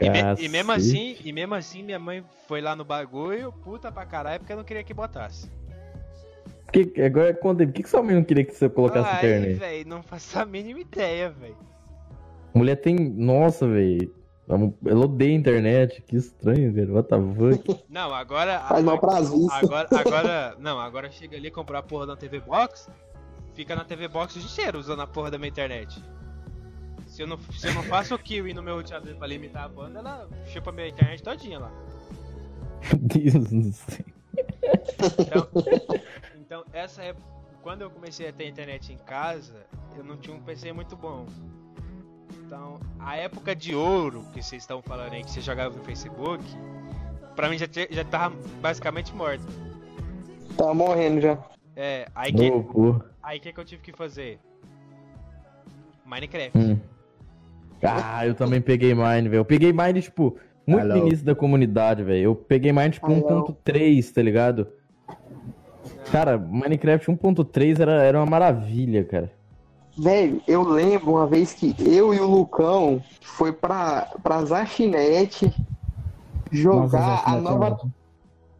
E, 0.00 0.08
me- 0.10 0.44
e 0.44 0.48
mesmo 0.48 0.72
assim, 0.72 1.16
e 1.24 1.32
mesmo 1.32 1.54
assim, 1.54 1.82
minha 1.82 1.98
mãe 1.98 2.22
foi 2.46 2.60
lá 2.60 2.76
no 2.76 2.84
bagulho, 2.84 3.52
puta 3.64 3.90
pra 3.90 4.04
caralho, 4.06 4.38
porque 4.40 4.52
eu 4.52 4.56
não 4.58 4.64
queria 4.64 4.84
que 4.84 4.92
botasse. 4.94 5.50
Que, 6.72 7.02
agora 7.02 7.34
conta 7.34 7.64
por 7.66 7.72
que, 7.72 7.82
que 7.82 7.88
sua 7.88 8.02
mãe 8.02 8.14
não 8.14 8.22
queria 8.22 8.44
que 8.44 8.54
você 8.54 8.68
colocasse 8.68 9.08
Ai, 9.10 9.16
internet? 9.16 9.58
velho, 9.58 9.88
não 9.88 10.02
faço 10.02 10.38
a 10.38 10.44
mínima 10.44 10.78
ideia, 10.80 11.28
velho. 11.30 11.56
Mulher 12.54 12.76
tem. 12.76 12.96
Nossa, 12.96 13.66
velho. 13.66 14.14
Ela 14.84 15.04
odeia 15.04 15.32
internet. 15.34 16.02
Que 16.02 16.16
estranho, 16.16 16.72
velho. 16.72 16.94
What 16.94 17.08
the 17.08 17.16
fuck? 17.16 17.84
Não, 17.88 18.12
agora. 18.12 18.60
Faz 18.60 18.84
mal 18.84 19.00
vistas. 19.00 19.62
Agora, 19.62 19.88
agora. 19.92 20.56
Não, 20.58 20.80
agora 20.80 21.10
chega 21.10 21.36
ali 21.36 21.50
comprar 21.50 21.78
a 21.78 21.82
porra 21.82 22.06
da 22.06 22.16
TV 22.16 22.40
Box, 22.40 22.90
fica 23.54 23.76
na 23.76 23.84
TV 23.84 24.08
Box 24.08 24.36
o 24.36 24.40
dia 24.40 24.50
inteiro 24.50 24.78
usando 24.78 25.02
a 25.02 25.06
porra 25.06 25.30
da 25.30 25.38
minha 25.38 25.48
internet. 25.48 26.02
Se 27.06 27.22
eu 27.22 27.26
não, 27.26 27.38
se 27.38 27.66
eu 27.66 27.74
não 27.74 27.82
faço 27.84 28.14
o 28.14 28.18
kiwi 28.18 28.54
no 28.54 28.62
meu 28.62 28.76
roteador 28.76 29.14
pra 29.16 29.26
limitar 29.26 29.64
a 29.64 29.68
banda, 29.68 29.98
ela 29.98 30.28
chupa 30.46 30.72
minha 30.72 30.88
internet 30.88 31.22
todinha 31.22 31.58
lá. 31.58 31.72
Meu 32.82 32.98
Deus 33.00 33.50
do 33.50 33.72
céu. 33.72 34.04
Então, 35.18 35.48
então, 36.34 36.64
essa 36.72 37.02
época, 37.02 37.26
quando 37.62 37.82
eu 37.82 37.90
comecei 37.90 38.28
a 38.28 38.32
ter 38.32 38.48
internet 38.48 38.92
em 38.92 38.98
casa, 38.98 39.66
eu 39.96 40.02
não 40.02 40.16
tinha 40.16 40.36
um 40.36 40.40
PC 40.40 40.72
muito 40.72 40.96
bom. 40.96 41.26
Então, 42.50 42.80
a 42.98 43.16
época 43.16 43.54
de 43.54 43.76
ouro 43.76 44.24
que 44.32 44.42
vocês 44.42 44.60
estão 44.64 44.82
falando 44.82 45.12
aí, 45.12 45.22
que 45.22 45.30
você 45.30 45.40
jogava 45.40 45.72
no 45.76 45.84
Facebook, 45.84 46.42
pra 47.36 47.48
mim 47.48 47.56
já, 47.56 47.68
tinha- 47.68 47.86
já 47.88 48.02
tava 48.04 48.34
basicamente 48.60 49.14
morto. 49.14 49.44
Tá 50.56 50.74
morrendo 50.74 51.20
já. 51.20 51.38
É, 51.76 52.08
aí 52.12 52.32
que, 52.32 52.50
porra. 52.50 53.04
aí 53.22 53.38
que, 53.38 53.52
que 53.52 53.60
eu 53.60 53.64
tive 53.64 53.80
que 53.80 53.92
fazer? 53.92 54.40
Minecraft. 56.04 56.58
Hum. 56.58 56.76
Ah, 57.84 58.26
eu 58.26 58.34
também 58.34 58.60
peguei 58.60 58.96
Mine, 58.96 59.28
velho. 59.28 59.36
Eu 59.36 59.44
peguei 59.44 59.72
Mine, 59.72 60.02
tipo, 60.02 60.36
muito 60.66 60.86
no 60.88 60.94
Hello. 60.96 61.06
início 61.06 61.24
da 61.24 61.36
comunidade, 61.36 62.02
velho. 62.02 62.20
Eu 62.24 62.34
peguei 62.34 62.72
Mine, 62.72 62.90
tipo, 62.90 63.08
Hello. 63.12 63.44
1.3, 63.46 64.10
tá 64.12 64.20
ligado? 64.20 64.66
Cara, 66.10 66.36
Minecraft 66.36 67.06
1.3 67.12 67.78
era, 67.78 68.02
era 68.02 68.18
uma 68.18 68.26
maravilha, 68.26 69.04
cara. 69.04 69.30
Velho, 69.98 70.40
eu 70.46 70.62
lembro 70.62 71.10
uma 71.12 71.26
vez 71.26 71.52
que 71.52 71.74
eu 71.78 72.14
e 72.14 72.20
o 72.20 72.26
Lucão 72.26 73.02
foi 73.20 73.52
pra, 73.52 74.08
pra 74.22 74.44
Zashinet 74.44 75.52
jogar 76.50 77.22
a 77.26 77.36
nova 77.36 77.78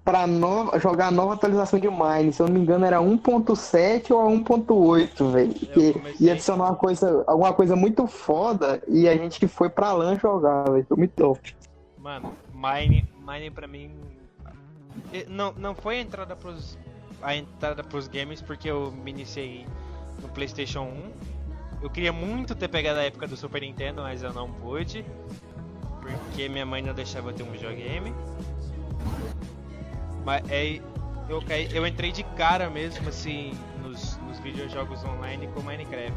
para 0.05 0.27
nova, 0.27 0.79
jogar 0.81 1.09
a 1.09 1.11
nova 1.11 1.35
atualização 1.35 1.79
de 1.79 1.89
Mine. 1.89 2.33
Se 2.33 2.43
eu 2.43 2.47
não 2.49 2.55
me 2.55 2.61
engano, 2.61 2.85
era 2.85 3.01
1.7 3.01 4.11
ou 4.13 4.21
a 4.21 4.25
1.8, 4.31 5.31
velho. 5.31 5.55
Que 5.55 5.93
comecei- 5.93 6.27
ia 6.27 6.33
adicionar 6.33 6.65
uma 6.65 6.75
coisa, 6.77 7.23
alguma 7.27 7.53
coisa 7.53 7.77
muito 7.77 8.07
foda 8.07 8.83
e 8.89 9.09
a 9.09 9.15
gente 9.17 9.39
que 9.39 9.47
foi 9.47 9.69
pra 9.69 9.93
LAN 9.93 10.19
jogar, 10.19 10.65
velho. 10.71 10.85
Foi 10.89 10.97
muito 10.97 11.13
top. 11.13 11.55
Mano, 11.99 12.33
Mine, 12.55 13.07
Mine 13.27 13.51
pra 13.51 13.67
mim. 13.69 13.91
eh, 15.13 15.27
Não, 15.29 15.53
não 15.53 15.75
foi 15.75 15.99
a 15.99 16.01
entrada 16.01 16.35
pros. 16.35 16.79
A 17.23 17.37
entrada 17.37 17.85
pros 17.85 18.09
games 18.09 18.41
porque 18.41 18.71
eu 18.71 18.91
me 19.05 19.11
iniciei 19.11 19.67
no 20.21 20.29
Playstation 20.29 20.83
1. 20.83 21.83
Eu 21.83 21.91
queria 21.91 22.13
muito 22.13 22.55
ter 22.55 22.69
pegado 22.69 22.99
a 23.01 23.03
época 23.05 23.27
do 23.27 23.37
Super 23.37 23.63
Nintendo, 23.63 24.03
mas 24.03 24.23
eu 24.23 24.33
não 24.33 24.51
pude. 24.51 25.05
Porque 26.01 26.49
minha 26.49 26.67
mãe 26.67 26.83
não 26.83 26.93
deixava 26.95 27.31
eu 27.31 27.35
ter 27.35 27.43
um 27.43 27.51
videogame. 27.51 28.13
Mas 30.25 30.43
é. 30.51 30.81
Eu, 31.29 31.41
caí, 31.43 31.69
eu 31.73 31.87
entrei 31.87 32.11
de 32.11 32.25
cara 32.25 32.69
mesmo 32.69 33.09
assim 33.09 33.53
nos, 33.83 34.19
nos 34.27 34.41
videojogos 34.41 35.05
online 35.05 35.47
com 35.55 35.61
Minecraft. 35.63 36.11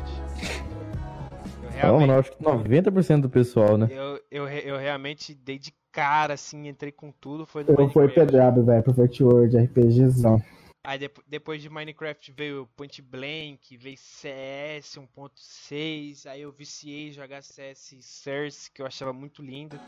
Eu 1.62 1.64
Não, 1.64 1.72
realmente. 1.72 2.10
eu 2.10 2.20
acho 2.20 2.32
que 2.32 2.44
90% 2.44 3.22
do 3.22 3.30
pessoal, 3.30 3.78
né? 3.78 3.90
Eu, 3.92 4.20
eu, 4.32 4.48
eu 4.50 4.78
realmente 4.78 5.36
dei 5.36 5.60
de 5.60 5.72
cara, 5.92 6.34
assim, 6.34 6.68
entrei 6.68 6.92
com 6.92 7.12
tudo, 7.12 7.46
foi 7.46 7.64
no 7.64 7.70
Eu 7.70 7.76
fui 7.76 7.84
Minecraft. 7.86 8.16
pedrado, 8.20 8.64
velho. 8.64 8.82
Perfect 8.82 9.24
World, 9.24 9.56
RPGzão. 9.58 10.42
Aí 10.86 11.00
depo- 11.00 11.24
depois 11.26 11.62
de 11.62 11.70
Minecraft 11.70 12.30
veio 12.34 12.68
Point 12.76 13.02
Blank, 13.02 13.78
veio 13.78 13.96
CS 13.98 14.98
1.6, 15.00 16.26
aí 16.26 16.42
eu 16.42 16.52
viciei 16.52 17.10
jogar 17.14 17.42
CS 17.42 17.96
Source, 18.02 18.70
que 18.70 18.82
eu 18.82 18.86
achava 18.86 19.14
muito 19.14 19.42
lindo. 19.42 19.80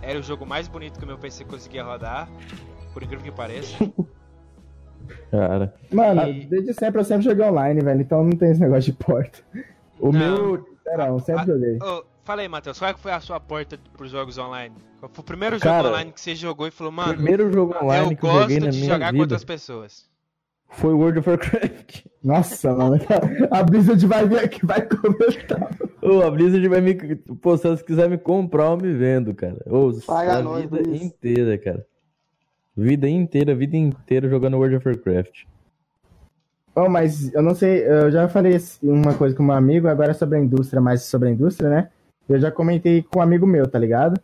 Era 0.00 0.16
o 0.16 0.22
jogo 0.22 0.46
mais 0.46 0.68
bonito 0.68 0.96
que 0.96 1.04
o 1.04 1.08
meu 1.08 1.18
PC 1.18 1.44
conseguia 1.44 1.82
rodar, 1.82 2.28
por 2.94 3.02
incrível 3.02 3.24
que 3.24 3.32
pareça. 3.32 3.76
Cara. 5.30 5.74
Mano, 5.90 6.28
E- 6.28 6.46
desde 6.46 6.72
sempre 6.72 7.00
eu 7.00 7.04
sempre 7.04 7.24
joguei 7.24 7.44
online, 7.44 7.80
velho. 7.80 8.00
Então 8.00 8.22
não 8.22 8.36
tem 8.36 8.50
esse 8.52 8.60
negócio 8.60 8.92
de 8.92 8.98
porta. 8.98 9.40
O 9.98 10.12
Não. 10.12 10.52
meu. 10.52 10.78
Serão, 10.84 11.18
sempre 11.18 11.42
Ah, 11.42 11.46
joguei. 11.46 11.78
Ô, 11.82 12.04
fala 12.24 12.42
aí, 12.42 12.48
Matheus, 12.48 12.78
qual 12.78 12.90
é 12.90 12.94
que 12.94 13.00
foi 13.00 13.10
a 13.12 13.20
sua 13.20 13.40
porta 13.40 13.78
pros 13.96 14.10
jogos 14.10 14.38
online? 14.38 14.74
Qual 15.00 15.10
foi 15.12 15.20
o 15.22 15.24
primeiro 15.26 15.56
jogo 15.56 15.64
Cara, 15.68 15.88
online 15.88 16.12
que 16.12 16.20
você 16.20 16.34
jogou 16.36 16.66
e 16.66 16.70
falou, 16.70 16.92
mano, 16.92 17.14
primeiro 17.14 17.50
jogo 17.52 17.74
online 17.76 18.12
eu 18.12 18.16
que 18.16 18.24
eu 18.24 18.30
joguei 18.30 18.56
gosto 18.58 18.64
na 18.64 18.70
de 18.70 18.78
minha 18.78 18.92
jogar 18.94 19.06
com 19.06 19.12
vida 19.12 19.22
outras 19.24 19.44
pessoas? 19.44 20.07
Foi 20.68 20.92
World 20.92 21.18
of 21.20 21.28
Warcraft. 21.28 22.04
Nossa, 22.22 22.74
mano. 22.74 22.98
A 23.50 23.62
Blizzard 23.62 24.06
vai 24.06 24.26
vir 24.28 24.38
aqui, 24.38 24.64
vai 24.66 24.82
comentar. 24.82 25.70
Ô, 26.02 26.22
a 26.22 26.30
Blizzard 26.30 26.66
vai 26.68 26.80
me. 26.80 26.94
Pô, 27.16 27.56
se 27.56 27.66
elas 27.66 27.82
quiserem 27.82 28.10
me 28.12 28.18
comprar, 28.18 28.70
eu 28.70 28.76
me 28.76 28.92
vendo, 28.92 29.34
cara. 29.34 29.58
Ô, 29.66 29.92
Paga 30.06 30.36
a 30.36 30.42
nós, 30.42 30.62
vida 30.62 30.76
Blizzard. 30.82 31.04
inteira, 31.04 31.58
cara. 31.58 31.86
Vida 32.76 33.08
inteira, 33.08 33.54
vida 33.54 33.76
inteira 33.76 34.28
jogando 34.28 34.56
World 34.56 34.76
of 34.76 34.88
Warcraft. 34.88 35.44
Oh, 36.74 36.88
mas 36.88 37.34
eu 37.34 37.42
não 37.42 37.56
sei, 37.56 37.84
eu 37.84 38.08
já 38.08 38.28
falei 38.28 38.56
uma 38.82 39.12
coisa 39.14 39.34
com 39.34 39.42
um 39.42 39.50
amigo, 39.50 39.88
agora 39.88 40.12
é 40.12 40.14
sobre 40.14 40.38
a 40.38 40.40
indústria, 40.40 40.80
mais 40.80 41.02
sobre 41.02 41.28
a 41.28 41.32
indústria, 41.32 41.68
né? 41.68 41.88
Eu 42.28 42.38
já 42.38 42.52
comentei 42.52 43.02
com 43.02 43.18
um 43.18 43.22
amigo 43.22 43.44
meu, 43.46 43.66
tá 43.66 43.78
ligado? 43.80 44.20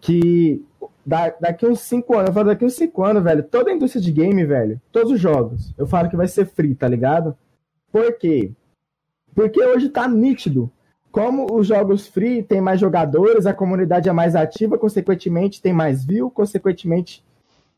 Que 0.00 0.64
da, 1.04 1.30
daqui 1.40 1.66
uns 1.66 1.80
5 1.80 2.14
anos, 2.14 2.28
eu 2.28 2.34
falo 2.34 2.46
daqui 2.46 2.64
uns 2.64 2.74
5 2.74 3.04
anos, 3.04 3.22
velho, 3.22 3.42
toda 3.42 3.70
a 3.70 3.74
indústria 3.74 4.02
de 4.02 4.12
game, 4.12 4.44
velho, 4.44 4.80
todos 4.90 5.12
os 5.12 5.20
jogos, 5.20 5.74
eu 5.76 5.86
falo 5.86 6.08
que 6.08 6.16
vai 6.16 6.28
ser 6.28 6.46
free, 6.46 6.74
tá 6.74 6.88
ligado? 6.88 7.36
Por 7.90 8.16
quê? 8.18 8.52
Porque 9.34 9.62
hoje 9.62 9.88
tá 9.88 10.06
nítido. 10.08 10.70
Como 11.10 11.46
os 11.54 11.66
jogos 11.66 12.06
free 12.06 12.42
tem 12.42 12.60
mais 12.60 12.80
jogadores, 12.80 13.44
a 13.44 13.52
comunidade 13.52 14.08
é 14.08 14.12
mais 14.12 14.34
ativa, 14.34 14.78
consequentemente 14.78 15.60
tem 15.60 15.72
mais 15.72 16.04
view, 16.04 16.30
consequentemente 16.30 17.22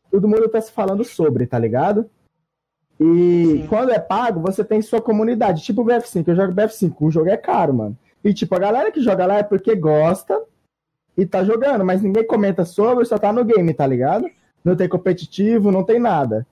todo 0.09 0.27
mundo 0.27 0.47
tá 0.47 0.61
se 0.61 0.71
falando 0.71 1.03
sobre, 1.03 1.45
tá 1.45 1.59
ligado? 1.59 2.09
E 2.97 3.65
quando 3.67 3.91
é 3.91 3.99
pago, 3.99 4.39
você 4.39 4.63
tem 4.63 4.81
sua 4.81 5.01
comunidade. 5.01 5.63
Tipo 5.63 5.81
o 5.81 5.85
BF5, 5.85 6.29
eu 6.29 6.35
jogo 6.35 6.53
BF5, 6.53 6.95
o 7.01 7.11
jogo 7.11 7.29
é 7.29 7.35
caro, 7.35 7.73
mano. 7.73 7.97
E 8.23 8.33
tipo, 8.33 8.55
a 8.55 8.59
galera 8.59 8.91
que 8.91 9.01
joga 9.01 9.25
lá 9.25 9.37
é 9.39 9.43
porque 9.43 9.75
gosta 9.75 10.41
e 11.17 11.25
tá 11.25 11.43
jogando, 11.43 11.85
mas 11.85 12.01
ninguém 12.01 12.25
comenta 12.25 12.65
sobre, 12.65 13.05
só 13.05 13.17
tá 13.17 13.31
no 13.31 13.45
game, 13.45 13.73
tá 13.73 13.87
ligado? 13.87 14.29
Não 14.63 14.75
tem 14.75 14.89
competitivo, 14.89 15.71
não 15.71 15.83
tem 15.83 15.99
nada. 15.99 16.45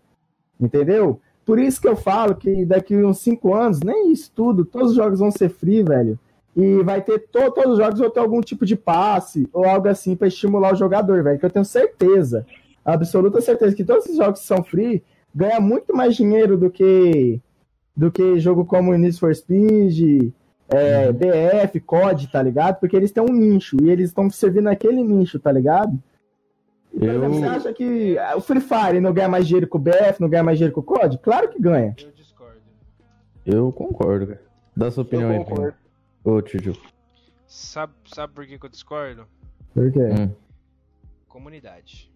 Entendeu? 0.60 1.20
Por 1.46 1.60
isso 1.60 1.82
que 1.82 1.88
eu 1.88 1.96
falo 1.96 2.36
que 2.36 2.66
daqui 2.66 2.96
uns 2.96 3.20
5 3.20 3.54
anos, 3.54 3.80
nem 3.82 4.12
isso 4.12 4.32
tudo, 4.34 4.64
todos 4.64 4.92
os 4.92 4.96
jogos 4.96 5.20
vão 5.20 5.32
ser 5.32 5.50
free, 5.50 5.84
velho. 5.84 6.18
E 6.56 6.82
vai 6.84 7.02
ter 7.02 7.20
to, 7.20 7.52
todos 7.52 7.74
os 7.74 7.78
jogos 7.80 8.00
vão 8.00 8.10
ter 8.10 8.20
algum 8.20 8.40
tipo 8.40 8.66
de 8.66 8.76
passe 8.76 9.48
ou 9.52 9.66
algo 9.66 9.88
assim 9.88 10.16
para 10.16 10.28
estimular 10.28 10.74
o 10.74 10.78
jogador, 10.78 11.22
velho. 11.24 11.40
Que 11.40 11.46
eu 11.46 11.50
tenho 11.50 11.66
certeza, 11.66 12.46
absoluta 12.86 13.42
certeza 13.42 13.76
que 13.76 13.84
todos 13.84 14.06
os 14.06 14.16
jogos 14.16 14.42
que 14.42 14.48
são 14.48 14.64
free 14.64 15.04
ganham 15.36 15.62
muito 15.62 15.96
mais 15.96 16.16
dinheiro 16.16 16.58
do 16.58 16.70
que 16.70 17.42
do 17.96 18.12
que 18.12 18.40
jogo 18.40 18.66
como 18.66 18.96
Need 18.96 19.20
for 19.20 19.34
Speed, 19.36 20.32
é. 20.76 21.12
BF, 21.12 21.80
COD, 21.82 22.28
tá 22.32 22.42
ligado? 22.42 22.80
Porque 22.80 22.96
eles 22.96 23.12
têm 23.12 23.24
um 23.24 23.34
nicho 23.34 23.78
e 23.82 23.90
eles 23.90 24.10
estão 24.10 24.30
servindo 24.30 24.68
aquele 24.68 25.04
nicho, 25.04 25.40
tá 25.40 25.52
ligado? 25.52 26.02
Por 26.92 27.04
Eu- 27.04 27.16
exemplo, 27.16 27.40
Você 27.40 27.46
acha 27.46 27.74
que 27.74 28.18
ah, 28.20 28.36
o 28.38 28.42
Free 28.42 28.62
Fire 28.62 29.00
não 29.00 29.14
ganha 29.14 29.28
mais 29.30 29.48
dinheiro 29.48 29.68
com 29.68 29.78
o 29.78 29.82
BF, 29.82 30.20
não 30.22 30.30
ganha 30.30 30.44
mais 30.44 30.58
dinheiro 30.58 30.74
com 30.76 30.82
o 30.82 30.84
COD? 30.84 31.18
Claro 31.20 31.50
que 31.50 31.60
ganha. 31.60 31.96
Eu 32.00 32.12
discordo. 32.12 32.60
Eu 33.46 33.72
concordo, 33.72 34.28
cara. 34.28 34.42
Dá 34.76 34.90
sua 34.92 35.04
opinião 35.04 35.30
aí, 35.30 35.40
concordo. 35.44 35.76
Ô, 36.24 36.42
Tio. 36.42 36.76
Sabe, 37.48 37.94
sabe 38.06 38.34
por 38.34 38.46
que, 38.46 38.58
que 38.58 38.66
eu 38.66 38.70
discordo? 38.70 39.26
Por 39.74 39.92
quê? 39.92 40.00
Hum. 40.00 40.30
Comunidade. 41.28 42.12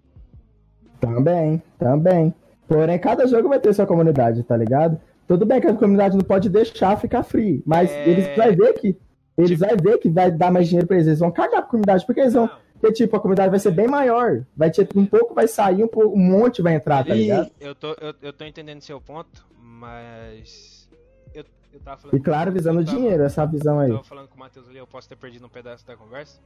Também, 0.99 1.61
também. 1.77 2.33
Porém, 2.67 2.99
cada 2.99 3.25
jogo 3.27 3.49
vai 3.49 3.59
ter 3.59 3.73
sua 3.73 3.85
comunidade, 3.85 4.43
tá 4.43 4.55
ligado? 4.57 4.99
Tudo 5.27 5.45
bem 5.45 5.59
que 5.59 5.67
a 5.67 5.73
comunidade 5.75 6.15
não 6.15 6.23
pode 6.23 6.49
deixar 6.49 6.95
ficar 6.97 7.21
free, 7.23 7.61
mas 7.65 7.91
É. 7.91 8.07
eles 8.09 8.37
vai 8.37 8.55
ver 8.55 8.73
que 8.73 8.97
eles 9.37 9.59
vai 9.59 9.75
ver 9.75 9.97
que 9.99 10.09
vai 10.09 10.31
dar 10.31 10.51
mais 10.51 10.67
dinheiro 10.67 10.87
pra 10.87 10.95
eles, 10.95 11.07
eles 11.07 11.19
vão 11.19 11.29
cagar 11.31 11.61
pra 11.61 11.69
comunidade, 11.69 12.05
porque 12.05 12.21
eles 12.21 12.33
vão, 12.33 12.49
porque 12.73 12.91
tipo, 12.93 13.15
a 13.15 13.19
comunidade 13.19 13.49
vai 13.51 13.59
ser 13.59 13.71
bem 13.71 13.87
maior, 13.87 14.43
vai 14.55 14.71
ter 14.71 14.87
um 14.95 15.05
pouco 15.05 15.33
vai 15.35 15.47
sair, 15.47 15.83
um, 15.83 15.87
pouco, 15.87 16.15
um 16.17 16.19
monte 16.19 16.61
vai 16.61 16.73
entrar, 16.75 17.05
tá 17.05 17.13
ligado? 17.13 17.51
eu 17.59 17.75
tô, 17.75 17.89
eu, 18.01 18.15
eu 18.21 18.33
tô 18.33 18.45
entendendo 18.45 18.81
seu 18.81 18.99
ponto, 19.01 19.45
mas. 19.61 20.89
Eu, 21.35 21.43
eu 21.73 21.79
tava 21.81 21.97
falando. 21.97 22.17
E 22.17 22.19
claro, 22.19 22.51
visando 22.51 22.79
o 22.79 22.83
dinheiro, 22.83 23.21
essa 23.23 23.45
visão 23.45 23.79
aí. 23.79 23.89
Eu 23.89 23.97
tava 23.97 24.07
falando 24.07 24.27
com 24.29 24.35
o 24.37 24.39
Matheus 24.39 24.67
ali, 24.69 24.77
eu 24.79 24.87
posso 24.87 25.07
ter 25.09 25.15
perdido 25.17 25.45
um 25.45 25.49
pedaço 25.49 25.85
da 25.85 25.95
conversa. 25.95 26.39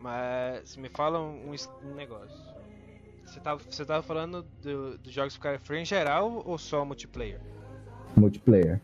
Mas 0.00 0.76
me 0.76 0.88
fala 0.88 1.20
um, 1.20 1.52
um 1.84 1.94
negócio. 1.94 2.36
Você 3.26 3.38
tava, 3.38 3.60
você 3.68 3.84
tava 3.84 4.02
falando 4.02 4.44
do- 4.62 4.98
dos 4.98 5.12
jogos 5.12 5.34
ficarem 5.34 5.58
free 5.58 5.80
em 5.80 5.84
geral 5.84 6.42
ou 6.44 6.58
só 6.58 6.84
multiplayer? 6.84 7.38
Multiplayer. 8.16 8.80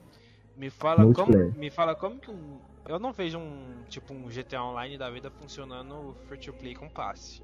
Me 0.57 0.71
fala 0.71 0.97
como, 1.03 1.15
Multiplayer. 1.15 1.55
me 1.59 1.71
fala 1.71 1.95
como 1.95 2.19
que 2.19 2.31
um, 2.31 2.59
eu 2.89 2.99
não 2.99 3.13
vejo 3.13 3.39
um 3.39 3.83
tipo 3.89 4.15
um 4.15 4.23
GTA 4.29 4.63
Online 4.63 4.97
da 4.97 5.11
vida 5.11 5.31
funcionando 5.31 6.15
free 6.27 6.39
to 6.39 6.53
play 6.53 6.75
com 6.75 6.89
passe. 6.89 7.43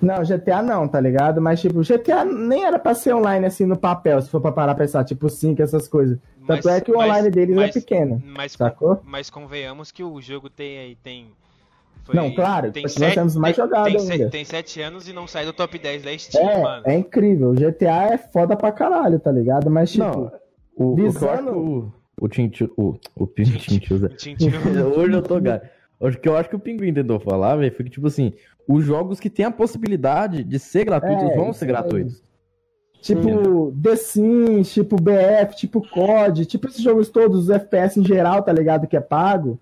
Não, 0.00 0.22
GTA 0.24 0.62
não, 0.62 0.88
tá 0.88 1.00
ligado? 1.00 1.40
Mas 1.40 1.60
tipo, 1.60 1.80
GTA 1.82 2.24
nem 2.24 2.64
era 2.64 2.78
pra 2.78 2.94
ser 2.94 3.14
online 3.14 3.46
assim 3.46 3.66
no 3.66 3.76
papel, 3.76 4.20
se 4.20 4.28
for 4.28 4.40
pra 4.40 4.50
parar 4.50 4.74
pra 4.74 4.84
pensar, 4.84 5.04
tipo 5.04 5.28
5, 5.28 5.62
essas 5.62 5.86
coisas. 5.86 6.18
Tanto 6.46 6.68
é 6.68 6.80
que 6.80 6.90
o 6.90 6.98
online 6.98 7.30
deles 7.30 7.54
mas- 7.54 7.70
é 7.76 7.80
pequeno. 7.80 8.20
Mas, 8.24 8.52
sacou? 8.52 9.00
mas 9.04 9.30
convenhamos 9.30 9.92
que 9.92 10.02
o 10.02 10.20
jogo 10.20 10.50
tem 10.50 10.78
aí 10.78 10.96
tem 10.96 11.30
foi- 12.04 12.14
Não, 12.16 12.34
claro, 12.34 12.70
tem 12.72 12.82
porque 12.82 12.98
nós 13.00 13.14
temos 13.14 13.36
mais 13.36 13.56
tem, 13.56 13.64
jogado 13.64 13.84
tem, 13.86 13.96
ainda. 13.98 14.24
se- 14.24 14.30
tem 14.30 14.44
sete 14.44 14.80
anos 14.80 15.08
e 15.08 15.12
não 15.12 15.26
sai 15.26 15.44
do 15.44 15.52
top 15.52 15.78
10 15.78 16.02
da 16.02 16.16
Steam, 16.18 16.62
mano. 16.62 16.82
É, 16.86 16.94
é 16.94 16.98
incrível. 16.98 17.50
O 17.50 17.54
GTA 17.54 18.12
é 18.14 18.18
foda 18.18 18.56
pra 18.56 18.72
caralho, 18.72 19.18
tá 19.20 19.30
ligado? 19.30 19.70
Mas 19.70 19.92
tipo, 19.92 20.04
Não, 20.04 20.32
o, 20.76 20.94
visando- 20.94 21.56
o, 21.56 21.92
o 22.20 22.28
Tintil. 22.28 22.72
O, 22.76 22.94
o 23.16 23.26
Tintil. 23.26 23.96
Hoje 24.96 25.12
eu 25.14 25.22
tô 25.22 25.40
gato. 25.40 25.66
O 26.00 26.10
que 26.10 26.28
eu 26.28 26.36
acho 26.36 26.48
que 26.48 26.56
o 26.56 26.58
Pinguim 26.58 26.92
tentou 26.92 27.20
falar, 27.20 27.54
velho, 27.56 27.72
foi 27.76 27.84
que, 27.84 27.90
tipo 27.92 28.08
assim, 28.08 28.32
os 28.66 28.84
jogos 28.84 29.20
que 29.20 29.30
têm 29.30 29.44
a 29.46 29.52
possibilidade 29.52 30.42
de 30.42 30.58
ser 30.58 30.84
gratuitos 30.84 31.30
É, 31.30 31.36
vão 31.36 31.52
ser 31.52 31.66
gratuitos. 31.66 32.20
tipo 33.00 33.72
The 33.80 33.96
Sims, 33.96 34.72
tipo 34.72 34.96
BF, 34.96 35.56
tipo 35.56 35.80
COD, 35.88 36.44
tipo 36.46 36.66
esses 36.68 36.82
jogos 36.82 37.08
todos, 37.08 37.44
os 37.44 37.50
FPS 37.50 37.98
em 38.00 38.04
geral, 38.04 38.42
tá 38.42 38.52
ligado? 38.52 38.86
Que 38.88 38.96
é 38.96 39.00
pago. 39.00 39.60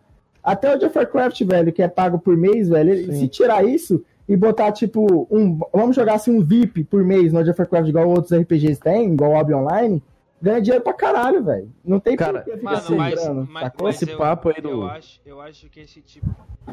Até 0.52 0.74
o 0.74 0.78
Jeff 0.78 0.96
Warcraft, 0.96 1.42
velho, 1.44 1.72
que 1.72 1.82
é 1.82 1.88
pago 1.88 2.18
por 2.18 2.36
mês, 2.36 2.68
velho. 2.68 2.92
ele-. 2.92 3.12
Se 3.16 3.28
tirar 3.28 3.64
isso 3.64 4.04
e 4.28 4.36
botar, 4.36 4.72
tipo, 4.72 5.26
um. 5.30 5.58
Vamos 5.72 5.94
jogar 5.96 6.14
assim 6.14 6.30
um 6.30 6.42
VIP 6.42 6.84
por 6.84 7.04
mês 7.04 7.32
no 7.32 7.42
Jeff 7.44 7.60
Warcraft, 7.60 7.88
igual 7.88 8.08
outros 8.08 8.32
RPGs 8.32 8.80
têm, 8.80 9.12
igual 9.12 9.32
o 9.32 9.34
Hobby 9.34 9.54
Online, 9.54 10.02
ganha 10.40 10.60
dinheiro 10.60 10.82
pra 10.84 10.92
caralho, 10.92 11.42
velho. 11.44 11.70
Não 11.84 12.00
tem 12.00 12.16
Cara, 12.16 12.40
por 12.40 12.52
que 12.52 12.58
ficar 12.58 12.70
Mano, 12.82 12.96
mas, 12.96 13.20
sobrando, 13.20 13.48
mas, 13.50 13.72
mas 13.80 13.94
Esse 14.02 14.10
eu, 14.10 14.18
papo 14.18 14.48
aí 14.48 14.60
do- 14.60 14.70
eu 14.70 14.86
acho, 14.86 15.20
eu 15.26 15.40
acho 15.40 15.68
que 15.68 15.80
esse 15.80 16.00
tipo 16.00 16.26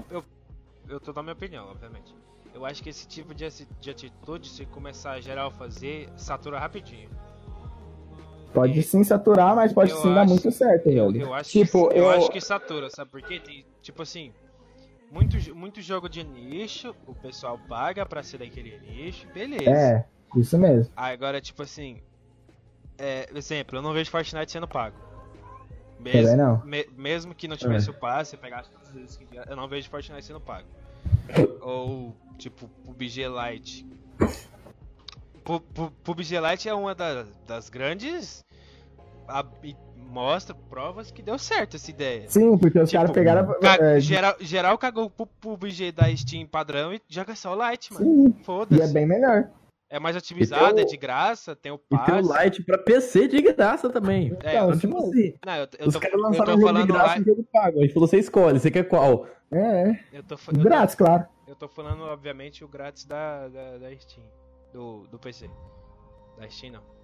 eu, 0.09 0.23
eu 0.89 0.99
tô 0.99 1.11
dando 1.11 1.25
minha 1.25 1.33
opinião, 1.33 1.67
obviamente. 1.69 2.15
Eu 2.55 2.65
acho 2.65 2.81
que 2.81 2.89
esse 2.89 3.07
tipo 3.07 3.35
de, 3.35 3.45
de 3.79 3.89
atitude, 3.91 4.49
se 4.49 4.65
começar 4.65 5.11
a 5.11 5.21
geral 5.21 5.51
fazer, 5.51 6.09
satura 6.15 6.57
rapidinho. 6.57 7.09
Pode 8.61 8.83
sim 8.83 9.03
saturar, 9.03 9.55
mas 9.55 9.71
pode 9.73 9.91
Eu 9.91 9.97
sim 9.97 10.13
dar 10.13 10.21
acho- 10.21 10.29
muito 10.31 10.51
certo, 10.51 10.89
Eu, 10.89 11.11
velho. 11.11 11.21
eu 11.25 11.33
acho 11.33 11.49
Tipo, 11.51 11.89
que, 11.89 11.97
eu... 11.97 12.03
eu- 12.03 12.09
acho 12.11 12.29
que 12.31 12.41
satura, 12.41 12.89
sabe 12.89 13.11
por 13.11 13.21
quê? 13.21 13.39
Tem, 13.39 13.65
tipo 13.81 14.01
assim, 14.01 14.33
muito, 15.11 15.37
muito 15.55 15.81
jogo 15.81 16.09
de 16.09 16.23
nicho, 16.23 16.95
o 17.05 17.13
pessoal 17.13 17.59
paga 17.69 18.05
pra 18.05 18.23
ser 18.23 18.39
daquele 18.39 18.79
nicho, 18.79 19.27
beleza. 19.33 19.69
É, 19.69 20.05
isso 20.35 20.57
mesmo. 20.57 20.91
Agora, 20.95 21.39
tipo 21.39 21.61
assim, 21.63 22.01
é, 22.97 23.29
exemplo, 23.35 23.77
eu 23.77 23.81
não 23.81 23.93
vejo 23.93 24.09
Fortnite 24.09 24.51
sendo 24.51 24.67
pago. 24.67 24.95
Também 25.97 26.13
Mesmo, 26.13 26.37
não. 26.37 26.63
me- 26.65 26.87
mesmo 26.95 27.33
que 27.35 27.47
não 27.47 27.57
tivesse 27.57 27.89
o 27.89 27.93
passe, 27.93 28.31
você 28.31 28.37
pegasse 28.37 28.69
todas 28.69 28.87
as 28.89 28.93
vezes 28.93 29.17
que 29.17 29.25
eu 29.35 29.55
não 29.55 29.67
vejo 29.67 29.89
Fortnite 29.89 30.23
sendo 30.25 30.39
pago. 30.39 30.67
Ou, 31.61 32.15
tipo, 32.37 32.67
PUBG 32.85 33.23
Lite. 33.27 33.85
Pu- 35.43 35.61
pu- 35.61 35.91
PUBG 36.03 36.39
Lite 36.39 36.67
é 36.69 36.73
uma 36.73 36.93
da- 36.93 37.25
das 37.47 37.69
grandes. 37.69 38.43
A- 39.27 39.45
e 39.63 39.75
mostra 39.95 40.55
provas 40.69 41.11
que 41.11 41.21
deu 41.21 41.37
certo 41.37 41.75
essa 41.75 41.91
ideia. 41.91 42.29
Sim, 42.29 42.57
porque 42.57 42.79
os 42.79 42.89
Tipo, 42.89 42.99
caras 43.01 43.11
pegaram. 43.11 43.59
Ca- 43.59 43.77
é, 43.79 43.99
geral, 43.99 44.35
geral 44.39 44.77
cagou 44.77 45.09
pro 45.09 45.25
PUBG 45.27 45.91
da 45.91 46.15
Steam 46.15 46.47
padrão 46.47 46.93
e 46.93 47.01
joga 47.07 47.35
só 47.35 47.55
o 47.55 47.69
Lite, 47.69 47.93
mano. 47.93 48.05
sim, 48.05 48.35
e 48.39 48.43
Foda-se. 48.43 48.81
é 48.81 48.87
bem 48.87 49.05
melhor. 49.05 49.49
É 49.89 49.99
mais 49.99 50.17
otimizado, 50.17 50.75
tem 50.75 50.83
é 50.83 50.85
o- 50.85 50.89
de 50.89 50.97
graça, 50.97 51.55
tem 51.55 51.71
o 51.71 51.75
E 51.91 51.97
tem 51.99 52.15
o 52.15 52.43
Lite 52.43 52.61
pra 52.63 52.77
PC 52.77 53.27
de 53.27 53.41
graça 53.41 53.89
também. 53.89 54.35
É, 54.43 54.55
Então, 54.55 54.69
eu- 54.71 54.79
Tipo 54.79 54.97
assim, 54.97 55.33
Não, 55.45 55.55
eu, 55.55 55.67
eu 55.79 55.87
os 55.87 55.93
tô, 55.93 55.99
caras 55.99 56.13
eu 56.15 56.21
lançaram 56.21 56.45
tô 56.53 56.57
um 56.57 56.61
jogo 56.61 56.79
de 56.81 56.87
graça 56.87 57.17
e 57.19 57.21
um 57.21 57.25
jogo 57.25 57.47
pago. 57.53 57.79
A 57.79 57.81
gente 57.83 57.93
falou, 57.93 58.07
você 58.07 58.17
escolhe, 58.17 58.59
você 58.59 58.69
quer 58.71 58.83
qual? 58.83 59.27
É, 59.49 59.91
Eu 60.11 60.23
tô, 60.23 60.35
eu 60.35 60.53
tô- 60.55 60.59
grátis, 60.61 60.95
claro. 60.95 61.25
Eu 61.47 61.55
tô 61.55 61.69
falando, 61.69 62.01
obviamente, 62.03 62.65
o 62.65 62.67
grátis 62.67 63.05
da, 63.05 63.47
da, 63.47 63.77
da 63.77 63.95
Steam. 63.97 64.25
Do, 64.73 65.07
do 65.07 65.17
PC. 65.17 65.49
Da 66.37 66.49
Steam, 66.49 66.73
não. 66.73 66.96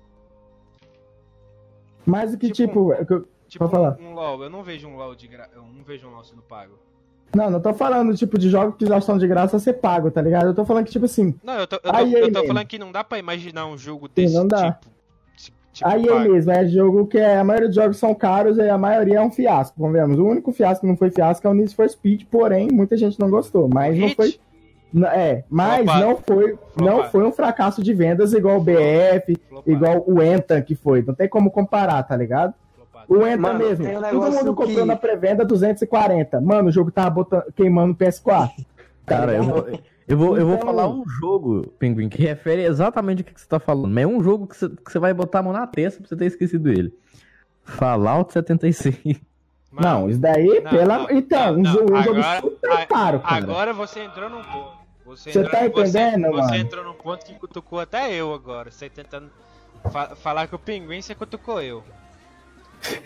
Mas 2.05 2.33
o 2.33 2.37
que, 2.37 2.49
Tipo, 2.51 2.67
tipo. 2.67 2.93
é 2.93 3.05
que 3.05 3.13
eu- 3.13 3.27
Tipo, 3.47 3.67
falar. 3.67 3.97
um, 4.01 4.07
um 4.09 4.13
LoL. 4.13 4.43
Eu 4.43 4.49
não 4.49 4.63
vejo 4.63 4.87
um 4.87 4.95
LoL 4.95 5.13
de 5.15 5.27
gra... 5.27 5.47
Eu 5.55 5.61
não 5.61 5.83
vejo 5.83 6.07
um 6.07 6.11
LoL 6.11 6.23
sendo 6.23 6.41
pago. 6.41 6.73
Não, 7.35 7.49
não 7.49 7.59
tô 7.61 7.73
falando, 7.73 8.15
tipo, 8.15 8.37
de 8.37 8.49
jogos 8.49 8.75
que 8.77 8.85
já 8.85 8.99
são 9.01 9.17
de 9.17 9.27
graça 9.27 9.57
ser 9.59 9.73
pago, 9.73 10.09
tá 10.11 10.21
ligado? 10.21 10.47
Eu 10.47 10.53
tô 10.53 10.63
falando 10.65 10.85
que, 10.85 10.91
tipo 10.91 11.05
assim, 11.05 11.33
Não, 11.43 11.53
eu 11.55 11.67
tô, 11.67 11.75
eu 11.77 11.91
tô, 11.91 11.99
eu 11.99 12.31
tô 12.31 12.45
falando 12.45 12.65
que 12.67 12.77
não 12.77 12.91
dá 12.91 13.03
pra 13.03 13.17
imaginar 13.17 13.65
um 13.67 13.77
jogo 13.77 14.07
desse 14.07 14.33
não 14.35 14.47
dá. 14.47 14.71
tipo. 14.73 14.85
ti- 15.35 15.53
tipo 15.73 15.89
aí 15.89 16.07
é 16.07 16.19
mesmo, 16.19 16.51
é 16.51 16.67
jogo 16.67 17.07
que 17.07 17.17
é, 17.17 17.37
a 17.39 17.43
maioria 17.43 17.67
dos 17.67 17.75
jogos 17.75 17.97
são 17.97 18.13
caros 18.13 18.57
e 18.57 18.69
a 18.69 18.77
maioria 18.77 19.17
é 19.17 19.21
um 19.21 19.31
fiasco, 19.31 19.79
convenhamos. 19.79 20.19
O 20.19 20.25
único 20.25 20.51
fiasco 20.51 20.81
que 20.81 20.87
não 20.87 20.95
foi 20.97 21.09
fiasco 21.09 21.47
é 21.47 21.49
o 21.49 21.53
Need 21.55 21.75
for 21.75 21.89
Speed, 21.89 22.23
porém, 22.29 22.69
muita 22.71 22.95
gente 22.95 23.19
não 23.19 23.29
gostou, 23.31 23.67
mas 23.67 23.97
não 23.97 24.07
Hit? 24.07 24.15
foi... 24.15 24.39
É, 25.11 25.43
mas 25.49 25.77
Flopado. 25.85 26.05
não 26.05 26.17
foi, 26.17 26.59
não 26.79 27.03
foi 27.05 27.23
um 27.25 27.31
fracasso 27.31 27.81
de 27.83 27.93
vendas 27.93 28.31
igual 28.33 28.57
o 28.57 28.63
BF, 28.63 29.35
Flopado, 29.49 29.71
igual 29.71 30.03
o 30.07 30.21
Enta 30.21 30.61
que 30.61 30.75
foi. 30.75 31.01
Não 31.01 31.13
tem 31.15 31.27
como 31.27 31.49
comparar, 31.49 32.03
tá 32.03 32.15
ligado? 32.15 32.53
O 33.07 33.25
Enta 33.25 33.37
Mano, 33.37 33.59
mesmo. 33.59 33.85
um 33.87 34.01
Todo 34.01 34.31
mundo 34.31 34.53
comprou 34.55 34.77
que- 34.77 34.85
na 34.85 34.95
pré-venda 34.95 35.43
240. 35.43 36.39
Mano, 36.39 36.69
o 36.69 36.71
jogo 36.71 36.91
tava 36.91 37.09
botando, 37.09 37.43
queimando 37.55 37.93
o 37.93 37.95
PS4. 37.95 38.49
Tá 39.05 39.17
Cara, 39.17 39.33
eu 39.33 39.43
vou, 39.43 39.67
eu 40.07 40.17
vou, 40.17 40.37
eu 40.37 40.45
vou 40.45 40.55
Então- 40.55 40.67
falar 40.67 40.87
um 40.87 41.03
jogo, 41.07 41.67
Pinguim, 41.79 42.07
que 42.07 42.21
refere 42.21 42.63
exatamente 42.63 43.21
o 43.21 43.25
que 43.25 43.33
que 43.33 43.41
você 43.41 43.47
tá 43.47 43.59
falando. 43.59 43.91
Mas 43.93 44.03
é 44.03 44.07
um 44.07 44.23
jogo 44.23 44.47
que 44.47 44.55
você, 44.55 44.69
que 44.69 44.91
você 44.91 44.99
vai 44.99 45.13
botar 45.13 45.39
a 45.39 45.43
mão 45.43 45.51
na 45.53 45.65
testa 45.67 45.99
pra 45.99 46.07
você 46.07 46.15
ter 46.15 46.25
esquecido 46.27 46.69
ele. 46.69 46.93
Fallout 47.63 48.31
76. 48.31 48.95
Mano, 49.71 49.87
Não, 49.87 50.09
isso 50.09 50.19
daí, 50.19 50.61
Não, 50.63 50.71
pela... 50.71 50.97
não, 50.99 51.09
então, 51.09 51.53
não, 51.53 51.59
um 51.61 51.65
jogo, 51.65 51.93
um 51.97 52.03
jogo 52.03 52.19
agora- 52.19 52.41
super 52.41 52.87
caro, 52.87 53.19
cara. 53.19 53.35
Agora 53.43 53.73
você 53.73 54.01
entrou 54.01 54.29
num 54.29 54.43
ponto. 54.43 54.82
Você, 55.05 55.31
Você 55.31 55.39
entrou, 55.39 55.51
tá 55.51 55.65
entendendo, 55.65 56.21
você, 56.27 56.31
mano? 56.31 56.43
Você 56.49 56.57
entrou 56.57 56.83
num 56.85 56.93
ponto 56.93 57.25
que 57.25 57.33
cutucou 57.35 57.79
até 57.79 58.13
eu 58.13 58.33
agora. 58.33 58.71
Você 58.71 58.89
tentando 58.89 59.29
fa- 59.91 60.15
falar 60.15 60.47
que 60.47 60.55
o 60.55 60.59
pinguim 60.59 61.01
você 61.01 61.13
cutucou 61.13 61.61
eu. 61.61 61.83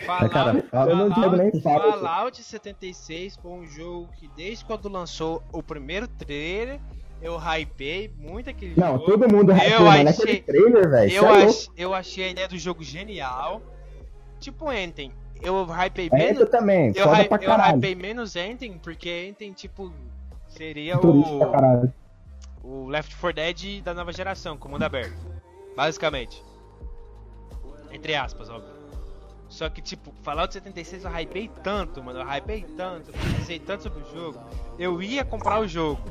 Fallout, 0.06 0.30
cara, 0.34 0.90
eu 0.90 0.96
não 0.96 1.08
entendo 1.10 1.38
nem 1.38 1.62
fala. 1.62 1.94
Fallout 2.00 2.42
76 2.44 3.36
foi 3.38 3.52
um 3.52 3.66
jogo 3.68 4.10
que 4.18 4.28
desde 4.36 4.66
quando 4.66 4.90
lançou 4.90 5.44
o 5.52 5.62
primeiro 5.62 6.08
trailer 6.08 6.80
eu 7.22 7.38
hypei 7.38 8.12
muito 8.18 8.50
aquele 8.50 8.74
Não, 8.80 8.94
jogo. 8.94 9.06
todo 9.06 9.32
mundo 9.32 9.52
Eu 9.52 9.56
hypou, 9.58 9.86
mano. 9.86 10.10
achei- 10.10 10.24
Aquele 10.24 10.42
trailer, 10.42 10.90
velho. 10.90 11.12
eu, 11.14 11.26
é 11.28 11.44
ach, 11.46 11.68
eu 11.78 11.94
achei 11.94 12.24
a 12.26 12.30
ideia 12.30 12.48
do 12.48 12.58
jogo 12.58 12.84
genial. 12.84 13.62
Tipo 14.40 14.72
Enten. 14.72 15.12
Eu 15.42 15.64
hypei 15.66 16.10
É, 16.12 16.18
menos. 16.18 16.40
eu 16.42 16.50
também. 16.50 16.92
Eu, 16.96 17.06
eu 17.06 17.76
hypei 17.76 17.94
menos 17.96 18.36
Enten, 18.36 18.78
porque 18.80 19.28
Enten, 19.30 19.52
tipo, 19.54 19.92
seria 20.58 21.00
o, 21.00 21.24
o 22.64 22.88
Left 22.88 23.16
4 23.16 23.34
Dead 23.34 23.84
da 23.84 23.94
nova 23.94 24.12
geração, 24.12 24.58
com 24.58 24.68
mundo 24.70 24.84
aberto. 24.84 25.18
Basicamente. 25.76 26.44
Entre 27.92 28.16
aspas, 28.16 28.50
óbvio. 28.50 28.78
Só 29.50 29.70
que, 29.70 29.82
tipo, 29.82 30.12
Fallout 30.24 30.54
76 30.54 31.06
eu 31.06 31.12
hypei 31.12 31.50
tanto, 31.64 32.04
mano. 32.04 32.20
Eu 32.20 32.28
hypei 32.28 32.64
tanto, 32.76 33.12
eu 33.12 33.38
pensei 33.38 33.60
tanto 33.60 33.84
sobre 33.84 34.04
o 34.04 34.14
jogo. 34.14 34.40
Eu 34.78 35.02
ia 35.02 35.24
comprar 35.24 35.60
o 35.60 35.68
jogo. 35.68 36.02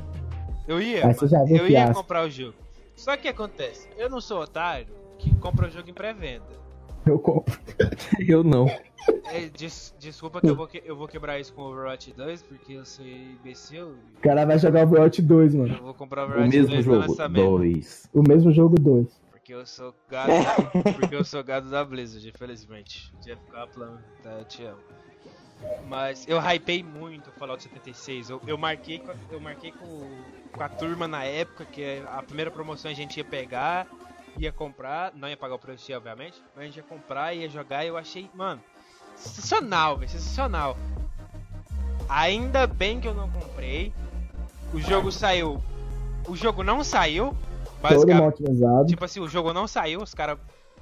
Eu 0.67 0.81
ia, 0.81 1.03
viu 1.45 1.57
eu 1.57 1.69
ia 1.69 1.93
comprar 1.93 2.25
o 2.25 2.29
jogo. 2.29 2.55
Só 2.95 3.15
que 3.15 3.27
acontece, 3.27 3.87
eu 3.95 4.09
não 4.09 4.19
sou 4.19 4.41
otário 4.41 4.87
que 5.19 5.33
compra 5.35 5.67
o 5.67 5.69
jogo 5.69 5.89
em 5.89 5.93
pré-venda. 5.93 6.45
Eu 7.11 7.19
compro. 7.19 7.59
Eu 8.27 8.43
não. 8.43 8.67
É, 9.31 9.47
des- 9.47 9.95
desculpa 9.99 10.41
que 10.41 10.47
eu 10.49 10.55
vou, 10.55 10.67
que- 10.67 10.83
eu 10.85 10.95
vou 10.95 11.07
quebrar 11.07 11.39
isso 11.39 11.53
com 11.53 11.61
o 11.61 11.71
Overwatch 11.71 12.11
2, 12.13 12.41
porque 12.43 12.73
eu 12.73 12.83
sou 12.85 13.05
imbecil. 13.05 13.95
O 14.17 14.21
cara 14.21 14.45
vai 14.45 14.59
jogar 14.59 14.81
o 14.81 14.83
Overwatch 14.87 15.21
2, 15.21 15.55
mano. 15.55 15.75
Eu 15.75 15.83
vou 15.83 15.93
comprar 15.93 16.23
o 16.23 16.25
O 16.25 16.29
Overwatch 16.31 16.55
mesmo 16.57 16.71
2 16.73 16.85
no 16.85 16.93
jogo. 16.93 17.07
lançamento. 17.11 17.45
Dois. 17.49 18.09
O 18.13 18.21
mesmo 18.27 18.51
jogo 18.51 18.75
2. 18.79 19.07
Porque 19.31 19.53
eu 19.53 19.65
sou 19.65 19.93
gado, 20.09 20.31
porque 20.99 21.15
eu 21.15 21.23
sou 21.23 21.41
gado 21.43 21.69
da 21.69 21.85
Blizzard, 21.85 22.27
infelizmente. 22.27 23.13
Jeff 23.23 23.41
Kaplan, 23.49 23.97
tá, 24.21 24.31
eu 24.31 24.45
te 24.45 24.63
amo. 24.65 24.79
Mas 25.87 26.27
eu 26.27 26.37
hypei 26.39 26.83
muito 26.83 27.29
o 27.29 27.33
Fallout 27.33 27.63
76. 27.63 28.29
Eu, 28.29 28.41
eu 28.45 28.57
marquei, 28.57 28.99
com 28.99 29.11
a- 29.11 29.15
eu 29.31 29.39
marquei 29.39 29.71
com, 29.71 30.07
com 30.51 30.63
a 30.63 30.67
turma 30.69 31.07
na 31.07 31.23
época 31.23 31.63
que 31.65 32.01
a 32.11 32.21
primeira 32.21 32.51
promoção 32.51 32.91
a 32.91 32.93
gente 32.93 33.17
ia 33.17 33.23
pegar, 33.23 33.87
ia 34.37 34.51
comprar, 34.51 35.13
não 35.15 35.27
ia 35.27 35.37
pagar 35.37 35.55
o 35.55 35.59
preço, 35.59 35.91
obviamente, 35.93 36.41
mas 36.55 36.63
a 36.63 36.65
gente 36.65 36.77
ia 36.77 36.83
comprar, 36.83 37.33
ia 37.33 37.49
jogar 37.49 37.83
e 37.83 37.87
eu 37.87 37.97
achei, 37.97 38.29
mano, 38.33 38.61
sensacional, 39.15 39.97
velho, 39.97 40.11
sensacional. 40.11 40.77
Ainda 42.07 42.65
bem 42.65 42.99
que 42.99 43.07
eu 43.07 43.13
não 43.13 43.29
comprei. 43.29 43.93
O 44.73 44.79
jogo 44.79 45.11
saiu. 45.11 45.61
O 46.27 46.35
jogo 46.35 46.63
não 46.63 46.83
saiu. 46.83 47.35
Basicamente. 47.81 48.43
Tipo 48.87 49.05
assim, 49.05 49.19
o 49.19 49.27
jogo 49.27 49.53
não 49.53 49.67
saiu, 49.67 50.01
os 50.01 50.13
caras 50.13 50.37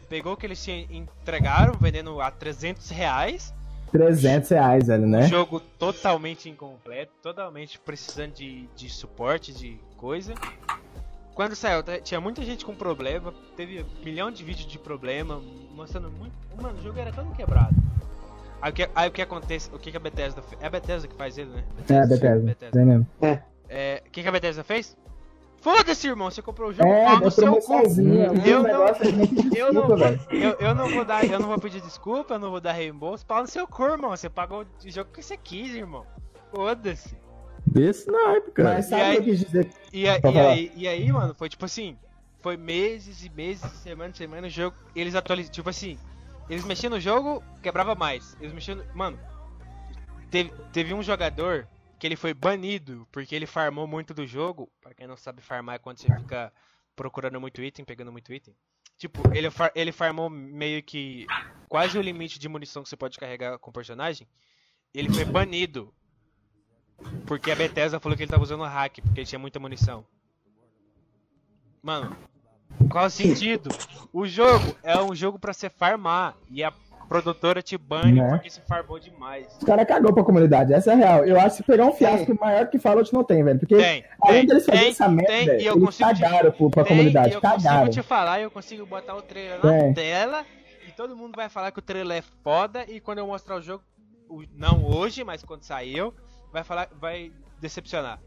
pegou 0.07 0.33
o 0.33 0.37
que 0.37 0.45
eles 0.45 0.63
tinham, 0.63 0.87
entregaram, 0.91 1.73
vendendo 1.79 2.21
a 2.21 2.29
300 2.31 2.89
reais. 2.89 3.53
300 3.91 4.49
reais, 4.49 4.87
velho, 4.87 5.07
né? 5.07 5.27
Jogo 5.27 5.59
totalmente 5.59 6.49
incompleto, 6.49 7.11
totalmente 7.21 7.79
precisando 7.79 8.33
de, 8.33 8.67
de 8.75 8.89
suporte, 8.89 9.53
de 9.53 9.79
coisa. 9.97 10.33
Quando 11.36 11.53
saiu, 11.53 11.83
tinha 12.01 12.21
muita 12.21 12.41
gente 12.43 12.65
com 12.65 12.73
problema, 12.73 13.33
teve 13.57 13.83
um 13.83 14.03
milhão 14.05 14.31
de 14.31 14.41
vídeos 14.41 14.65
de 14.67 14.79
problema, 14.79 15.41
mostrando 15.75 16.09
muito. 16.09 16.33
Mano, 16.59 16.79
o 16.79 16.81
jogo 16.81 16.97
era 16.97 17.11
todo 17.11 17.29
quebrado. 17.36 17.75
Aí 18.61 18.71
o 18.71 18.73
que, 18.73 18.89
aí, 18.95 19.09
o 19.09 19.11
que 19.11 19.21
acontece, 19.21 19.69
o 19.73 19.77
que, 19.77 19.91
que 19.91 19.97
a 19.97 19.99
Bethesda 19.99 20.41
fez? 20.41 20.61
É 20.61 20.67
a 20.67 20.69
Bethesda 20.69 21.07
que 21.09 21.15
faz 21.15 21.38
ele, 21.38 21.49
né? 21.49 21.63
É, 21.89 22.07
Bethesda. 22.07 22.79
É 22.79 22.86
mesmo. 22.86 23.07
É, 23.67 24.01
o 24.07 24.09
que, 24.11 24.23
que 24.23 24.27
a 24.29 24.31
Bethesda 24.31 24.63
fez? 24.63 24.97
Foda-se, 25.61 26.07
irmão, 26.07 26.31
você 26.31 26.41
comprou 26.41 26.69
o 26.69 26.73
jogo, 26.73 26.88
É, 26.88 27.05
pau 27.05 27.19
da 27.19 27.25
no 27.25 27.31
seu 27.31 27.53
cu. 27.55 27.61
promoçãozinha. 27.65 28.27
Eu 28.45 28.63
não- 28.63 28.86
a 28.86 29.95
Eu 30.31 30.51
eu, 30.59 30.75
eu 30.77 30.89
vou 30.93 31.03
dar, 31.03 31.25
eu 31.25 31.39
não 31.39 31.47
vou 31.49 31.59
pedir 31.59 31.81
desculpa, 31.81 32.36
eu 32.36 32.39
não 32.39 32.49
vou 32.51 32.61
dar 32.61 32.71
reembolso. 32.71 33.25
Pau 33.25 33.41
no 33.41 33.47
seu 33.47 33.67
cu, 33.67 33.83
irmão. 33.83 34.11
Você 34.11 34.29
pagou 34.29 34.61
o 34.61 34.89
jogo 34.89 35.09
que 35.11 35.21
você 35.21 35.36
quis, 35.36 35.73
irmão. 35.75 36.05
Foda-se. 36.53 37.17
Desse 37.76 38.09
naipe, 38.09 38.51
cara. 38.51 38.76
Mas 38.76 38.86
sabe 38.86 39.01
E 39.01 39.05
o 39.05 39.07
aí- 39.07 39.13
que 39.15 39.19
eu 39.19 39.23
quis 39.26 39.39
dizer? 39.39 39.73
E, 39.93 40.07
a- 40.09 40.19
e 40.23 40.39
aí, 40.39 40.71
e 40.76 40.88
aí, 40.88 41.11
mano, 41.11 41.34
foi 41.36 41.49
tipo 41.49 41.65
assim. 41.65 41.97
Foi 42.39 42.55
meses 42.57 43.23
e 43.26 43.30
meses, 43.30 43.69
semana 43.80 44.11
e 44.13 44.17
semana, 44.17 44.47
o 44.47 44.49
jogo. 44.49 44.78
Eles 44.95 45.15
atualizam. 45.15 45.51
Tipo 45.51 45.69
assim. 45.69 45.97
Eles 46.49 46.63
mexiam 46.63 46.91
no 46.91 46.99
jogo, 46.99 47.43
quebrava 47.61 47.95
mais. 47.95 48.38
Eles 48.39 48.53
mexiam 48.53 48.78
no. 48.78 48.86
Mano. 48.95 49.19
Teve, 50.30 50.51
teve 50.71 50.93
um 50.93 51.01
jogador 51.03 51.67
que 51.97 52.05
ele 52.05 52.15
foi 52.15 52.34
banido 52.34 53.07
porque 53.11 53.36
ele 53.36 53.45
farmou 53.45 53.88
muito 53.88 54.13
do 54.13 54.26
jogo. 54.28 54.69
Pra 54.82 54.93
quem 54.93 55.07
não 55.07 55.17
sabe, 55.17 55.41
farmar 55.41 55.76
é 55.76 55.80
quando 55.80 55.97
você 55.99 56.07
fica 56.15 56.51
procurando 56.95 57.39
muito 57.41 57.61
item, 57.63 57.84
pegando 57.86 58.11
muito 58.11 58.32
item. 58.34 58.55
Tipo, 58.97 59.21
ele, 59.36 59.49
far- 59.49 59.71
ele 59.76 59.91
farmou 59.91 60.30
meio 60.30 60.82
que 60.84 61.26
quase 61.67 61.97
o 61.97 62.01
limite 62.01 62.39
de 62.39 62.47
munição 62.47 62.82
que 62.84 62.89
você 62.89 62.95
pode 62.95 63.17
carregar 63.17 63.57
com 63.59 63.69
o 63.69 63.73
personagem. 63.73 64.28
Ele 64.93 65.11
foi 65.11 65.26
banido. 65.26 65.93
Porque 67.25 67.51
a 67.51 67.55
Bethesda 67.55 67.99
falou 67.99 68.15
que 68.17 68.23
ele 68.23 68.31
tava 68.31 68.43
usando 68.43 68.63
hack, 68.63 68.99
porque 69.01 69.19
ele 69.21 69.27
tinha 69.27 69.39
muita 69.39 69.59
munição. 69.59 70.05
Mano, 71.81 72.15
qual 72.89 73.05
o 73.05 73.09
sentido? 73.09 73.69
O 74.11 74.25
jogo 74.27 74.75
é 74.83 74.97
um 75.01 75.13
jogo 75.13 75.37
pra 75.37 75.53
você 75.53 75.69
farmar. 75.69 76.35
E 76.49 76.63
a 76.63 76.73
produtora 77.07 77.61
te 77.61 77.77
bane 77.77 78.13
Né? 78.19 78.29
porque 78.29 78.49
você 78.49 78.61
farmou 78.61 78.99
demais. 78.99 79.47
Os 79.59 79.63
caras 79.63 79.87
cagou 79.87 80.11
pra 80.11 80.23
comunidade, 80.23 80.73
essa 80.73 80.91
é 80.91 80.93
a 80.93 80.97
real. 80.97 81.25
Eu 81.25 81.39
acho 81.39 81.57
que 81.57 81.63
pegar 81.63 81.85
um 81.85 81.93
fiasco 81.93 82.35
maior 82.39 82.67
que 82.67 82.79
Fallout 82.79 83.13
não 83.13 83.23
tem, 83.23 83.43
velho. 83.43 83.59
Porque 83.59 83.75
Tem, 83.77 84.03
além 84.21 84.39
tem, 84.39 84.47
deles 84.47 84.65
fazerem 84.65 84.85
tem, 84.85 84.91
essa 84.91 85.07
merda, 85.07 85.27
tem, 85.31 85.47
e 85.61 85.65
eu 85.65 85.73
eles 85.73 85.85
consigo 85.85 86.13
te- 86.13 86.21
cagaram 86.21 86.51
pro, 86.51 86.69
pra 86.71 86.83
Tem, 86.83 86.91
comunidade, 86.97 87.33
eu 87.33 87.41
cagaram. 87.41 87.85
consigo 87.85 88.01
te 88.03 88.07
falar, 88.07 88.39
eu 88.41 88.49
consigo 88.49 88.85
botar 88.87 89.15
o 89.15 89.21
trailer 89.21 89.63
na 89.63 89.71
Tem. 89.71 89.93
tela 89.93 90.43
e 90.87 90.91
todo 90.91 91.15
mundo 91.15 91.35
vai 91.35 91.47
falar 91.49 91.71
que 91.71 91.77
o 91.79 91.81
trailer 91.83 92.17
é 92.17 92.23
foda 92.43 92.83
e 92.89 92.99
quando 92.99 93.19
eu 93.19 93.27
mostrar 93.27 93.57
o 93.57 93.61
jogo, 93.61 93.83
não 94.55 94.83
hoje, 94.83 95.23
mas 95.23 95.43
quando 95.43 95.61
saiu, 95.61 96.11
vai 96.55 96.63
falar, 96.63 96.87
vai 96.99 97.31
decepcionar. 97.59 98.17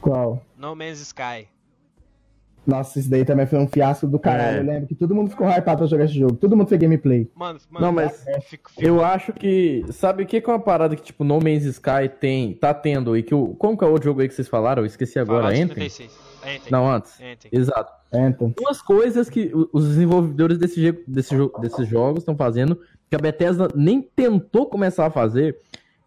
Qual? 0.00 0.42
No 0.56 0.74
Man's 0.74 1.00
Sky. 1.00 1.46
Nossa, 2.66 2.98
isso 2.98 3.08
daí 3.10 3.24
também 3.24 3.46
foi 3.46 3.58
um 3.58 3.66
fiasco 3.68 4.06
do 4.06 4.18
caralho. 4.18 4.56
É. 4.58 4.60
Eu 4.60 4.64
lembro 4.64 4.86
que 4.88 4.94
todo 4.94 5.14
mundo 5.14 5.30
ficou 5.30 5.46
hypado 5.48 5.78
pra 5.78 5.86
jogar 5.86 6.04
esse 6.04 6.14
jogo. 6.18 6.36
Todo 6.36 6.54
mundo 6.56 6.68
fez 6.68 6.80
gameplay. 6.80 7.30
Mano, 7.34 7.58
mano, 7.70 7.86
Não, 7.86 7.92
mas 7.92 8.24
fico, 8.48 8.70
fico- 8.70 8.82
Eu 8.86 9.02
acho 9.04 9.32
que. 9.32 9.84
Sabe 9.90 10.22
o 10.22 10.26
que 10.26 10.40
que 10.40 10.48
é 10.50 10.52
uma 10.52 10.58
parada 10.58 10.94
que, 10.96 11.02
tipo, 11.02 11.24
No 11.24 11.36
Man's 11.40 11.64
Sky 11.64 12.08
tem, 12.20 12.54
tá 12.54 12.72
tendo 12.74 13.16
e 13.16 13.22
que 13.22 13.34
o. 13.34 13.54
Como 13.54 13.76
que 13.76 13.84
é 13.84 13.86
o 13.86 13.90
outro 13.90 14.04
jogo 14.06 14.20
aí 14.20 14.28
que 14.28 14.34
vocês 14.34 14.48
falaram? 14.48 14.82
Eu 14.82 14.86
esqueci 14.86 15.18
agora. 15.18 15.46
Anthem? 15.48 15.66
76. 15.68 16.18
Anthem. 16.42 16.60
Não, 16.72 16.90
antes. 16.90 17.12
Anthem. 17.20 17.50
Exato. 17.52 17.92
Entra. 18.12 18.48
Duas 18.56 18.80
coisas 18.82 19.28
que 19.30 19.50
os 19.72 19.86
desenvolvedores 19.88 20.56
desse, 20.58 20.80
je- 20.80 21.04
desse 21.06 21.34
jo- 21.36 21.52
desses 21.60 21.86
jogos 21.88 22.20
estão 22.20 22.36
fazendo, 22.36 22.78
que 23.10 23.16
a 23.16 23.18
Bethesda 23.18 23.68
nem 23.74 24.00
tentou 24.02 24.66
começar 24.66 25.06
a 25.06 25.10
fazer, 25.10 25.58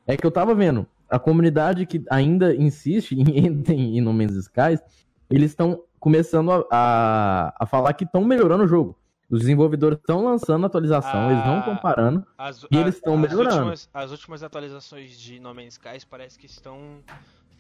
é 0.08 0.16
que 0.18 0.26
eu 0.26 0.32
tava 0.32 0.54
vendo. 0.56 0.86
A 1.12 1.20
comunidade 1.20 1.86
que 1.86 2.04
ainda 2.10 2.56
insiste 2.56 3.12
em 3.20 3.48
Anthem 3.50 3.98
e 3.98 4.02
No 4.02 4.14
Man's 4.14 4.36
Sky, 4.36 4.80
eles 5.30 5.52
estão 5.52 5.84
começando 6.00 6.52
a, 6.52 6.66
a, 6.72 7.54
a 7.60 7.66
falar 7.66 7.94
que 7.94 8.04
estão 8.06 8.24
melhorando 8.24 8.64
o 8.64 8.68
jogo. 8.68 8.98
Os 9.30 9.40
desenvolvedores 9.42 9.98
estão 9.98 10.24
lançando 10.26 10.66
atualização, 10.66 11.32
eles 11.32 11.46
não 11.46 11.56
Ah. 11.56 11.60
estão 11.60 11.78
parando. 11.78 12.26
As, 12.38 12.64
E 12.70 12.76
eles 12.78 12.96
estão 12.96 13.16
melhorando. 13.18 13.56
Últimas, 13.58 13.90
as 13.94 14.12
últimas 14.12 14.44
atualizações 14.44 15.18
de 15.18 15.40
No 15.40 15.54
Man's 15.54 15.74
Sky 15.74 16.06
parece 16.10 16.38
que 16.38 16.48
estão 16.48 17.00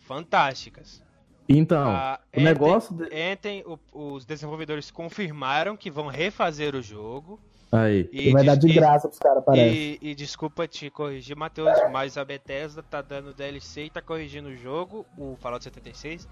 fantásticas. 0.05 1.01
Então, 1.47 1.89
Ah, 1.91 2.19
o 2.21 2.27
Anthem- 2.39 2.43
negócio. 2.43 2.95
de- 2.95 3.03
Anthem, 3.31 3.63
o- 3.65 3.79
os 4.13 4.25
desenvolvedores 4.25 4.91
confirmaram 4.91 5.75
que 5.77 5.89
vão 5.91 6.07
refazer 6.07 6.75
o 6.75 6.81
jogo. 6.81 7.39
Aí. 7.71 8.09
E 8.11 8.31
vai 8.31 8.43
des- 8.43 8.51
dar 8.51 8.55
de 8.57 8.67
e- 8.67 8.73
graça 8.73 9.07
pros 9.07 9.19
caras, 9.19 9.43
parece. 9.45 9.99
E, 10.01 10.09
e 10.11 10.15
desculpa 10.15 10.67
te 10.67 10.89
corrigir, 10.89 11.35
Matheus, 11.37 11.69
mas 11.91 12.17
a 12.17 12.25
Bethesda 12.25 12.83
tá 12.83 13.01
dando 13.01 13.33
DLC 13.33 13.85
e 13.85 13.89
tá 13.89 14.01
corrigindo 14.01 14.49
o 14.49 14.55
jogo, 14.55 15.05
o 15.17 15.37
Fallout 15.39 15.63
76. 15.63 16.27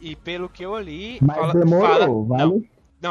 E 0.00 0.16
pelo 0.16 0.48
que 0.48 0.64
eu 0.64 0.76
li. 0.80 1.18
Mas 1.22 1.36
fala- 1.36 1.52
demorou, 1.52 1.86
fala- 1.86 2.24
vale? 2.24 2.42
não, 2.44 2.64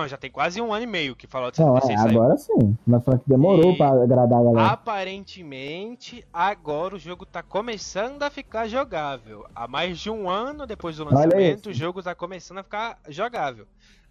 já 0.08 0.18
tem 0.18 0.30
quase 0.30 0.62
um 0.62 0.72
ano 0.74 0.84
e 0.84 0.88
meio 0.88 1.16
que 1.16 1.26
Fallout 1.28 1.60
Não, 1.60 1.74
76 1.76 2.06
é, 2.06 2.10
agora 2.16 2.38
sim. 2.38 2.78
Mas 2.86 3.04
falando 3.04 3.22
que 3.22 3.30
demorou 3.30 3.72
E- 3.74 3.78
pra 3.78 3.90
agradar 4.04 4.40
a 4.40 4.44
galera. 4.44 4.68
Aparentemente, 4.68 6.24
agora 6.32 6.96
o 6.96 7.00
jogo 7.00 7.26
tá 7.26 7.42
começando 7.42 8.22
a 8.24 8.30
ficar 8.30 8.68
jogável. 8.68 9.46
Há 9.56 9.68
mais 9.68 10.00
de 10.00 10.10
um 10.10 10.30
ano 10.30 10.66
depois 10.68 10.98
do 10.98 11.06
lançamento, 11.06 11.70
o 11.70 11.74
jogo 11.74 12.02
tá 12.04 12.14
começando 12.14 12.60
a 12.60 12.64
ficar 12.64 13.00
jogável. 13.10 13.68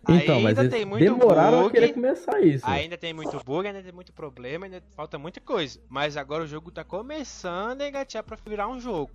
Então, 0.08 0.36
mas 0.40 0.50
ainda 0.56 0.60
eles 0.62 0.72
tem 0.72 0.84
muito 0.84 1.02
demoraram 1.04 1.58
a 1.58 1.62
bug, 1.62 1.72
querer 1.74 1.92
começar 1.92 2.40
isso. 2.40 2.64
ainda 2.66 2.96
tem 2.96 3.12
muito 3.12 3.36
bug, 3.44 3.66
ainda 3.66 3.82
tem 3.82 3.92
muito 3.92 4.12
problema, 4.12 4.66
ainda 4.66 4.80
falta 4.96 5.18
muita 5.18 5.40
coisa. 5.40 5.80
Mas 5.88 6.16
agora 6.16 6.44
o 6.44 6.46
jogo 6.46 6.70
tá 6.70 6.84
começando 6.84 7.82
a 7.82 7.88
engatear 7.88 8.22
pra 8.22 8.36
virar 8.46 8.68
um 8.68 8.78
jogo. 8.80 9.10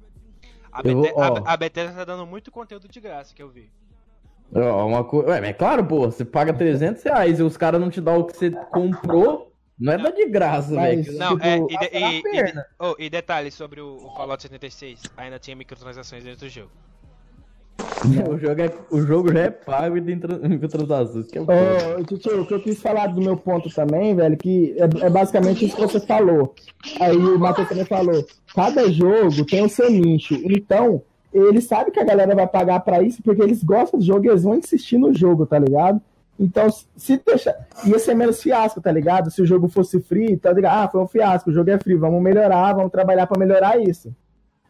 A, 0.71 0.81
Eu 0.83 1.01
Bete- 1.01 1.19
a- 1.19 1.53
a 1.53 1.57
Bethesda 1.57 1.93
tá 1.95 2.03
dando 2.05 2.25
muito 2.25 2.51
conteúdo 2.51 2.87
de 2.87 2.99
graça 2.99 3.33
que 3.33 3.41
eu 3.41 3.47
vi. 3.49 3.71
Ó, 4.55 4.87
uma 4.87 5.03
co... 5.03 5.19
Ué, 5.21 5.39
mas 5.41 5.49
é 5.49 5.53
claro, 5.53 5.85
pô, 5.85 6.01
você 6.01 6.23
paga 6.25 6.53
300 6.53 7.01
reais 7.03 7.39
e 7.39 7.43
os 7.43 7.57
caras 7.57 7.79
não 7.81 7.89
te 7.89 7.99
dão 8.01 8.19
o 8.19 8.23
que 8.25 8.37
você 8.37 8.51
comprou, 8.71 9.51
não 9.79 9.93
é 9.93 9.97
dar 9.97 10.11
de 10.11 10.25
graça, 10.27 10.75
velho. 10.75 11.13
Não, 11.17 11.33
Tipo, 11.37 11.45
é, 11.45 11.57
e, 11.57 11.97
e- 11.97 12.19
e- 12.39 12.53
oh, 12.79 12.95
e 12.99 13.09
detalhe 13.09 13.49
sobre 13.49 13.81
o, 13.81 13.95
o 13.95 14.15
Fallout 14.15 14.41
76, 14.41 15.01
ainda 15.17 15.39
tinha 15.39 15.55
microtransações 15.55 16.23
dentro 16.23 16.41
do 16.45 16.49
jogo. 16.49 16.69
O 18.29 18.37
jogo, 18.37 18.61
é... 18.61 18.71
o 18.91 19.01
jogo 19.01 19.33
já 19.33 19.39
é 19.41 19.49
pago 19.49 19.97
e 19.97 20.01
tem 20.01 20.19
tran- 20.19 20.39
microtransações. 20.47 21.25
Que 21.31 21.37
é 21.37 21.41
o. 21.41 21.45
Ô, 21.45 22.03
Tio, 22.17 22.41
o 22.41 22.45
que 22.47 22.53
eu 22.53 22.61
quis 22.61 22.81
falar 22.81 23.07
do 23.07 23.21
meu 23.21 23.35
ponto 23.37 23.69
também, 23.73 24.15
velho, 24.15 24.37
que 24.37 24.75
é, 24.77 25.05
é 25.05 25.09
basicamente 25.09 25.65
isso 25.65 25.75
que 25.75 25.81
você 25.81 25.99
falou. 25.99 26.53
Aí 26.99 27.15
o 27.15 27.39
Matheus 27.39 27.67
também 27.69 27.85
falou. 27.85 28.25
Cada 28.53 28.89
jogo 28.91 29.45
tem 29.45 29.63
o 29.63 29.69
seu 29.69 29.89
nicho. 29.89 30.35
Então, 30.45 31.01
eles 31.33 31.65
sabem 31.65 31.91
que 31.91 31.99
a 31.99 32.03
galera 32.03 32.35
vai 32.35 32.47
pagar 32.47 32.79
pra 32.81 33.01
isso 33.01 33.21
porque 33.23 33.41
eles 33.41 33.63
gostam 33.63 33.99
do 33.99 34.05
jogo 34.05 34.25
e 34.25 34.29
eles 34.29 34.43
vão 34.43 34.55
insistir 34.55 34.97
no 34.97 35.13
jogo, 35.13 35.45
tá 35.45 35.57
ligado? 35.57 36.01
Então, 36.39 36.67
se 36.95 37.21
deixar. 37.25 37.55
Ia 37.85 37.99
ser 37.99 38.15
menos 38.15 38.41
fiasco, 38.41 38.81
tá 38.81 38.91
ligado? 38.91 39.29
Se 39.29 39.41
o 39.41 39.45
jogo 39.45 39.67
fosse 39.67 39.99
free, 40.01 40.35
tá 40.37 40.51
ligado? 40.51 40.85
Ah, 40.85 40.89
foi 40.89 41.01
um 41.01 41.07
fiasco, 41.07 41.49
o 41.49 41.53
jogo 41.53 41.69
é 41.69 41.79
free, 41.79 41.95
vamos 41.95 42.21
melhorar, 42.21 42.73
vamos 42.73 42.91
trabalhar 42.91 43.27
pra 43.27 43.37
melhorar 43.37 43.79
isso. 43.79 44.13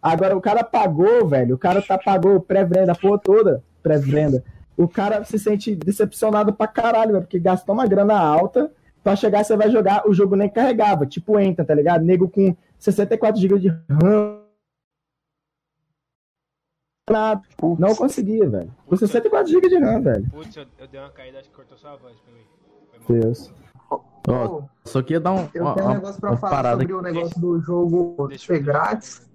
Agora, 0.02 0.36
o 0.36 0.42
cara 0.42 0.64
pagou, 0.64 1.26
velho, 1.28 1.56
o 1.56 1.58
cara 1.58 1.82
tá 1.82 1.98
pagou 1.98 2.40
pré-venda, 2.42 2.94
porra 2.94 3.18
toda, 3.18 3.64
pré-venda. 3.82 4.44
O 4.76 4.88
cara 4.88 5.24
se 5.24 5.40
sente 5.40 5.76
decepcionado 5.76 6.52
pra 6.52 6.68
caralho, 6.68 7.14
velho, 7.14 7.24
porque 7.24 7.40
gastou 7.40 7.74
uma 7.74 7.88
grana 7.88 8.20
alta 8.20 8.70
pra 9.04 9.16
chegar 9.16 9.44
você 9.44 9.56
vai 9.56 9.70
jogar, 9.70 10.08
o 10.08 10.14
jogo 10.14 10.36
nem 10.36 10.50
carregava, 10.50 11.06
tipo 11.06 11.40
entra, 11.40 11.64
tá 11.66 11.74
ligado? 11.74 12.04
Nego 12.04 12.30
com 12.30 12.56
64 12.80 13.40
GB 13.40 13.60
de 13.60 13.70
RAM. 13.90 14.43
Nada. 17.14 17.42
Não 17.78 17.96
conseguia, 17.96 18.50
velho. 18.50 18.76
Com 18.88 18.98
64 18.98 19.48
GB 19.48 19.70
de 19.70 19.78
RAM, 19.78 20.02
velho. 20.02 20.30
Putz, 20.32 20.56
eu, 20.56 20.66
eu 20.80 20.88
dei 20.88 21.00
uma 21.00 21.12
caída, 21.12 21.40
acho 21.40 21.50
que 21.50 21.56
cortou 21.56 21.78
sua 21.78 21.96
voz 21.96 22.18
pra 22.20 22.34
mim. 22.34 22.42
Deus. 23.08 23.54
Ó, 24.28 24.64
só 24.84 25.04
queria 25.04 25.20
dar 25.20 25.34
um, 25.34 25.48
Eu 25.54 25.64
uma, 25.64 25.76
tenho 25.76 25.88
um 25.88 25.94
negócio 25.94 26.20
pra 26.20 26.38
falar 26.38 26.52
parada 26.52 26.82
sobre 26.82 26.94
o 26.94 27.02
negócio 27.02 27.40
do 27.40 27.60
jogo 27.62 28.30
ser 28.38 28.64
grátis. 28.64 29.30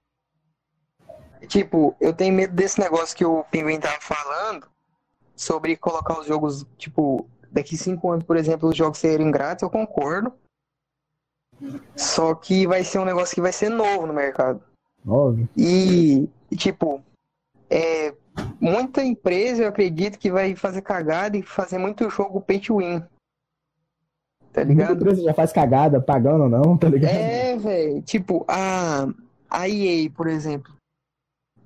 Tipo, 1.46 1.94
eu 2.00 2.12
tenho 2.12 2.34
medo 2.34 2.52
desse 2.52 2.80
negócio 2.80 3.16
que 3.16 3.24
o 3.24 3.44
Pinguim 3.44 3.78
tava 3.78 4.00
falando 4.00 4.66
sobre 5.36 5.76
colocar 5.76 6.18
os 6.18 6.26
jogos, 6.26 6.66
tipo, 6.76 7.28
daqui 7.52 7.76
cinco 7.76 8.10
anos, 8.10 8.24
por 8.24 8.36
exemplo, 8.36 8.68
os 8.68 8.76
jogos 8.76 8.98
serem 8.98 9.30
grátis, 9.30 9.62
eu 9.62 9.70
concordo. 9.70 10.32
Só 11.94 12.34
que 12.34 12.66
vai 12.66 12.82
ser 12.82 12.98
um 12.98 13.04
negócio 13.04 13.34
que 13.34 13.40
vai 13.40 13.52
ser 13.52 13.68
novo 13.68 14.06
no 14.06 14.12
mercado. 14.12 14.60
Óbvio. 15.06 15.48
E, 15.56 16.28
tipo, 16.56 17.02
é, 17.70 18.14
muita 18.60 19.02
empresa 19.02 19.62
eu 19.62 19.68
acredito 19.68 20.18
que 20.18 20.30
vai 20.30 20.54
fazer 20.54 20.82
cagada 20.82 21.36
e 21.36 21.42
fazer 21.42 21.78
muito 21.78 22.08
jogo 22.10 22.40
pay 22.40 22.58
to 22.58 22.78
win. 22.78 23.02
Tá 24.52 24.64
Muita 24.64 24.82
ligado? 24.82 24.96
empresa 24.96 25.22
já 25.22 25.34
faz 25.34 25.52
cagada, 25.52 26.00
pagando 26.00 26.44
ou 26.44 26.48
não, 26.48 26.76
tá 26.76 26.88
ligado? 26.88 27.12
É, 27.12 27.56
velho. 27.56 28.02
Tipo, 28.02 28.44
a, 28.48 29.06
a 29.50 29.68
EA, 29.68 30.10
por 30.10 30.26
exemplo. 30.26 30.72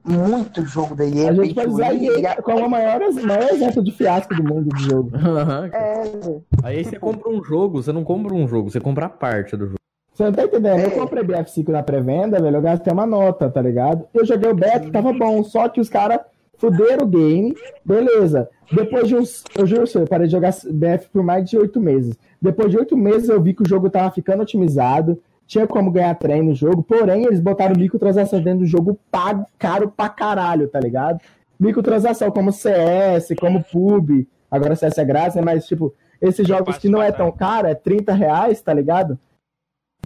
Muito 0.04 0.64
jogo 0.66 0.96
da 0.96 1.04
EA. 1.06 1.30
A 1.30 1.34
gente 1.34 1.54
pode 1.54 1.68
usar 1.68 1.90
win, 1.90 2.06
EA 2.06 2.32
e 2.38 2.42
como 2.42 2.66
o 2.66 2.68
maior, 2.68 3.00
maior 3.24 3.50
exemplo 3.50 3.84
de 3.84 3.92
fiasco 3.92 4.34
do 4.34 4.42
mundo 4.42 4.74
de 4.74 4.82
jogo. 4.82 5.10
Cara. 5.12 5.70
É. 5.72 6.40
Aí 6.64 6.84
você 6.84 6.98
compra 6.98 7.30
um 7.30 7.42
jogo, 7.42 7.82
você 7.82 7.92
não 7.92 8.02
compra 8.02 8.34
um 8.34 8.48
jogo, 8.48 8.70
você 8.70 8.80
compra 8.80 9.06
a 9.06 9.10
parte 9.10 9.56
do 9.56 9.66
jogo. 9.66 9.81
Você 10.14 10.24
não 10.24 10.32
tá 10.32 10.44
entendendo? 10.44 10.80
Eu 10.80 10.86
É. 10.88 10.90
comprei 10.90 11.22
BF5 11.24 11.68
na 11.70 11.82
pré-venda, 11.82 12.40
velho. 12.40 12.56
Eu 12.56 12.62
gastei 12.62 12.92
uma 12.92 13.06
nota, 13.06 13.48
tá 13.50 13.62
ligado? 13.62 14.04
Eu 14.12 14.24
joguei 14.26 14.50
o 14.50 14.54
beta, 14.54 14.90
tava 14.90 15.12
bom. 15.12 15.42
Só 15.42 15.68
que 15.68 15.80
os 15.80 15.88
caras 15.88 16.20
fuderam 16.58 17.04
o 17.04 17.08
game. 17.08 17.56
Beleza. 17.84 18.48
Depois 18.70 19.08
de 19.08 19.16
uns. 19.16 19.42
Eu 19.56 19.66
juro, 19.66 19.84
eu 19.94 20.06
parei 20.06 20.26
de 20.26 20.32
jogar 20.32 20.52
BF 20.70 21.08
por 21.12 21.22
mais 21.22 21.48
de 21.48 21.56
oito 21.58 21.80
meses. 21.80 22.16
Depois 22.40 22.70
de 22.70 22.78
oito 22.78 22.96
meses 22.96 23.28
eu 23.28 23.40
vi 23.40 23.54
que 23.54 23.62
o 23.62 23.68
jogo 23.68 23.88
tava 23.88 24.10
ficando 24.10 24.42
otimizado. 24.42 25.18
Tinha 25.46 25.66
como 25.66 25.90
ganhar 25.90 26.14
trem 26.14 26.42
no 26.42 26.54
jogo. 26.54 26.82
Porém, 26.82 27.24
eles 27.24 27.40
botaram 27.40 27.74
microtransações 27.76 28.42
dentro 28.44 28.60
do 28.60 28.66
jogo 28.66 28.98
pago, 29.10 29.44
caro 29.58 29.92
pra 29.94 30.08
caralho, 30.08 30.68
tá 30.68 30.78
ligado? 30.80 31.20
Microtransação 31.58 32.30
como 32.30 32.52
CS, 32.52 33.28
como 33.38 33.62
PUB. 33.62 34.26
Agora 34.50 34.74
CS 34.76 34.98
é 34.98 35.04
grátis, 35.04 35.36
né? 35.36 35.42
Mas, 35.42 35.66
tipo, 35.66 35.94
esses 36.20 36.46
jogos 36.46 36.78
que 36.78 36.88
não 36.88 37.02
é 37.02 37.12
tão 37.12 37.30
caro, 37.32 37.66
é 37.66 37.74
30 37.74 38.12
reais, 38.12 38.60
tá 38.62 38.72
ligado? 38.72 39.18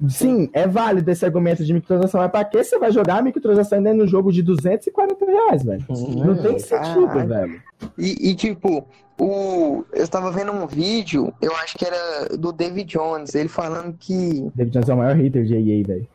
Sim, 0.09 0.51
é 0.53 0.68
válido 0.68 1.11
esse 1.11 1.24
argumento 1.24 1.64
de 1.64 1.72
microtransação, 1.72 2.20
mas 2.20 2.30
pra 2.30 2.44
que 2.44 2.62
você 2.62 2.78
vai 2.78 2.92
jogar 2.92 3.22
microtransação 3.22 3.82
dentro 3.82 4.01
de 4.01 4.05
um 4.05 4.09
jogo 4.09 4.30
de 4.30 4.42
240 4.42 5.24
reais, 5.24 5.62
velho? 5.62 5.84
Não 5.88 6.36
tem 6.36 6.59
sentido, 6.59 7.07
Caralho. 7.07 7.28
velho. 7.28 7.62
E, 7.97 8.30
e, 8.30 8.34
tipo, 8.34 8.86
o, 9.18 9.84
eu 9.92 10.05
estava 10.05 10.30
vendo 10.30 10.53
um 10.53 10.66
vídeo, 10.66 11.32
eu 11.40 11.55
acho 11.57 11.78
que 11.78 11.84
era 11.86 12.36
do 12.36 12.53
David 12.53 12.86
Jones, 12.86 13.34
ele 13.34 13.49
falando 13.49 13.97
que. 13.99 14.51
David 14.55 14.74
Jones 14.74 14.88
é 14.88 14.94
o 14.94 14.99
maior 14.99 15.16
hater 15.16 15.44
de 15.44 15.55
EA, 15.55 15.86
velho. 15.86 16.09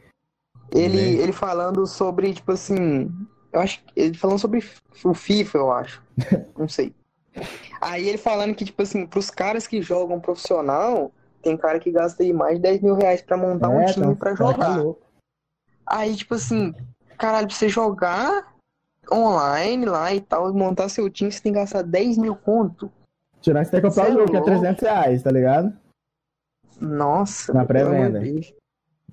Ele, 0.72 0.98
Bem. 0.98 1.16
ele 1.16 1.32
falando 1.32 1.86
sobre, 1.88 2.34
tipo 2.34 2.52
assim. 2.52 3.12
Eu 3.52 3.60
acho 3.60 3.84
que. 3.84 4.00
Ele 4.00 4.16
falando 4.16 4.40
sobre 4.40 4.64
o 5.04 5.14
FIFA, 5.14 5.58
eu 5.58 5.72
acho. 5.72 6.04
Não 6.58 6.68
sei. 6.68 6.94
Aí 7.82 8.08
ele 8.08 8.18
falando 8.20 8.54
que, 8.54 8.66
tipo 8.66 8.82
assim, 8.82 9.08
pros 9.08 9.32
caras 9.32 9.66
que 9.66 9.82
jogam 9.82 10.20
profissional, 10.20 11.12
tem 11.42 11.58
cara 11.58 11.80
que 11.80 11.92
gasta 11.92 12.24
aí 12.24 12.32
mais 12.34 12.56
de 12.56 12.62
10 12.62 12.82
mil 12.82 12.96
reais 12.96 13.22
pra 13.22 13.36
montar 13.38 13.70
um 13.70 13.80
É, 13.82 13.86
time 13.86 14.14
tá- 14.14 14.16
pra 14.16 14.32
tá 14.32 14.36
jogar. 14.36 14.84
Aí, 15.86 16.16
tipo 16.16 16.36
assim, 16.36 16.74
caralho, 17.18 17.48
pra 17.48 17.56
você 17.56 17.68
jogar 17.68 18.54
online 19.12 19.86
lá 19.86 20.14
e 20.14 20.22
tal, 20.22 20.54
montar 20.54 20.88
seu 20.90 21.10
time, 21.10 21.32
você 21.32 21.42
tem 21.42 21.52
que 21.54 21.60
gastar 21.60 21.82
10 21.82 22.18
mil 22.18 22.36
conto. 22.36 22.92
Tirando 23.42 23.64
que 23.64 23.70
você 23.70 23.82
tem 23.82 23.82
que 23.82 23.88
comprar 23.88 24.04
o 24.06 24.08
é 24.08 24.14
jogo, 24.14 24.26
que 24.32 24.36
é 24.36 24.40
louco. 24.40 24.52
300 24.52 24.82
reais, 24.84 25.24
tá 25.24 25.32
ligado? 25.32 25.74
Nossa, 26.80 27.54
Na 27.54 27.66
pré-venda. 27.66 28.22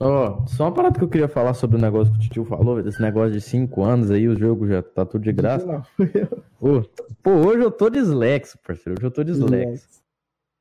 Ó, 0.00 0.46
só 0.46 0.64
uma 0.64 0.72
parada 0.72 0.96
que 0.96 1.04
eu 1.04 1.08
queria 1.08 1.28
falar 1.28 1.54
sobre 1.54 1.76
o 1.76 1.80
negócio 1.80 2.12
que 2.12 2.26
o 2.26 2.30
tio 2.30 2.44
falou, 2.44 2.80
desse 2.80 3.02
negócio 3.02 3.32
de 3.32 3.40
5 3.40 3.82
anos 3.82 4.10
aí, 4.12 4.28
o 4.28 4.38
jogo 4.38 4.68
já 4.68 4.80
tá 4.80 5.04
tudo 5.04 5.24
de 5.24 5.32
graça. 5.32 5.66
Não. 5.66 5.82
Ô, 6.60 6.82
pô, 7.20 7.30
hoje 7.32 7.62
eu 7.64 7.70
tô 7.70 7.90
dislexo, 7.90 8.56
parceiro, 8.64 8.96
hoje 8.98 9.06
eu 9.06 9.10
tô 9.10 9.24
dislexo. 9.24 9.97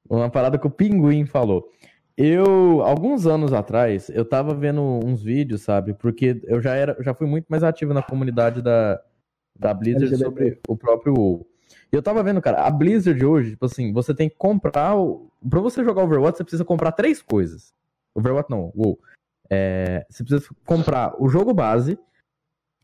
Uma 0.09 0.29
parada 0.29 0.57
que 0.57 0.67
o 0.67 0.71
Pinguim 0.71 1.25
falou. 1.25 1.69
Eu, 2.17 2.81
alguns 2.81 3.27
anos 3.27 3.53
atrás, 3.53 4.09
eu 4.09 4.25
tava 4.25 4.55
vendo 4.55 4.81
uns 4.81 5.21
vídeos, 5.21 5.61
sabe? 5.61 5.93
Porque 5.93 6.41
eu 6.45 6.59
já 6.59 6.73
era, 6.73 6.97
já 7.01 7.13
fui 7.13 7.27
muito 7.27 7.45
mais 7.47 7.63
ativo 7.63 7.93
na 7.93 8.01
comunidade 8.01 8.61
da, 8.61 8.99
da 9.57 9.73
Blizzard 9.73 10.07
LGBT. 10.07 10.25
sobre 10.25 10.59
o 10.67 10.75
próprio 10.75 11.13
WoW. 11.15 11.47
E 11.91 11.95
eu 11.95 12.01
tava 12.01 12.23
vendo, 12.23 12.41
cara, 12.41 12.63
a 12.63 12.71
Blizzard 12.71 13.23
hoje, 13.23 13.51
tipo 13.51 13.65
assim, 13.65 13.93
você 13.93 14.15
tem 14.15 14.29
que 14.29 14.35
comprar 14.35 14.97
o... 14.97 15.29
Pra 15.47 15.59
você 15.59 15.83
jogar 15.83 16.03
Overwatch, 16.03 16.37
você 16.37 16.43
precisa 16.43 16.65
comprar 16.65 16.91
três 16.91 17.21
coisas. 17.21 17.71
Overwatch 18.15 18.49
não, 18.49 18.71
WoW. 18.75 18.99
É, 19.49 20.05
você 20.09 20.23
precisa 20.23 20.49
comprar 20.65 21.13
o 21.21 21.29
jogo 21.29 21.53
base, 21.53 21.99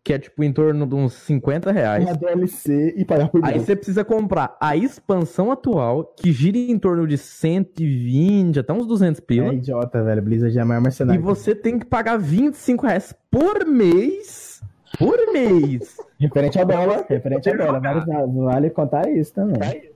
que 0.04 0.12
é 0.12 0.20
tipo 0.20 0.43
em 0.43 0.51
torno 0.51 0.86
de 0.86 0.95
uns 0.95 1.14
50 1.14 1.72
reais. 1.72 2.04
Uma 2.04 2.14
DLC 2.14 2.93
e 2.97 3.06
pagar 3.06 3.30
por 3.30 3.43
Aí 3.45 3.60
você 3.60 3.76
precisa 3.76 4.04
comprar 4.04 4.58
a 4.60 4.76
expansão 4.76 5.49
atual, 5.49 6.14
que 6.18 6.32
gira 6.34 6.58
em 6.58 6.78
torno 6.78 7.08
de 7.08 7.18
120, 7.18 8.60
até 8.60 8.74
uns 8.74 8.86
200 8.86 9.22
pila. 9.22 9.54
É 9.54 9.56
idiota, 9.56 10.04
velho. 10.04 10.22
Blizzard 10.22 10.58
é 10.58 10.62
a 10.62 10.66
maior 10.66 10.84
e 11.14 11.18
você 11.18 11.56
tem 11.56 11.80
que 11.80 11.86
pagar 11.86 12.18
25 12.18 12.86
reais 12.86 13.16
por 13.32 13.66
mês. 13.66 14.62
Por 14.99 15.32
mês. 15.32 15.97
Referente 16.20 16.60
ao 16.60 16.66
dólar, 16.66 17.06
referente 17.10 17.49
ao 17.49 17.58
dólar. 17.58 17.82
Vale, 17.82 18.32
vale 18.32 18.70
contar 18.70 19.10
isso 19.10 19.34
também. 19.34 19.93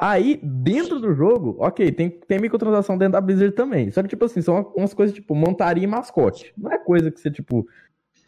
Aí, 0.00 0.38
dentro 0.42 1.00
do 1.00 1.12
jogo, 1.12 1.56
ok, 1.58 1.90
tem, 1.90 2.08
tem 2.08 2.38
microtransação 2.38 2.96
dentro 2.96 3.14
da 3.14 3.20
Blizzard 3.20 3.52
também. 3.54 3.90
Só 3.90 4.00
que, 4.02 4.08
tipo 4.08 4.24
assim, 4.24 4.40
são 4.40 4.72
umas 4.76 4.94
coisas 4.94 5.14
tipo 5.14 5.34
montaria 5.34 5.82
e 5.82 5.88
mascote. 5.88 6.52
Não 6.56 6.70
é 6.70 6.78
coisa 6.78 7.10
que 7.10 7.18
você, 7.18 7.30
tipo, 7.30 7.66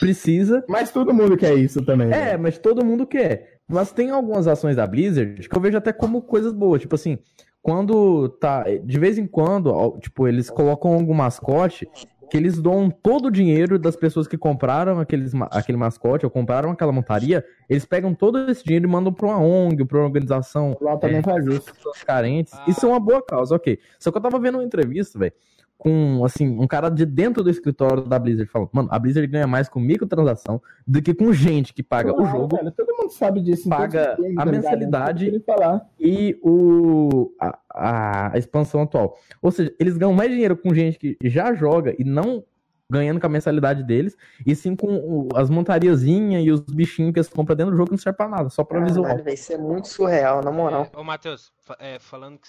precisa. 0.00 0.64
Mas 0.68 0.90
todo 0.90 1.14
mundo 1.14 1.36
quer 1.36 1.54
isso 1.54 1.84
também. 1.84 2.08
É, 2.08 2.30
velho. 2.30 2.42
mas 2.42 2.58
todo 2.58 2.84
mundo 2.84 3.06
quer. 3.06 3.58
Mas 3.68 3.92
tem 3.92 4.10
algumas 4.10 4.48
ações 4.48 4.74
da 4.76 4.86
Blizzard 4.86 5.48
que 5.48 5.56
eu 5.56 5.60
vejo 5.60 5.78
até 5.78 5.92
como 5.92 6.22
coisas 6.22 6.52
boas. 6.52 6.80
Tipo 6.80 6.96
assim, 6.96 7.18
quando 7.62 8.28
tá. 8.28 8.64
De 8.82 8.98
vez 8.98 9.18
em 9.18 9.26
quando, 9.26 9.98
tipo, 10.00 10.26
eles 10.26 10.50
colocam 10.50 10.94
algum 10.94 11.14
mascote 11.14 11.88
que 12.30 12.36
eles 12.36 12.60
doam 12.62 12.88
todo 12.88 13.26
o 13.26 13.30
dinheiro 13.30 13.76
das 13.76 13.96
pessoas 13.96 14.28
que 14.28 14.38
compraram 14.38 15.00
aqueles, 15.00 15.32
aquele 15.50 15.76
mascote 15.76 16.24
ou 16.24 16.30
compraram 16.30 16.70
aquela 16.70 16.92
montaria. 16.92 17.44
Eles 17.68 17.84
pegam 17.84 18.14
todo 18.14 18.48
esse 18.50 18.62
dinheiro 18.64 18.86
e 18.86 18.88
mandam 18.90 19.12
pra 19.12 19.26
uma 19.26 19.40
ONG, 19.40 19.84
pra 19.84 19.98
uma 19.98 20.06
organização 20.06 20.76
LoL 20.80 20.96
também 20.98 21.18
É. 21.18 21.22
faz 21.22 21.44
isso. 21.44 21.74
pessoas 21.74 22.04
carentes. 22.04 22.52
Isso 22.68 22.86
é 22.86 22.88
uma 22.88 23.00
boa 23.00 23.20
causa, 23.20 23.56
ok. 23.56 23.78
Só 23.98 24.12
que 24.12 24.18
eu 24.18 24.22
tava 24.22 24.38
vendo 24.38 24.58
uma 24.58 24.64
entrevista, 24.64 25.18
velho, 25.18 25.32
com, 25.80 26.22
assim, 26.26 26.46
um 26.60 26.66
cara 26.66 26.90
de 26.90 27.06
dentro 27.06 27.42
do 27.42 27.48
escritório 27.48 28.02
da 28.04 28.18
Blizzard 28.18 28.50
falando, 28.50 28.68
mano, 28.70 28.88
a 28.92 28.98
Blizzard 28.98 29.26
ganha 29.26 29.46
mais 29.46 29.66
com 29.66 29.80
microtransação 29.80 30.60
do 30.86 31.00
que 31.00 31.14
com 31.14 31.32
gente 31.32 31.72
que 31.72 31.82
paga 31.82 32.12
o 32.12 32.16
Claro, 32.16 32.30
jogo 32.38 32.56
velho, 32.56 32.70
todo 32.70 32.94
mundo 32.98 33.10
sabe 33.10 33.40
disso. 33.40 33.66
em 33.66 33.70
Paga 33.70 34.12
a 34.14 34.20
ligado? 34.20 34.50
mensalidade. 34.50 35.30
Não 35.30 35.38
o 35.38 35.80
e 35.98 36.38
o, 36.42 37.32
a, 37.40 38.30
a 38.32 38.38
expansão 38.38 38.82
atual. 38.82 39.16
Ou 39.40 39.50
seja, 39.50 39.74
eles 39.80 39.96
ganham 39.96 40.12
mais 40.12 40.30
dinheiro 40.30 40.54
com 40.54 40.74
gente 40.74 40.98
que 40.98 41.16
já 41.24 41.54
joga 41.54 41.94
e 41.98 42.04
não 42.04 42.44
ganhando 42.90 43.18
com 43.20 43.26
a 43.26 43.30
mensalidade 43.30 43.82
deles, 43.84 44.16
e 44.44 44.52
sim 44.54 44.74
com 44.76 44.88
o- 44.96 45.28
as 45.36 45.48
montariazinhas 45.48 46.44
e 46.44 46.50
os 46.50 46.60
bichinhos 46.60 47.12
que 47.12 47.20
eles 47.20 47.28
compram 47.28 47.54
dentro 47.56 47.70
do 47.70 47.76
jogo 47.76 47.86
que 47.90 47.92
não 47.92 47.98
serve 47.98 48.16
pra 48.16 48.28
nada, 48.28 48.50
só 48.50 48.64
pra 48.64 48.80
visual. 48.84 49.04
Caralho, 49.04 49.22
velho, 49.24 49.34
isso 49.34 49.52
é 49.52 49.56
muito 49.56 49.86
surreal, 49.88 50.42
na 50.42 50.50
moral. 50.50 50.88
É, 50.92 50.98
ô, 50.98 51.04
Matheus, 51.04 51.52
fa- 51.60 51.76
é, 51.78 51.98
falando 52.00 52.38
que, 52.38 52.48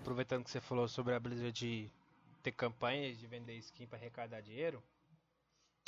aproveitando 0.00 0.42
que 0.42 0.50
você 0.50 0.60
falou 0.60 0.88
sobre 0.88 1.14
a 1.14 1.20
Blizzard 1.20 1.52
de 1.52 1.88
ter 2.48 2.52
campanhas 2.52 3.18
de 3.18 3.26
vender 3.26 3.54
skin 3.58 3.86
pra 3.86 3.98
arrecadar 3.98 4.40
dinheiro, 4.40 4.82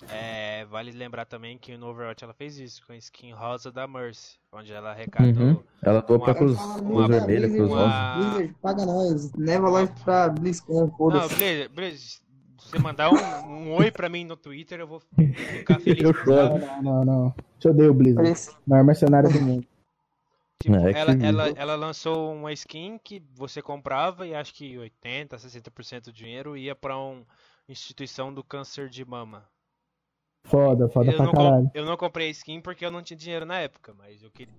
é, 0.08 0.64
vale 0.66 0.92
lembrar 0.92 1.26
também 1.26 1.58
que 1.58 1.76
no 1.76 1.88
Overwatch 1.88 2.24
ela 2.24 2.32
fez 2.32 2.58
isso 2.58 2.82
com 2.86 2.92
a 2.92 2.96
skin 2.96 3.32
rosa 3.32 3.70
da 3.70 3.86
Mercy, 3.86 4.38
onde 4.52 4.72
ela 4.72 4.90
arrecadou. 4.92 5.42
Uhum. 5.42 5.62
Ela 5.82 6.00
topa 6.02 6.26
Uma- 6.26 6.34
cruz, 6.34 6.56
Fala 6.56 6.74
cruz 6.74 6.86
muito 6.88 7.08
da 7.10 7.18
vermelha, 7.18 7.48
cruz 7.48 7.70
uma- 7.70 8.14
rosa. 8.16 8.18
Blizzard, 8.30 8.54
paga 8.62 8.86
nós. 8.86 9.32
Leva 9.34 9.70
nós 9.70 9.90
pra 10.02 10.28
BlizzCon, 10.30 10.80
Não, 10.80 10.90
foda-se. 10.96 11.34
Blizzard, 11.34 11.68
Blizzard, 11.74 12.00
se 12.02 12.70
você 12.70 12.78
mandar 12.78 13.10
um, 13.10 13.16
um 13.46 13.72
oi 13.74 13.90
pra 13.90 14.08
mim 14.08 14.24
no 14.24 14.36
Twitter, 14.36 14.80
eu 14.80 14.86
vou 14.86 15.00
ficar 15.00 15.14
feliz. 15.80 16.02
Eu 16.02 16.14
choro. 16.14 16.58
Não, 16.58 16.82
não, 16.82 17.04
não. 17.04 17.34
Te 17.58 17.68
odeio, 17.68 17.92
Blizzard. 17.92 18.22
Parece- 18.22 18.56
Maior 18.66 18.84
mercenário 18.84 19.30
do 19.30 19.40
mundo. 19.40 19.66
Tipo, 20.62 20.76
É, 20.76 20.92
ela, 20.92 21.12
ela, 21.12 21.48
ela 21.56 21.74
lançou 21.74 22.34
uma 22.34 22.52
skin 22.52 22.98
que 22.98 23.22
você 23.32 23.62
comprava 23.62 24.26
e 24.26 24.34
acho 24.34 24.52
que 24.52 24.76
80, 24.76 25.38
60% 25.38 26.04
do 26.04 26.12
dinheiro 26.12 26.56
ia 26.56 26.74
pra 26.74 26.98
uma 26.98 27.24
instituição 27.66 28.32
do 28.32 28.44
câncer 28.44 28.90
de 28.90 29.02
mama. 29.04 29.48
Foda, 30.44 30.88
foda 30.88 31.10
Eu 31.10 31.16
pra 31.16 31.32
caralho. 31.32 31.70
eu 31.72 31.84
não 31.86 31.96
comprei 31.96 32.28
skin 32.30 32.60
porque 32.60 32.84
eu 32.84 32.90
não 32.90 33.02
tinha 33.02 33.16
dinheiro 33.16 33.46
na 33.46 33.58
época, 33.58 33.94
mas 33.94 34.22
eu 34.22 34.30
queria. 34.30 34.54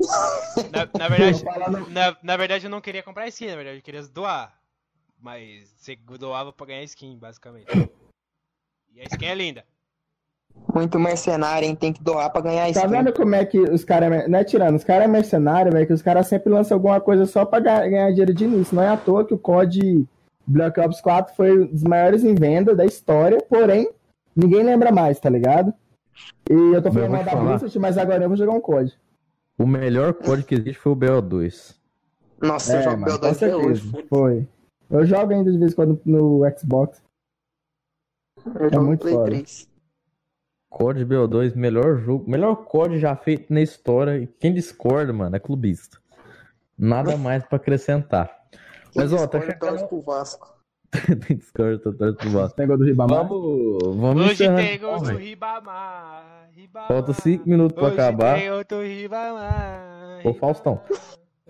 Na, 0.72 0.86
na 0.98 1.10
verdade, 1.10 1.44
na, 1.92 2.18
na 2.24 2.38
verdade, 2.38 2.66
eu 2.66 2.70
não 2.70 2.82
queria 2.82 3.04
comprar 3.04 3.28
skin, 3.28 3.48
na 3.48 3.56
verdade, 3.56 3.78
eu 3.78 3.84
queria 3.84 4.02
doar. 4.08 4.60
Mas 5.20 5.70
você 5.78 5.96
doava 5.96 6.52
pra 6.52 6.66
ganhar 6.66 6.84
skin, 6.84 7.18
basicamente. 7.18 7.68
E 8.90 9.02
a 9.02 9.04
skin 9.04 9.26
é 9.26 9.36
linda. 9.36 9.66
Muito 10.74 10.98
mercenário, 11.00 11.68
hein? 11.68 11.76
Tem 11.76 11.92
que 11.92 12.02
doar 12.02 12.30
pra 12.32 12.42
ganhar 12.42 12.64
Tá 12.74 12.80
skin. 12.82 12.88
vendo 12.88 13.12
como 13.14 13.36
é 13.36 13.44
que 13.46 13.60
os 13.60 13.84
caras. 13.84 14.30
Não 14.30 14.40
é 14.40 14.44
tirando, 14.44 14.76
os 14.76 14.84
caras 14.84 15.04
é 15.04 15.08
mercenário, 15.08 15.72
velho, 15.72 15.86
que 15.86 15.94
os 15.94 16.02
caras 16.02 16.28
sempre 16.28 16.52
lançam 16.52 16.76
alguma 16.78 17.02
coisa 17.02 17.26
só 17.26 17.44
pra 17.46 17.60
ga- 17.60 17.88
ganhar 17.88 18.10
dinheiro 18.12 18.34
de 18.34 18.46
início. 18.46 18.76
Não 18.76 18.84
é 18.84 18.88
à 18.90 18.96
toa 18.98 19.26
que 19.26 19.34
o 19.34 19.38
COD 19.38 20.06
Black 20.48 20.80
Ops 20.80 21.02
4 21.02 21.36
foi 21.36 21.60
um 21.64 21.68
dos 21.68 21.84
maiores 21.84 22.24
em 22.24 22.34
venda 22.34 22.74
da 22.74 22.86
história, 22.86 23.38
porém, 23.50 23.90
ninguém 24.36 24.64
lembra 24.64 24.92
mais, 24.92 25.20
tá 25.20 25.30
ligado? 25.30 25.74
E 26.50 26.54
eu 26.54 26.82
tô 26.82 26.88
Eu 26.90 26.94
falando 26.94 27.18
te 27.20 27.26
da. 27.26 27.36
Blizzard, 27.36 27.80
mas 27.80 27.98
agora 27.98 28.24
eu 28.24 28.30
vou 28.30 28.38
jogar 28.38 28.54
um 28.54 28.62
COD. 28.62 28.94
O 29.58 29.68
melhor 29.68 30.14
código 30.14 30.48
que 30.48 30.56
existe 30.56 30.80
foi 30.80 30.92
o 30.94 30.96
BO2. 30.96 31.76
Nossa, 32.42 32.74
eu 32.74 32.80
É, 32.80 32.84
jogo 32.84 32.98
mano, 33.02 33.12
com 33.20 33.20
BO2 33.28 33.36
até 33.36 33.56
hoje. 33.56 33.92
Foi. 34.10 34.48
Eu 34.90 35.06
jogo 35.06 35.34
ainda 35.34 35.52
de 35.52 35.58
vez 35.58 35.74
em 35.74 35.76
quando 35.76 36.02
no 36.06 36.42
Xbox. 36.58 37.02
Eu 38.56 38.70
jogo 38.70 38.86
muito 38.86 39.02
Play 39.02 39.14
foda. 39.14 39.26
3. 39.26 39.71
COD 40.72 41.06
BO2, 41.06 41.54
melhor 41.54 41.98
jogo, 41.98 42.32
melhor 42.32 42.56
COD 42.56 42.98
já 42.98 43.14
feito 43.14 43.54
na 43.54 43.62
história. 43.62 44.18
E 44.18 44.26
quem 44.26 44.54
discorda, 44.54 45.12
mano, 45.12 45.36
é 45.36 45.40
clubista. 45.40 45.98
Nada 46.80 47.16
mais 47.20 47.44
pra 47.44 47.58
acrescentar. 47.58 48.32
Mas, 48.96 49.12
ó, 49.12 49.28
tá 49.28 49.38
Discord 49.38 49.80
chegando. 49.80 49.90
pro 49.90 50.02
Vasco. 50.02 50.58
Tem 51.28 51.38
discorda, 51.38 51.78
tá 51.78 51.92
torcendo 51.92 52.16
pro 52.16 52.30
Vasco. 52.30 52.56
Tem 52.56 52.68
gol 52.68 52.78
do 52.78 52.86
Ribamar. 52.86 53.28
Vamos, 53.28 53.98
vamos 53.98 54.24
Hoje 54.24 54.34
encerrando, 54.34 54.62
tem 54.62 54.80
gol 54.80 55.02
do. 55.02 55.18
Ribamar. 55.18 56.50
Ribamar. 56.56 56.88
Falta 56.88 57.14
cinco 57.14 57.50
minutos 57.50 57.76
pra 57.76 57.88
Hoje 57.88 57.94
acabar. 57.94 58.40
Tem 58.40 58.52
outro 58.52 58.82
Ribamar. 58.82 60.22
Ô, 60.26 60.34
Faustão. 60.34 60.82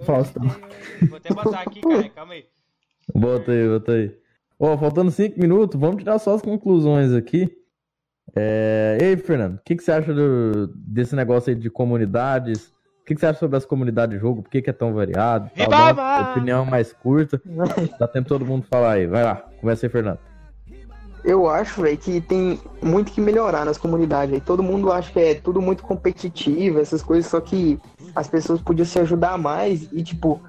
Faustão. 0.02 0.44
Vou 1.08 1.18
até 1.18 1.34
botar 1.34 1.62
aqui, 1.62 1.82
cara. 1.82 2.10
Calma 2.16 2.34
aí. 2.34 2.46
Bota 3.14 3.52
aí, 3.52 3.68
bota 3.68 3.92
aí. 3.92 4.18
Ó, 4.60 4.78
faltando 4.78 5.12
cinco 5.12 5.40
minutos, 5.40 5.80
vamos 5.80 5.98
tirar 5.98 6.18
só 6.20 6.34
as 6.36 6.42
conclusões 6.42 7.14
aqui. 7.14 7.61
É... 8.36 8.98
E 9.02 9.04
aí, 9.06 9.18
Fernando, 9.18 9.56
o 9.56 9.60
que, 9.64 9.76
que 9.76 9.84
você 9.84 9.92
acha 9.92 10.14
do- 10.14 10.68
desse 10.76 11.16
negócio 11.16 11.50
aí 11.52 11.56
de 11.56 11.70
comunidades? 11.70 12.68
O 13.02 13.06
que, 13.06 13.16
que 13.16 13.20
você 13.20 13.26
acha 13.28 13.40
sobre 13.40 13.58
as 13.58 13.66
comunidades 13.66 14.16
de 14.16 14.22
jogo? 14.22 14.42
Por 14.44 14.50
que, 14.50 14.62
que 14.62 14.70
é 14.70 14.74
tão 14.74 14.94
variado? 14.94 15.50
Tal, 15.58 15.70
dá 15.70 15.92
uma 15.94 16.32
opinião 16.32 16.66
mais 16.66 16.94
curta. 16.94 17.42
Dá 18.00 18.08
tempo 18.08 18.30
todo 18.30 18.46
mundo 18.46 18.66
falar 18.70 18.94
aí. 18.94 19.08
Vai 19.08 19.24
lá, 19.24 19.44
começa 19.60 19.86
aí, 19.86 19.90
Fernando. 19.90 20.20
Eu 21.24 21.48
acho, 21.50 21.82
velho, 21.82 21.98
que 21.98 22.20
tem 22.22 22.60
muito 22.82 23.12
que 23.12 23.20
melhorar 23.22 23.66
nas 23.66 23.78
comunidades. 23.78 24.32
véi. 24.32 24.42
Todo 24.42 24.64
mundo 24.64 24.92
acha 24.92 25.12
que 25.12 25.20
é 25.20 25.36
tudo 25.36 25.62
muito 25.62 25.84
competitivo, 25.84 26.80
essas 26.80 27.02
coisas, 27.04 27.30
só 27.30 27.40
que 27.40 27.78
as 28.16 28.28
pessoas 28.28 28.60
podiam 28.62 28.86
se 28.86 28.98
ajudar 29.00 29.38
mais 29.38 29.88
e, 29.92 30.02
tipo, 30.04 30.42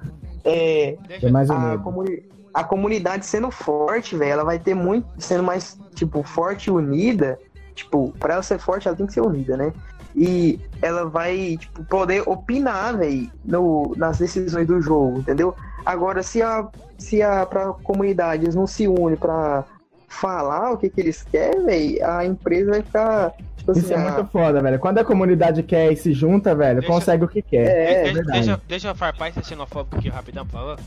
é, 0.43 0.97
É 1.21 1.29
mais 1.29 1.49
a, 1.51 1.77
comuni- 1.77 2.23
a 2.53 2.63
comunidade 2.63 3.25
sendo 3.25 3.51
forte, 3.51 4.15
velho, 4.15 4.31
ela 4.31 4.43
vai 4.43 4.57
ter 4.57 4.73
muito, 4.73 5.07
sendo 5.19 5.43
mais, 5.43 5.77
tipo, 5.95 6.23
forte 6.23 6.67
e 6.67 6.71
unida. 6.71 7.37
Tipo, 7.75 8.13
pra 8.19 8.33
ela 8.35 8.43
ser 8.43 8.59
forte, 8.59 8.87
ela 8.87 8.95
tem 8.97 9.05
que 9.07 9.13
ser 9.13 9.21
unida, 9.21 9.57
né? 9.57 9.73
E 10.15 10.59
ela 10.81 11.05
vai, 11.09 11.57
tipo, 11.59 11.83
poder 11.85 12.21
opinar, 12.27 12.95
velho, 12.97 13.31
no- 13.43 13.93
nas 13.97 14.19
decisões 14.19 14.67
do 14.67 14.79
jogo, 14.81 15.19
entendeu? 15.19 15.55
Agora, 15.85 16.21
se 16.21 16.41
a, 16.41 16.67
se 16.99 17.21
a 17.21 17.45
pra 17.45 17.73
comunidade 17.73 18.43
eles 18.45 18.53
não 18.55 18.67
se 18.67 18.87
unem 18.87 19.15
pra 19.17 19.63
falar 20.07 20.71
o 20.71 20.77
que, 20.77 20.89
que 20.89 21.01
eles 21.01 21.23
querem, 21.23 21.65
velho, 21.65 22.05
a 22.07 22.23
empresa 22.25 22.69
vai 22.71 22.81
ficar, 22.83 23.31
tipo 23.57 23.71
assim, 23.71 23.79
Isso 23.81 23.93
é 23.93 23.95
ah, 23.95 23.99
muito 24.11 24.25
foda, 24.31 24.61
velho. 24.61 24.77
Quando 24.77 24.99
a 24.99 25.03
comunidade 25.03 25.63
quer 25.63 25.91
e 25.91 25.95
se 25.95 26.13
junta, 26.13 26.53
velho, 26.53 26.79
Deixa- 26.81 26.93
consegue 26.93 27.23
o 27.25 27.27
que 27.27 27.41
quer. 27.41 27.65
É, 27.65 28.03
deixa, 28.03 28.13
verdade. 28.13 28.31
deixa, 28.39 28.61
deixa 28.67 28.87
eu 28.89 28.95
farpar 28.95 29.29
esse 29.29 29.43
xenofóbico 29.43 29.97
aqui 29.97 30.09
rapidão, 30.09 30.45
por 30.45 30.51
favor. 30.59 30.79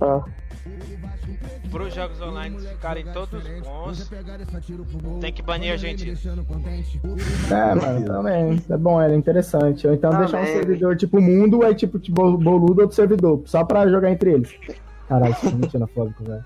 ah, 0.00 0.22
Para 1.70 1.82
os 1.82 1.94
jogos 1.94 2.20
online 2.20 2.56
ficarem 2.60 3.04
todos 3.12 3.42
bons, 3.62 4.10
tem 5.20 5.32
que 5.32 5.42
banir 5.42 5.70
a 5.70 5.72
Argentina. 5.72 6.16
É, 7.50 7.74
mano, 7.74 8.06
também. 8.06 8.62
É 8.70 8.76
bom, 8.76 9.00
é 9.00 9.14
interessante. 9.14 9.86
Ou 9.86 9.94
então 9.94 10.10
Também. 10.10 10.26
deixar 10.28 10.42
um 10.42 10.46
servidor 10.46 10.96
tipo 10.96 11.20
mundo, 11.20 11.64
aí 11.64 11.74
tipo, 11.74 11.98
tipo 11.98 12.36
boludo 12.38 12.82
outro 12.82 12.94
servidor, 12.94 13.42
só 13.46 13.64
pra 13.64 13.88
jogar 13.88 14.10
entre 14.10 14.32
eles. 14.34 14.54
Caralho, 15.08 15.32
isso 15.32 15.48
é 15.48 15.50
muito 15.50 15.70
xenofóbico, 15.72 16.22
velho. 16.24 16.44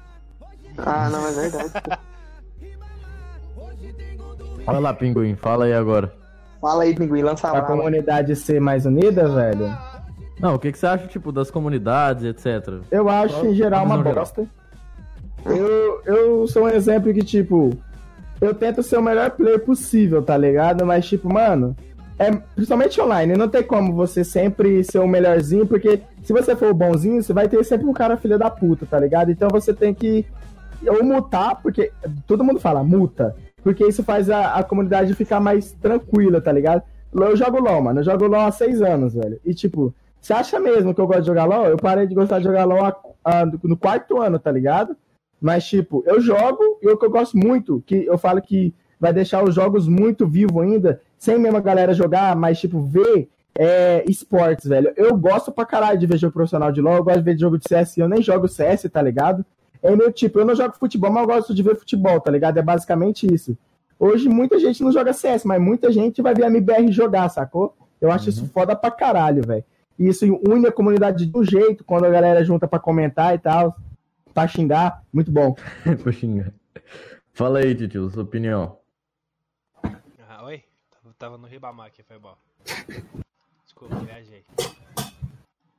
ah, 0.78 1.10
não, 1.10 1.28
é 1.28 1.32
verdade. 1.32 1.72
Vai 4.64 4.80
lá, 4.80 4.92
Pinguim, 4.94 5.34
fala 5.34 5.66
aí 5.66 5.72
agora. 5.74 6.12
Fala 6.60 6.82
aí, 6.82 6.94
Pinguim, 6.94 7.22
lança 7.22 7.48
a 7.48 7.50
Pra 7.52 7.60
brava. 7.60 7.76
comunidade 7.76 8.34
ser 8.34 8.60
mais 8.60 8.84
unida, 8.84 9.28
velho, 9.28 9.66
Não, 10.40 10.54
o 10.54 10.58
que, 10.58 10.70
que 10.70 10.78
você 10.78 10.86
acha, 10.86 11.06
tipo, 11.06 11.32
das 11.32 11.50
comunidades, 11.50 12.24
etc? 12.24 12.80
eu 12.90 13.08
acho 13.08 13.46
em 13.46 13.54
geral 13.54 13.84
uma 13.84 13.96
geral. 13.98 14.14
bosta. 14.14 14.46
Eu, 15.44 16.02
eu 16.04 16.48
sou 16.48 16.64
um 16.64 16.68
exemplo 16.68 17.12
que, 17.12 17.24
tipo, 17.24 17.76
eu 18.40 18.54
tento 18.54 18.82
ser 18.82 18.98
o 18.98 19.02
melhor 19.02 19.30
player 19.30 19.60
possível, 19.60 20.22
tá 20.22 20.36
ligado? 20.36 20.84
Mas, 20.86 21.06
tipo, 21.06 21.32
mano, 21.32 21.76
é, 22.18 22.30
principalmente 22.54 23.00
online, 23.00 23.36
não 23.36 23.48
tem 23.48 23.62
como 23.62 23.94
você 23.94 24.24
sempre 24.24 24.82
ser 24.82 24.98
o 24.98 25.06
melhorzinho, 25.06 25.66
porque 25.66 26.00
se 26.22 26.32
você 26.32 26.56
for 26.56 26.70
o 26.70 26.74
bonzinho, 26.74 27.22
você 27.22 27.32
vai 27.32 27.48
ter 27.48 27.62
sempre 27.64 27.86
um 27.86 27.92
cara 27.92 28.16
filho 28.16 28.38
da 28.38 28.50
puta, 28.50 28.84
tá 28.84 28.98
ligado? 28.98 29.30
Então 29.30 29.48
você 29.48 29.72
tem 29.72 29.94
que 29.94 30.26
ou 30.86 31.02
mutar, 31.04 31.60
porque 31.62 31.92
todo 32.26 32.44
mundo 32.44 32.60
fala 32.60 32.84
multa, 32.84 33.34
porque 33.62 33.84
isso 33.84 34.02
faz 34.02 34.30
a, 34.30 34.54
a 34.54 34.62
comunidade 34.62 35.14
ficar 35.14 35.40
mais 35.40 35.72
tranquila, 35.72 36.40
tá 36.40 36.52
ligado? 36.52 36.82
Eu 37.12 37.36
jogo 37.36 37.60
LOL, 37.60 37.82
mano, 37.82 38.00
eu 38.00 38.04
jogo 38.04 38.26
LOL 38.26 38.42
há 38.42 38.52
seis 38.52 38.82
anos, 38.82 39.14
velho. 39.14 39.40
E 39.44 39.54
tipo, 39.54 39.94
você 40.20 40.32
acha 40.32 40.58
mesmo 40.60 40.94
que 40.94 41.00
eu 41.00 41.06
gosto 41.06 41.20
de 41.22 41.26
jogar 41.26 41.44
LOL? 41.44 41.66
Eu 41.66 41.76
parei 41.76 42.06
de 42.06 42.14
gostar 42.14 42.38
de 42.38 42.44
jogar 42.44 42.64
LOL 42.64 42.84
há- 42.84 42.96
há- 43.24 43.46
no 43.62 43.76
quarto 43.76 44.20
ano, 44.20 44.38
tá 44.38 44.50
ligado? 44.50 44.96
Mas, 45.40 45.64
tipo, 45.64 46.02
eu 46.06 46.20
jogo 46.20 46.78
e 46.82 46.88
o 46.88 46.96
que 46.96 47.06
eu 47.06 47.10
gosto 47.10 47.36
muito, 47.36 47.82
que 47.86 48.04
eu 48.06 48.18
falo 48.18 48.40
que 48.42 48.74
vai 49.00 49.12
deixar 49.12 49.44
os 49.44 49.54
jogos 49.54 49.86
muito 49.86 50.26
vivos 50.26 50.60
ainda, 50.62 51.00
sem 51.16 51.38
mesmo 51.38 51.56
a 51.56 51.60
galera 51.60 51.94
jogar, 51.94 52.34
mas, 52.36 52.58
tipo, 52.58 52.80
ver 52.82 53.28
é, 53.60 54.04
esportes, 54.08 54.66
velho. 54.68 54.92
Eu 54.96 55.16
gosto 55.16 55.50
pra 55.50 55.64
caralho 55.66 55.98
de 55.98 56.06
ver 56.06 56.16
jogo 56.16 56.32
profissional 56.32 56.70
de 56.70 56.80
LoL, 56.80 56.96
eu 56.98 57.04
gosto 57.04 57.18
de 57.18 57.24
ver 57.24 57.36
jogo 57.38 57.58
de 57.58 57.64
CS, 57.68 57.98
eu 57.98 58.08
nem 58.08 58.22
jogo 58.22 58.46
CS, 58.46 58.88
tá 58.88 59.02
ligado? 59.02 59.44
É 59.82 59.94
meu 59.96 60.12
tipo, 60.12 60.38
eu 60.38 60.44
não 60.44 60.54
jogo 60.54 60.74
futebol, 60.78 61.10
mas 61.10 61.22
eu 61.22 61.28
gosto 61.28 61.52
de 61.54 61.62
ver 61.62 61.74
futebol, 61.76 62.20
tá 62.20 62.30
ligado? 62.30 62.56
É 62.58 62.62
basicamente 62.62 63.26
isso. 63.32 63.56
Hoje 63.98 64.28
muita 64.28 64.60
gente 64.60 64.82
não 64.84 64.92
joga 64.92 65.12
CS, 65.12 65.44
mas 65.44 65.60
muita 65.60 65.90
gente 65.90 66.22
vai 66.22 66.34
ver 66.34 66.44
a 66.44 66.46
MBR 66.48 66.92
jogar, 66.92 67.28
sacou? 67.30 67.74
Eu 68.00 68.12
acho 68.12 68.28
isso 68.28 68.46
foda 68.54 68.76
pra 68.76 68.92
caralho, 68.92 69.42
velho. 69.44 69.64
E 69.98 70.08
isso 70.08 70.24
une 70.26 70.66
a 70.66 70.72
comunidade 70.72 71.26
de 71.26 71.36
um 71.36 71.42
jeito, 71.44 71.84
quando 71.84 72.04
a 72.04 72.10
galera 72.10 72.44
junta 72.44 72.68
pra 72.68 72.78
comentar 72.78 73.34
e 73.34 73.38
tal, 73.38 73.76
pra 74.32 74.46
xingar, 74.46 75.04
muito 75.12 75.30
bom. 75.30 75.54
Pra 76.02 76.12
xingar. 76.12 76.52
Fala 77.32 77.58
aí, 77.60 77.74
Titio, 77.74 78.08
sua 78.10 78.22
opinião. 78.22 78.78
Ah, 79.82 80.44
oi? 80.44 80.64
Tava- 80.90 81.14
Tava 81.18 81.38
no 81.38 81.46
Ribamar 81.48 81.86
aqui, 81.86 82.02
foi 82.02 82.18
bom. 82.18 82.36
Desculpa, 83.64 83.96
viajei. 83.96 84.44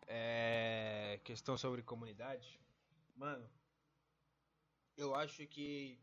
É. 0.08 1.20
Questão 1.24 1.58
sobre 1.58 1.82
comunidade. 1.82 2.60
Mano, 3.16 3.44
eu 4.98 5.14
acho 5.16 5.46
que 5.48 5.98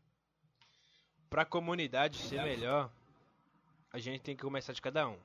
pra 1.29 1.43
comunidade 1.45 2.17
ser 2.19 2.41
melhor, 2.43 2.89
a 3.91 3.99
gente 3.99 4.21
tem 4.21 4.35
que 4.35 4.43
começar 4.43 4.73
de 4.73 4.81
cada 4.81 5.07
um. 5.07 5.17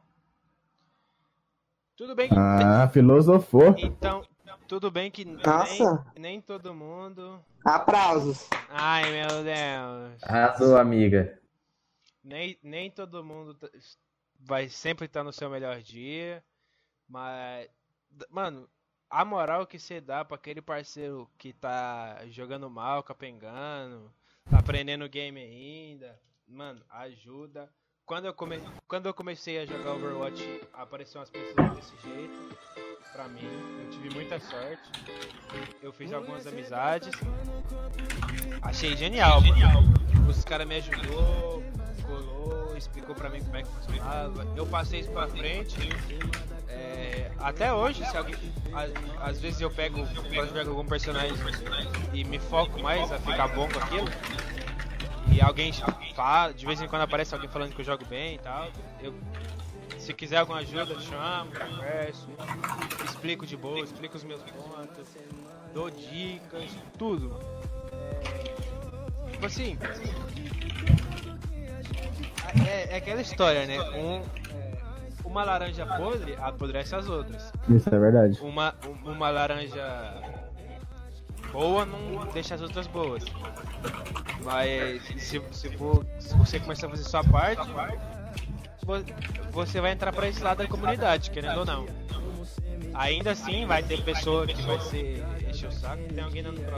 Tudo 2.02 2.16
bem 2.16 2.28
que. 2.28 2.34
Ah, 2.36 2.88
filosofou. 2.88 3.76
Então, 3.78 4.26
tudo 4.66 4.90
bem 4.90 5.08
que 5.08 5.24
Nossa. 5.24 6.04
nem, 6.16 6.22
nem 6.22 6.40
todo 6.40 6.74
mundo. 6.74 7.40
Aplausos. 7.64 8.50
Ai 8.68 9.04
meu 9.04 9.44
Deus. 9.44 10.20
Arrasou, 10.24 10.76
amiga. 10.76 11.40
Nem, 12.24 12.58
nem 12.60 12.90
todo 12.90 13.22
mundo 13.22 13.56
vai 14.40 14.68
sempre 14.68 15.06
estar 15.06 15.22
no 15.22 15.32
seu 15.32 15.48
melhor 15.48 15.80
dia, 15.80 16.42
mas, 17.08 17.68
mano, 18.28 18.68
a 19.08 19.24
moral 19.24 19.64
que 19.64 19.78
você 19.78 20.00
dá 20.00 20.24
pra 20.24 20.34
aquele 20.34 20.60
parceiro 20.60 21.30
que 21.38 21.52
tá 21.52 22.18
jogando 22.30 22.68
mal, 22.68 23.04
capengando, 23.04 24.12
tá 24.50 24.58
aprendendo 24.58 25.04
o 25.04 25.08
game 25.08 25.40
ainda, 25.40 26.18
mano, 26.48 26.82
ajuda. 26.90 27.72
Quando 28.04 28.26
eu, 28.26 28.34
come... 28.34 28.60
Quando 28.88 29.06
eu 29.06 29.14
comecei 29.14 29.58
a 29.58 29.66
jogar 29.66 29.92
Overwatch, 29.92 30.60
apareceram 30.72 31.20
umas 31.20 31.30
pessoas 31.30 31.76
desse 31.76 31.92
jeito 32.02 32.56
pra 33.12 33.28
mim, 33.28 33.48
eu 33.84 33.90
tive 33.90 34.10
muita 34.14 34.40
sorte, 34.40 34.90
eu 35.82 35.92
fiz 35.92 36.12
algumas 36.12 36.46
amizades, 36.46 37.12
achei 38.62 38.96
genial, 38.96 39.40
mano. 39.40 39.92
Os 40.28 40.44
caras 40.44 40.66
me 40.66 40.76
ajudou, 40.76 41.62
colou, 42.06 42.76
explicou 42.76 43.14
pra 43.14 43.28
mim 43.28 43.42
como 43.44 43.56
é 43.56 43.62
que 43.62 43.68
funcionava. 43.68 44.46
Eu 44.56 44.66
passei 44.66 45.00
isso 45.00 45.10
pra 45.10 45.28
frente. 45.28 45.90
É, 46.68 47.30
até 47.38 47.72
hoje, 47.72 48.04
se 48.06 48.16
alguém. 48.16 48.34
Às 49.20 49.38
vezes 49.40 49.60
eu 49.60 49.70
pego, 49.70 50.00
eu 50.32 50.48
pego 50.52 50.70
algum 50.70 50.86
personagem 50.86 51.36
e 52.14 52.24
me 52.24 52.38
foco 52.38 52.80
mais 52.80 53.12
a 53.12 53.18
ficar 53.18 53.48
bom 53.48 53.68
com 53.68 53.78
aquilo. 53.78 54.08
E 55.30 55.40
alguém 55.40 55.72
fala, 56.14 56.52
de 56.52 56.64
vez 56.66 56.80
em 56.80 56.88
quando 56.88 57.02
aparece 57.02 57.34
alguém 57.34 57.48
falando 57.48 57.74
que 57.74 57.80
eu 57.80 57.84
jogo 57.84 58.04
bem 58.06 58.36
e 58.36 58.38
tal. 58.38 58.68
Eu, 59.00 59.14
se 59.98 60.12
quiser 60.12 60.38
alguma 60.38 60.58
ajuda, 60.58 60.98
chamo, 61.00 61.52
converso, 61.52 62.28
explico 63.04 63.46
de 63.46 63.56
boa, 63.56 63.80
explico 63.80 64.16
os 64.16 64.24
meus 64.24 64.42
pontos, 64.42 65.08
dou 65.72 65.90
dicas, 65.90 66.70
tudo. 66.98 67.38
Tipo 69.30 69.46
assim. 69.46 69.78
É, 72.66 72.94
é 72.94 72.96
aquela 72.96 73.20
história, 73.20 73.66
né? 73.66 73.80
Um, 73.92 74.22
uma 75.24 75.44
laranja 75.44 75.86
podre 75.86 76.34
apodrece 76.34 76.94
as 76.94 77.08
outras. 77.08 77.52
Isso 77.68 77.88
é 77.88 77.98
verdade. 77.98 78.38
Uma, 78.42 78.74
uma 79.04 79.30
laranja 79.30 80.20
boa 81.52 81.84
não 81.86 82.26
deixa 82.32 82.54
as 82.54 82.62
outras 82.62 82.86
boas. 82.86 83.24
Mas 84.44 85.02
se, 85.22 85.40
se, 85.52 85.68
for, 85.76 86.04
se 86.18 86.34
você 86.36 86.58
começar 86.58 86.86
a 86.86 86.90
fazer 86.90 87.04
sua 87.04 87.22
parte, 87.24 87.62
vo- 88.84 89.04
você 89.52 89.80
vai 89.80 89.92
entrar 89.92 90.12
pra 90.12 90.28
esse 90.28 90.42
lado 90.42 90.58
da 90.58 90.66
comunidade, 90.66 91.30
querendo 91.30 91.58
ou 91.60 91.64
não. 91.64 91.86
Ainda 92.94 93.30
assim, 93.32 93.64
vai 93.66 93.82
ter 93.82 94.02
pessoa 94.02 94.46
que 94.46 94.60
vai 94.62 94.78
ser 94.80 95.24
encher 95.48 95.68
o 95.68 95.72
saco. 95.72 96.02
Tem 96.12 96.22
alguém 96.24 96.42
dando 96.42 96.60
que 96.60 96.70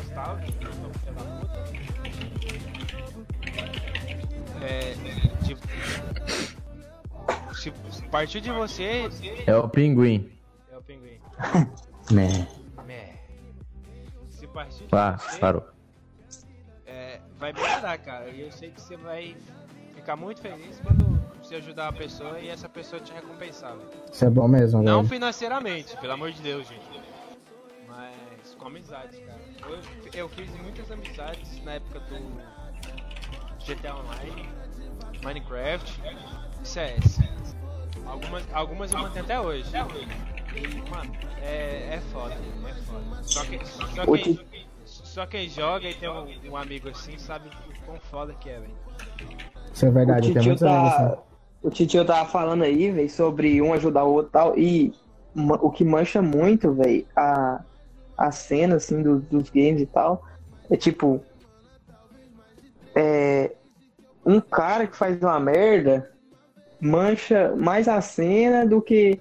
é 4.63 4.85
tipo, 5.45 5.61
se 7.93 8.03
partir 8.11 8.41
de 8.41 8.51
você, 8.51 9.09
É 9.47 9.57
o 9.57 9.69
pinguim. 9.69 10.31
é 10.73 10.77
o 10.77 10.83
pinguim. 10.83 11.19
Né. 12.11 12.47
Partir 14.55 14.85
de 14.85 14.91
você, 14.91 15.39
parou. 15.41 15.65
é, 16.87 17.21
vai 17.39 17.53
melhorar, 17.53 17.99
cara. 17.99 18.31
E 18.31 18.41
eu 18.41 18.53
sei 18.53 18.71
que 18.71 18.81
você 18.81 18.97
vai 18.97 19.37
ficar 19.95 20.17
muito 20.17 20.41
feliz 20.41 20.81
quando 20.81 21.05
você 21.43 21.57
ajudar 21.57 21.89
a 21.89 21.93
pessoa 21.93 22.39
e 22.39 22.49
essa 22.49 22.69
pessoa 22.69 23.03
te 23.03 23.13
recompensar. 23.13 23.77
velho. 23.77 23.91
Isso 24.13 24.25
é 24.25 24.31
bom 24.31 24.47
mesmo, 24.49 24.83
Não 24.83 24.99
velho. 25.03 25.09
financeiramente, 25.09 25.97
pelo 25.99 26.13
amor 26.13 26.31
de 26.33 26.41
Deus, 26.41 26.67
gente. 26.69 27.03
Mas 27.89 28.55
com 28.57 28.67
amizades, 28.69 29.19
cara. 29.19 29.41
Eu, 29.69 30.21
eu 30.21 30.29
fiz 30.29 30.49
muitas 30.63 30.91
amizades 30.91 31.63
na 31.65 31.73
época 31.75 32.01
do 32.01 32.15
GTA 33.67 33.95
Online, 33.97 34.49
Minecraft 35.25 36.01
e 36.63 36.67
CS. 36.69 37.19
Algumas, 38.07 38.45
algumas 38.53 38.93
eu 38.93 38.99
mantenho 39.01 39.25
até 39.25 39.41
hoje. 39.41 39.69
E, 39.75 40.34
mano, 40.91 41.13
é, 41.43 41.95
é 41.97 42.01
foda, 42.13 42.35
é 42.35 42.75
foda. 42.83 43.23
Só, 43.23 43.45
que, 43.45 43.65
só, 43.65 44.03
Ô, 44.05 44.13
quem, 44.15 44.41
só 44.85 45.27
quem 45.27 45.49
joga 45.49 45.89
e 45.89 45.95
tem 45.95 46.09
um, 46.09 46.51
um 46.51 46.57
amigo 46.57 46.89
assim 46.89 47.19
sabe 47.19 47.49
o 47.49 47.85
quão 47.87 47.99
foda 47.99 48.35
que 48.35 48.51
é, 48.51 48.61
velho. 48.61 48.75
Isso 49.73 49.87
é 49.87 49.91
verdade, 49.91 50.31
o 50.31 50.35
tem 50.35 50.53
assim. 50.53 50.65
tá, 50.65 51.19
o 51.63 51.71
titio 51.71 52.05
tava 52.05 52.29
falando 52.29 52.63
aí, 52.63 52.91
velho, 52.91 53.11
sobre 53.11 53.61
um 53.61 53.73
ajudar 53.73 54.05
o 54.05 54.13
outro 54.13 54.29
e 54.29 54.33
tal. 54.33 54.59
E 54.59 54.93
o 55.35 55.71
que 55.71 55.85
mancha 55.85 56.23
muito, 56.23 56.73
velho, 56.75 57.07
a, 57.17 57.61
a 58.17 58.31
cena, 58.31 58.77
assim, 58.77 59.03
do- 59.03 59.21
dos 59.21 59.51
games 59.51 59.81
e 59.83 59.87
tal, 59.87 60.23
é 60.71 60.77
tipo. 60.77 61.25
É. 62.95 63.53
Um 64.25 64.41
cara 64.41 64.87
que 64.87 64.97
faz 64.97 65.21
uma 65.21 65.39
merda 65.41 66.11
mancha 66.81 67.55
mais 67.57 67.89
a 67.89 68.01
cena 68.01 68.67
do 68.67 68.81
que. 68.81 69.21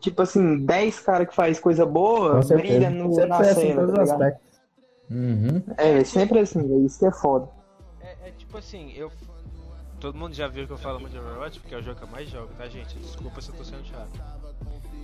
Tipo 0.00 0.22
assim, 0.22 0.64
10 0.64 1.00
caras 1.00 1.28
que 1.28 1.34
faz 1.34 1.58
coisa 1.58 1.84
boa 1.84 2.40
brilha 2.40 2.90
no, 2.90 3.14
Sempre 3.14 3.28
na 3.28 3.38
assim 3.38 3.50
em 3.50 3.54
cena. 3.54 3.80
todos 3.80 3.94
tá 3.94 4.02
aspectos. 4.02 4.46
Uhum. 5.10 5.62
É, 5.76 6.04
sempre 6.04 6.38
assim. 6.40 6.84
Isso 6.84 6.98
que 6.98 7.06
é 7.06 7.12
foda. 7.12 7.48
É, 8.00 8.28
é 8.28 8.30
tipo 8.32 8.58
assim, 8.58 8.92
eu. 8.94 9.10
Todo 9.98 10.18
mundo 10.18 10.34
já 10.34 10.46
viu 10.46 10.66
que 10.66 10.72
eu 10.72 10.78
falo 10.78 11.00
muito 11.00 11.12
de 11.12 11.18
Overwatch, 11.18 11.58
porque 11.58 11.74
é 11.74 11.78
o 11.78 11.82
jogo 11.82 11.96
que 11.98 12.04
eu 12.04 12.08
mais 12.08 12.28
jogo, 12.28 12.48
tá, 12.58 12.68
gente? 12.68 12.98
Desculpa 12.98 13.40
se 13.40 13.48
eu 13.48 13.54
tô 13.54 13.64
sendo 13.64 13.84
chato. 13.86 14.10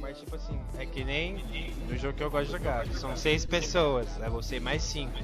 Mas, 0.00 0.18
tipo 0.18 0.36
assim, 0.36 0.60
é 0.78 0.84
que 0.84 1.02
nem 1.02 1.42
no 1.88 1.96
jogo 1.96 2.14
que 2.14 2.22
eu 2.22 2.30
gosto 2.30 2.46
de 2.46 2.52
jogar. 2.52 2.86
São 2.88 3.16
seis 3.16 3.46
pessoas, 3.46 4.06
é 4.20 4.28
você 4.28 4.60
mais 4.60 4.82
cinco. 4.82 5.14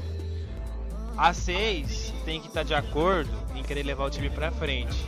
As 1.16 1.36
seis 1.36 2.14
tem 2.24 2.40
que 2.40 2.46
estar 2.46 2.62
de 2.62 2.74
acordo 2.74 3.30
em 3.54 3.62
querer 3.62 3.82
levar 3.82 4.04
o 4.06 4.10
time 4.10 4.30
pra 4.30 4.50
frente. 4.50 5.04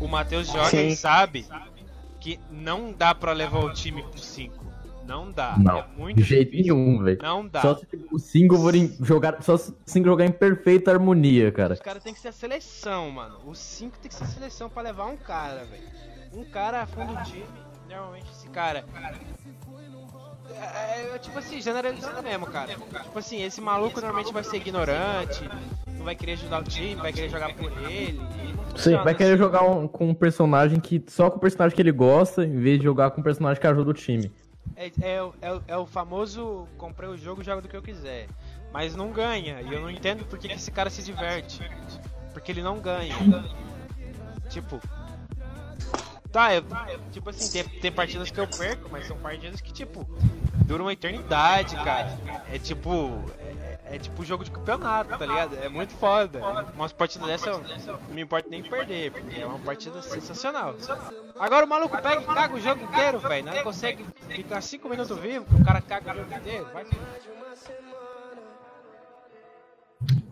O 0.00 0.08
Matheus 0.08 0.48
joga 0.48 0.70
Sim. 0.70 0.88
e 0.88 0.96
sabe 0.96 1.46
que 2.22 2.38
não 2.50 2.92
dá 2.92 3.14
pra 3.14 3.32
levar 3.32 3.58
o 3.64 3.72
time 3.72 4.02
pro 4.02 4.18
cinco. 4.20 4.62
Não 5.06 5.32
dá. 5.32 5.56
Não, 5.58 5.78
é 5.78 5.86
muito 5.96 6.16
De 6.18 6.22
jeito 6.22 6.52
difícil. 6.52 6.76
nenhum, 6.76 7.02
velho. 7.02 7.18
Não 7.20 7.46
dá. 7.48 7.60
Só 7.60 7.74
se 7.76 7.86
o 8.12 8.18
single 8.20 8.70
em- 8.76 8.96
jogar, 9.00 9.42
só 9.42 9.56
se 9.56 9.72
o 9.72 9.76
single 9.84 10.12
jogar 10.12 10.26
em 10.26 10.30
perfeita 10.32 10.92
harmonia, 10.92 11.50
cara. 11.50 11.74
Os 11.74 11.80
caras 11.80 12.02
tem 12.04 12.14
que 12.14 12.20
ser 12.20 12.28
a 12.28 12.32
seleção, 12.32 13.10
mano. 13.10 13.38
Os 13.44 13.58
cinco 13.58 13.98
tem 13.98 14.08
que 14.08 14.14
ser 14.14 14.22
a 14.24 14.28
seleção 14.28 14.70
pra 14.70 14.80
levar 14.82 15.06
um 15.06 15.16
cara, 15.16 15.64
velho. 15.64 15.82
Um 16.32 16.44
cara 16.44 16.82
afunda 16.82 17.12
o 17.20 17.22
time. 17.24 17.44
Normalmente 17.90 18.30
esse 18.30 18.48
cara. 18.50 18.84
É, 20.60 21.14
é, 21.14 21.18
tipo 21.18 21.38
assim, 21.38 21.60
generalizando 21.60 22.22
mesmo, 22.22 22.46
cara. 22.46 22.74
Tipo 22.74 23.18
assim, 23.18 23.42
esse 23.42 23.60
maluco 23.60 24.00
normalmente 24.00 24.32
vai 24.32 24.44
ser 24.44 24.56
ignorante, 24.56 25.48
não 25.96 26.04
vai 26.04 26.14
querer 26.14 26.32
ajudar 26.32 26.60
o 26.60 26.64
time, 26.64 26.94
vai 26.96 27.12
querer 27.12 27.28
jogar 27.28 27.54
por 27.54 27.70
ele. 27.90 28.20
Sim, 28.76 28.96
vai 28.98 29.14
querer 29.14 29.30
assim. 29.34 29.38
jogar 29.38 29.62
um- 29.64 29.86
com 29.88 30.08
um 30.08 30.14
personagem 30.14 30.80
que. 30.80 31.02
Só 31.08 31.30
com 31.30 31.36
o 31.36 31.40
personagem 31.40 31.74
que 31.76 31.82
ele 31.82 31.92
gosta, 31.92 32.44
em 32.44 32.56
vez 32.58 32.78
de 32.78 32.84
jogar 32.84 33.10
com 33.10 33.20
um 33.20 33.24
personagem 33.24 33.60
que 33.60 33.66
ajuda 33.66 33.90
o 33.90 33.94
time. 33.94 34.32
É, 34.76 34.90
é, 35.02 35.22
o- 35.22 35.34
é, 35.42 35.52
o- 35.52 35.62
é 35.68 35.76
o 35.76 35.86
famoso 35.86 36.66
comprei 36.78 37.08
o 37.08 37.16
jogo, 37.16 37.42
jogo 37.42 37.60
do 37.62 37.68
que 37.68 37.76
eu 37.76 37.82
quiser. 37.82 38.26
Mas 38.72 38.96
não 38.96 39.10
ganha. 39.12 39.60
E 39.60 39.72
eu 39.72 39.80
não 39.80 39.90
entendo 39.90 40.24
por 40.24 40.38
que, 40.38 40.48
que 40.48 40.54
esse 40.54 40.70
cara 40.70 40.88
se 40.88 41.02
diverte. 41.02 41.60
Porque 42.32 42.50
ele 42.50 42.62
não 42.62 42.78
ganha. 42.80 43.14
Tipo. 44.48 44.80
Tá, 46.32 46.54
eu, 46.54 46.64
tipo 47.10 47.28
assim, 47.28 47.50
tem, 47.52 47.80
tem 47.80 47.92
partidas 47.92 48.30
que 48.30 48.40
eu 48.40 48.48
perco, 48.48 48.88
mas 48.90 49.06
são 49.06 49.18
partidas 49.18 49.60
que, 49.60 49.72
tipo, 49.72 50.06
duram 50.64 50.86
uma 50.86 50.92
eternidade, 50.92 51.76
cara. 51.76 52.18
É 52.50 52.58
tipo. 52.58 53.22
É, 53.38 53.96
é 53.96 53.98
tipo 53.98 54.24
jogo 54.24 54.42
de 54.42 54.50
campeonato, 54.50 55.18
tá 55.18 55.26
ligado? 55.26 55.54
É 55.56 55.68
muito 55.68 55.92
foda. 55.92 56.40
Umas 56.74 56.94
partidas 56.94 57.28
dessa 57.28 57.50
eu 57.50 57.62
não 57.86 58.14
me 58.14 58.22
importa 58.22 58.48
nem 58.48 58.62
perder, 58.62 59.12
porque 59.12 59.38
é 59.38 59.44
uma 59.44 59.58
partida 59.58 60.00
sensacional. 60.00 60.74
Agora 61.38 61.66
o 61.66 61.68
maluco 61.68 62.00
pega 62.00 62.22
e 62.22 62.24
caga 62.24 62.54
o 62.54 62.60
jogo 62.60 62.82
inteiro, 62.82 63.18
velho. 63.18 63.44
Não 63.44 63.62
consegue 63.62 64.02
ficar 64.30 64.62
5 64.62 64.88
minutos 64.88 65.18
vivo, 65.18 65.44
o 65.54 65.64
cara 65.64 65.82
caga 65.82 66.14
o 66.14 66.16
jogo 66.16 66.34
inteiro. 66.34 66.66
Vai 66.72 66.86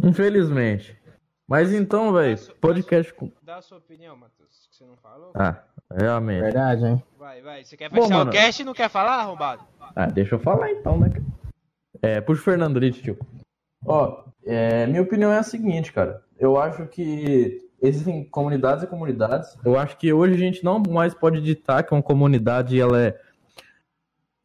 Infelizmente. 0.03 0.99
Mas 1.47 1.73
então, 1.73 2.13
velho, 2.13 2.39
podcast 2.61 3.13
com. 3.13 3.31
Dá 3.43 3.57
a 3.57 3.63
sua 3.63 3.79
opinião, 3.79 4.17
Matheus, 4.17 4.69
que 4.71 4.77
você 4.77 4.85
não 4.85 4.97
falou. 4.97 5.33
Ah, 5.35 5.65
realmente. 5.93 6.43
Verdade, 6.43 6.87
hein? 6.87 7.03
Vai, 7.19 7.43
vai. 7.43 7.65
Você 7.65 7.77
quer 7.77 7.91
Bom, 7.91 8.03
fechar 8.03 8.19
mano. 8.19 8.31
o 8.31 8.33
cast 8.33 8.63
e 8.63 8.65
não 8.65 8.75
quer 8.75 8.89
falar, 8.89 9.21
arrombado? 9.21 9.63
Ah, 9.95 10.07
deixa 10.07 10.35
eu 10.35 10.39
falar 10.39 10.71
então, 10.71 10.99
né? 10.99 11.11
É, 12.03 12.21
puxa 12.21 12.41
o 12.41 12.45
Fernando 12.45 12.77
ali, 12.77 12.93
tio. 12.93 13.19
Ó, 13.85 14.25
é, 14.45 14.87
minha 14.87 15.03
opinião 15.03 15.33
é 15.33 15.39
a 15.39 15.43
seguinte, 15.43 15.93
cara. 15.93 16.23
Eu 16.39 16.59
acho 16.59 16.87
que 16.87 17.59
existem 17.83 18.25
comunidades 18.25 18.85
e 18.85 18.87
comunidades. 18.87 19.57
Eu 19.65 19.79
acho 19.79 19.97
que 19.97 20.13
hoje 20.13 20.35
a 20.35 20.39
gente 20.39 20.65
não 20.65 20.83
mais 20.89 21.15
pode 21.15 21.41
ditar 21.41 21.83
que 21.83 21.93
uma 21.93 22.03
comunidade 22.03 22.81
ela 22.81 23.01
é, 23.01 23.21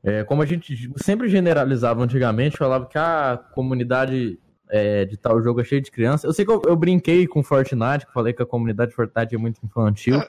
é 0.04 0.24
como 0.24 0.42
a 0.42 0.46
gente 0.46 0.92
sempre 0.98 1.28
generalizava 1.30 2.04
antigamente, 2.04 2.58
falava 2.58 2.86
que 2.86 2.98
a 2.98 3.38
comunidade 3.54 4.40
é, 4.70 5.06
de 5.06 5.18
tal 5.18 5.42
jogo 5.42 5.62
é 5.62 5.64
cheia 5.64 5.82
de 5.82 5.92
criança. 5.92 6.28
Eu 6.28 6.34
sei 6.34 6.46
que 6.46 6.52
eu, 6.52 6.62
eu 6.66 6.76
brinquei 6.76 7.28
com 7.28 7.44
Fortnite, 7.44 8.06
que 8.06 8.14
falei 8.14 8.34
que 8.34 8.42
a 8.42 8.46
comunidade 8.46 8.92
de 8.92 8.96
Fortnite 8.96 9.36
é 9.36 9.38
muito 9.38 9.60
infantil, 9.64 10.22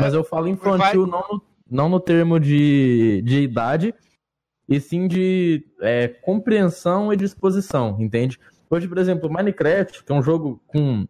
mas 0.00 0.14
eu 0.14 0.24
falo 0.24 0.48
infantil 0.48 1.06
não 1.06 1.20
no, 1.20 1.42
não 1.70 1.88
no 1.88 2.00
termo 2.00 2.38
de, 2.38 3.22
de 3.24 3.40
idade, 3.42 3.94
e 4.68 4.80
sim 4.80 5.06
de 5.06 5.64
é, 5.80 6.08
compreensão 6.08 7.12
e 7.12 7.16
disposição, 7.16 7.96
entende? 8.00 8.38
Hoje, 8.70 8.88
por 8.88 8.98
exemplo, 8.98 9.30
Minecraft, 9.30 10.02
que 10.02 10.12
é 10.12 10.14
um 10.14 10.22
jogo 10.22 10.60
com 10.66 11.06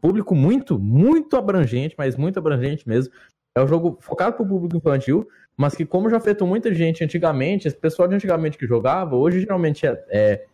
público 0.00 0.34
muito, 0.34 0.78
muito 0.78 1.36
abrangente, 1.36 1.94
mas 1.96 2.16
muito 2.16 2.38
abrangente 2.38 2.88
mesmo, 2.88 3.12
é 3.54 3.62
um 3.62 3.66
jogo 3.66 3.98
focado 4.00 4.36
para 4.36 4.44
o 4.44 4.48
público 4.48 4.76
infantil, 4.76 5.26
mas 5.56 5.74
que 5.74 5.86
como 5.86 6.10
já 6.10 6.16
afetou 6.16 6.46
muita 6.46 6.74
gente 6.74 7.02
antigamente, 7.04 7.66
esse 7.66 7.76
pessoal 7.76 8.08
de 8.08 8.14
antigamente 8.14 8.58
que 8.58 8.66
jogava, 8.66 9.16
hoje 9.16 9.40
geralmente 9.40 9.86
é, 9.86 10.04
é 10.08 10.44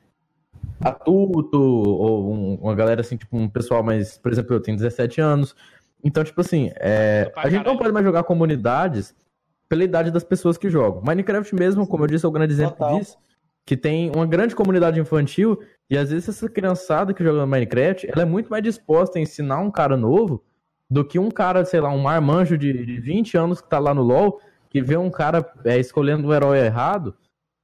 adulto, 0.83 1.61
ou 1.61 2.33
um- 2.33 2.55
uma 2.57 2.75
galera 2.75 3.01
assim, 3.01 3.17
tipo 3.17 3.37
um 3.37 3.49
pessoal 3.49 3.83
mais, 3.83 4.19
por 4.19 4.33
exemplo, 4.33 4.55
eu 4.55 4.61
tenho 4.61 4.77
17 4.77 5.21
anos, 5.21 5.55
então, 6.03 6.25
tipo 6.25 6.41
assim, 6.41 6.71
é, 6.77 7.31
a 7.37 7.49
gente 7.51 7.67
não 7.67 7.77
pode 7.77 7.93
mais 7.93 8.05
jogar 8.05 8.23
comunidades 8.25 9.15
pela 9.69 9.85
idade 9.85 10.11
das 10.11 10.25
pessoas 10.25 10.57
que 10.57 10.69
jogam. 10.71 11.03
Minecraft 11.05 11.55
mesmo, 11.55 11.87
como 11.87 12.05
eu 12.05 12.09
disse, 12.09 12.25
é 12.25 12.29
o 12.29 12.33
grande 12.33 12.53
exemplo 12.53 12.77
Total. 12.77 12.99
disso, 12.99 13.17
que 13.67 13.77
tem 13.77 14.11
uma 14.15 14.27
grande 14.27 14.57
comunidade 14.57 14.99
infantil, 14.99 15.61
e 15.89 15.97
às 15.97 16.11
vezes 16.11 16.29
essa 16.29 16.49
criançada 16.49 17.13
que 17.13 17.23
joga 17.23 17.47
Minecraft, 17.47 18.09
ela 18.11 18.23
é 18.23 18.25
muito 18.25 18.49
mais 18.51 18.63
disposta 18.63 19.19
a 19.19 19.23
ensinar 19.23 19.61
um 19.61 19.71
cara 19.71 19.97
novo 19.97 20.43
do 20.89 21.05
que 21.05 21.19
um 21.19 21.31
cara, 21.31 21.65
sei 21.65 21.81
lá, 21.81 21.91
um 21.91 21.99
marmanjo 22.01 22.59
de, 22.59 22.85
de 22.85 22.99
20 23.01 23.37
anos 23.37 23.61
que 23.61 23.69
tá 23.69 23.79
lá 23.79 23.95
no 23.95 24.03
LoL, 24.03 24.41
que 24.69 24.81
vê 24.81 24.97
um 24.97 25.11
cara 25.11 25.49
é, 25.65 25.79
escolhendo 25.79 26.27
um 26.27 26.33
herói 26.33 26.59
errado, 26.59 27.15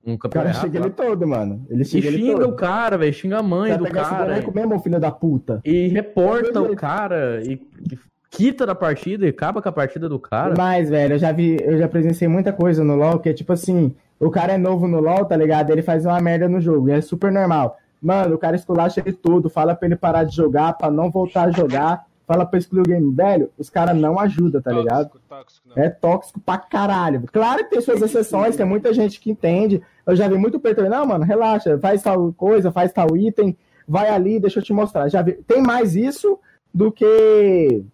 um 0.06 0.14
O 0.14 0.18
campeão 0.18 0.44
cara 0.44 0.54
chega 0.54 0.78
ele 0.78 0.90
todo, 0.90 1.26
mano. 1.26 1.66
Ele 1.68 1.82
e 1.82 1.84
chega 1.84 2.06
ele 2.06 2.18
xinga 2.18 2.40
todo. 2.40 2.50
o 2.50 2.56
cara, 2.56 2.96
velho, 2.96 3.12
xinga 3.12 3.38
a 3.38 3.42
mãe 3.42 3.76
do 3.76 3.84
esse 3.84 3.92
cara, 3.92 4.24
boneco 4.24 4.54
mesmo, 4.54 4.78
filho 4.80 5.00
da 5.00 5.10
puta. 5.10 5.60
e 5.64 5.88
reporta 5.88 6.60
o 6.60 6.76
cara, 6.76 7.42
e, 7.44 7.60
e 7.90 7.98
quita 8.30 8.64
da 8.64 8.74
partida, 8.74 9.26
e 9.26 9.30
acaba 9.30 9.60
com 9.60 9.68
a 9.68 9.72
partida 9.72 10.08
do 10.08 10.18
cara. 10.18 10.54
Mas, 10.56 10.88
velho, 10.88 11.14
eu 11.14 11.18
já 11.18 11.32
vi, 11.32 11.56
eu 11.62 11.78
já 11.78 11.88
presenciei 11.88 12.28
muita 12.28 12.52
coisa 12.52 12.84
no 12.84 12.94
LoL, 12.94 13.18
que 13.18 13.28
é 13.28 13.32
tipo 13.32 13.52
assim, 13.52 13.94
o 14.20 14.30
cara 14.30 14.52
é 14.52 14.58
novo 14.58 14.86
no 14.86 15.00
LoL, 15.00 15.24
tá 15.24 15.36
ligado? 15.36 15.70
Ele 15.70 15.82
faz 15.82 16.04
uma 16.04 16.20
merda 16.20 16.48
no 16.48 16.60
jogo, 16.60 16.88
e 16.88 16.92
é 16.92 17.00
super 17.00 17.32
normal. 17.32 17.76
Mano, 18.00 18.34
o 18.34 18.38
cara 18.38 18.54
esculacha 18.54 19.00
ele 19.00 19.12
tudo, 19.12 19.48
fala 19.48 19.74
pra 19.74 19.86
ele 19.86 19.96
parar 19.96 20.24
de 20.24 20.36
jogar, 20.36 20.74
pra 20.74 20.90
não 20.90 21.10
voltar 21.10 21.48
a 21.48 21.50
jogar, 21.50 22.04
fala 22.26 22.44
pra 22.44 22.58
excluir 22.58 22.80
o 22.80 22.84
game. 22.84 23.14
Velho, 23.14 23.50
os 23.56 23.70
caras 23.70 23.96
não 23.96 24.18
ajudam, 24.20 24.60
tá 24.60 24.70
ligado? 24.70 25.08
Tóxico, 25.08 25.20
tóxico, 25.28 25.68
não. 25.68 25.82
É 25.82 25.88
tóxico 25.88 26.40
pra 26.40 26.58
caralho. 26.58 27.22
Claro 27.32 27.64
que 27.64 27.70
tem 27.70 27.80
suas 27.80 28.02
exceções, 28.02 28.56
tem 28.56 28.66
muita 28.66 28.92
gente 28.92 29.18
que 29.18 29.30
entende. 29.30 29.82
Eu 30.06 30.14
já 30.14 30.28
vi 30.28 30.36
muito 30.38 30.60
peito, 30.60 30.82
não, 30.88 31.04
mano, 31.04 31.24
relaxa, 31.24 31.78
faz 31.78 32.02
tal 32.02 32.32
coisa, 32.32 32.70
faz 32.70 32.92
tal 32.92 33.16
item, 33.16 33.56
vai 33.88 34.08
ali, 34.08 34.38
deixa 34.38 34.60
eu 34.60 34.62
te 34.62 34.72
mostrar. 34.72 35.08
Já 35.08 35.20
vi. 35.20 35.32
Tem 35.32 35.60
mais 35.60 35.96
isso 35.96 36.38
do 36.72 36.92
que 36.92 37.84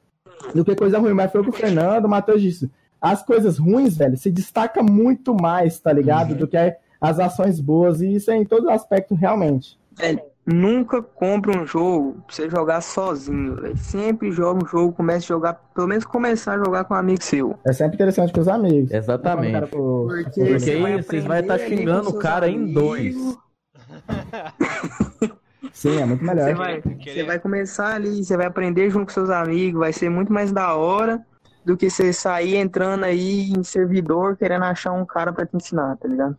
do 0.55 0.65
que 0.65 0.75
coisa 0.75 0.99
ruim, 0.99 1.15
mas 1.15 1.31
foi 1.31 1.41
o 1.41 1.45
que 1.45 1.51
o 1.51 1.55
Fernando, 1.55 2.05
o 2.05 2.09
Matheus 2.09 2.43
disse. 2.43 2.71
As 3.01 3.23
coisas 3.23 3.59
ruins, 3.59 3.97
velho, 3.97 4.17
se 4.17 4.31
destaca 4.31 4.83
muito 4.83 5.35
mais, 5.35 5.79
tá 5.81 5.93
ligado? 5.93 6.35
Do 6.35 6.47
que 6.47 6.57
as 7.01 7.19
ações 7.19 7.61
boas, 7.61 8.01
e 8.01 8.15
isso 8.15 8.31
é 8.31 8.37
em 8.37 8.45
todo 8.45 8.71
aspecto, 8.71 9.15
realmente. 9.15 9.79
Velho, 9.93 10.21
nunca 10.47 11.03
compre 11.03 11.57
um 11.57 11.67
jogo 11.67 12.15
pra 12.27 12.35
você 12.35 12.51
jogar 12.51 12.81
sozinho, 12.81 13.57
velho. 13.57 13.77
Sempre 13.77 14.33
joga 14.33 14.65
um 14.65 14.67
jogo, 14.67 14.93
comece 14.93 15.27
a 15.27 15.29
jogar, 15.29 15.55
pelo 15.75 15.87
menos 15.87 16.05
começar 16.05 16.55
a 16.55 16.65
jogar 16.65 16.85
com 16.85 16.95
um 16.95 16.97
amigo 16.97 17.23
seu. 17.23 17.59
É 17.67 17.73
sempre 17.73 17.95
interessante 17.95 18.33
com 18.33 18.41
os 18.41 18.49
amigos. 18.49 18.91
Exatamente. 18.91 19.53
Cara, 19.53 19.67
pô, 19.67 20.07
Porque 20.09 20.25
Porque 20.25 20.59
você 20.59 20.71
aí 20.73 20.83
vai 20.83 21.03
vocês 21.03 21.25
vai 21.25 21.39
aprender 21.41 21.55
estar 21.55 21.55
ali 21.55 21.77
xingando 21.77 22.09
o 22.11 22.19
cara 22.19 22.49
em 22.49 22.57
amigos. 22.57 22.75
dois. 22.75 23.17
Sim, 25.73 26.01
é 26.01 26.05
muito 26.05 26.25
melhor. 26.25 26.49
Você 26.49 26.55
vai, 26.55 26.81
você 26.81 27.25
vai 27.25 27.39
começar 27.39 27.95
ali, 27.95 28.25
você 28.25 28.37
vai 28.37 28.47
aprender 28.47 28.91
junto 28.91 29.07
com 29.07 29.13
seus 29.13 29.31
amigos, 29.31 29.81
vai 29.81 29.93
ser 29.93 30.11
muito 30.11 30.33
mais 30.33 30.53
da 30.53 30.75
hora 30.75 31.25
do 31.65 31.77
que 31.77 31.89
você 31.89 32.13
sair 32.13 32.57
entrando 32.57 33.05
aí 33.05 33.53
em 33.53 33.63
servidor 33.63 34.37
querendo 34.37 34.65
achar 34.65 34.93
um 34.93 35.07
cara 35.07 35.33
pra 35.33 35.47
te 35.47 35.57
ensinar, 35.57 35.97
tá 35.97 36.09
ligado? 36.09 36.37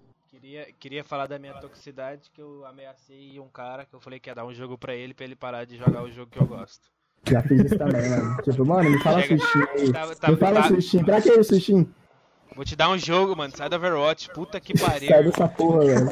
Queria, 0.53 0.67
queria 0.79 1.03
falar 1.03 1.25
da 1.25 1.39
minha 1.39 1.53
toxicidade, 1.55 2.29
que 2.31 2.39
eu 2.39 2.63
ameacei 2.67 3.39
um 3.39 3.47
cara 3.47 3.85
que 3.85 3.95
eu 3.95 3.99
falei 3.99 4.19
que 4.19 4.29
ia 4.29 4.35
dar 4.35 4.45
um 4.45 4.53
jogo 4.53 4.77
pra 4.77 4.93
ele, 4.93 5.11
pra 5.11 5.25
ele 5.25 5.35
parar 5.35 5.65
de 5.65 5.75
jogar 5.77 6.03
o 6.03 6.11
jogo 6.11 6.29
que 6.29 6.39
eu 6.39 6.45
gosto. 6.45 6.91
Já 7.27 7.41
fiz 7.41 7.65
isso 7.65 7.75
também, 7.75 8.07
mano. 8.07 8.37
Tipo, 8.43 8.63
mano, 8.63 8.87
me 8.91 8.99
fala 9.01 9.23
Chega. 9.23 9.43
Steam 9.43 9.67
aí. 9.73 9.91
Tá- 9.91 10.15
tá- 10.15 10.27
me 10.29 10.37
fala 10.37 10.61
tá- 10.61 10.79
Steam. 10.81 11.05
Pra 11.05 11.21
que 11.23 11.31
isso, 11.31 11.59
Steam? 11.59 11.87
Vou 12.55 12.63
te 12.63 12.75
dar 12.75 12.91
um 12.91 12.97
jogo, 12.99 13.35
mano. 13.35 13.51
Sai 13.57 13.67
do 13.67 13.77
Overwatch. 13.77 14.29
Puta 14.29 14.59
que 14.59 14.79
pariu. 14.79 15.09
Sai 15.09 15.23
dessa 15.23 15.47
porra, 15.47 15.85
velho. 15.85 16.07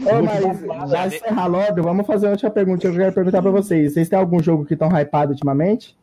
Ô, 0.00 0.22
mas 0.24 0.90
já 0.90 1.06
encerrar 1.06 1.46
logo, 1.46 1.80
vamos 1.80 2.04
fazer 2.08 2.26
uma 2.26 2.32
última 2.32 2.50
pergunta. 2.50 2.88
Eu 2.88 2.92
quero 2.92 3.12
perguntar 3.12 3.40
pra 3.40 3.52
vocês. 3.52 3.92
Vocês 3.94 4.08
têm 4.08 4.18
algum 4.18 4.42
jogo 4.42 4.66
que 4.66 4.74
estão 4.74 4.88
hypado 4.88 5.30
ultimamente? 5.30 5.96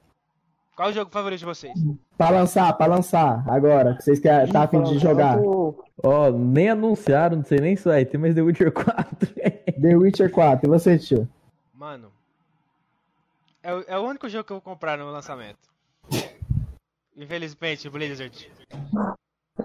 Qual 0.78 0.90
é 0.90 0.92
o 0.92 0.94
jogo 0.94 1.10
favorito 1.12 1.40
de 1.40 1.46
vocês? 1.46 1.74
Pra 2.16 2.30
lançar, 2.30 2.72
pra 2.78 2.86
lançar, 2.86 3.44
agora. 3.50 3.96
Que 3.96 4.04
vocês 4.04 4.20
querem, 4.20 4.54
tá 4.54 4.62
afim 4.64 4.84
de 4.84 5.00
jogar. 5.00 5.38
Ó, 6.04 6.30
nem 6.32 6.70
anunciaram, 6.70 7.38
não 7.38 7.44
sei 7.44 7.60
nem 7.60 7.76
se 7.76 7.86
vai 7.86 8.06
ter, 8.06 8.20
mas 8.20 8.36
The 8.36 8.42
Witcher 8.44 8.72
4. 8.72 8.86
The 9.82 9.96
Witcher 9.98 10.30
4. 10.32 10.68
E 10.68 10.70
você, 10.70 11.00
tio? 11.00 11.28
Mano. 11.74 12.12
É, 13.64 13.74
o- 13.74 13.84
é 13.88 13.98
o 13.98 14.04
único 14.04 14.30
jogo 14.30 14.44
que 14.44 14.52
eu 14.54 14.58
vou 14.58 14.62
comprar 14.62 15.00
no 15.00 15.10
lançamento. 15.12 15.58
Infelizmente, 17.16 17.90
Blizzard. 17.90 18.52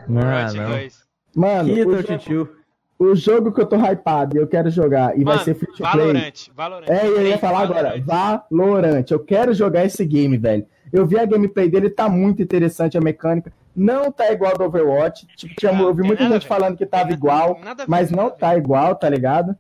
não, 0.08 0.22
Overwatch 0.22 0.56
não. 0.56 0.70
2. 0.70 1.04
Mano, 1.36 1.74
Que 1.74 1.80
o 1.82 1.84
teu 1.84 1.92
jogo, 2.02 2.02
titio. 2.18 2.56
O 3.05 3.16
jogo 3.16 3.53
que 3.53 3.61
eu 3.61 3.66
tô 3.66 3.76
hypado 3.76 4.36
e 4.36 4.40
eu 4.40 4.46
quero 4.46 4.70
jogar 4.70 5.18
e 5.18 5.24
vai 5.24 5.34
Mano, 5.34 5.44
ser 5.44 5.55
free 5.55 5.70
to 5.72 5.78
play. 5.78 5.90
Valorant. 5.90 6.48
Valorant. 6.55 6.88
É, 6.88 7.07
eu 7.07 7.26
ia 7.26 7.38
falar 7.38 7.62
agora, 7.62 8.00
Valorant. 8.05 8.44
Valorant. 8.50 9.11
Eu 9.11 9.20
quero 9.20 9.53
jogar 9.53 9.84
esse 9.84 10.05
game, 10.05 10.36
velho. 10.36 10.66
Eu 10.92 11.07
vi 11.07 11.18
a 11.18 11.24
gameplay 11.24 11.68
dele, 11.68 11.88
tá 11.90 12.09
muito 12.09 12.42
interessante 12.42 12.98
a 12.98 13.00
mecânica. 13.00 13.53
Não 13.74 14.12
tá 14.12 14.30
igual 14.30 14.57
do 14.57 14.64
Overwatch. 14.64 15.26
Tipo, 15.34 15.55
tinha, 15.57 15.72
eu 15.72 15.94
vi 15.94 16.03
muita 16.03 16.24
nada 16.24 16.34
gente 16.34 16.46
falando 16.46 16.76
que 16.76 16.84
tava 16.84 17.12
igual, 17.12 17.59
mas 17.88 18.11
não 18.11 18.30
tá 18.30 18.57
igual, 18.57 18.94
tá 18.94 19.09
ligado? 19.09 19.57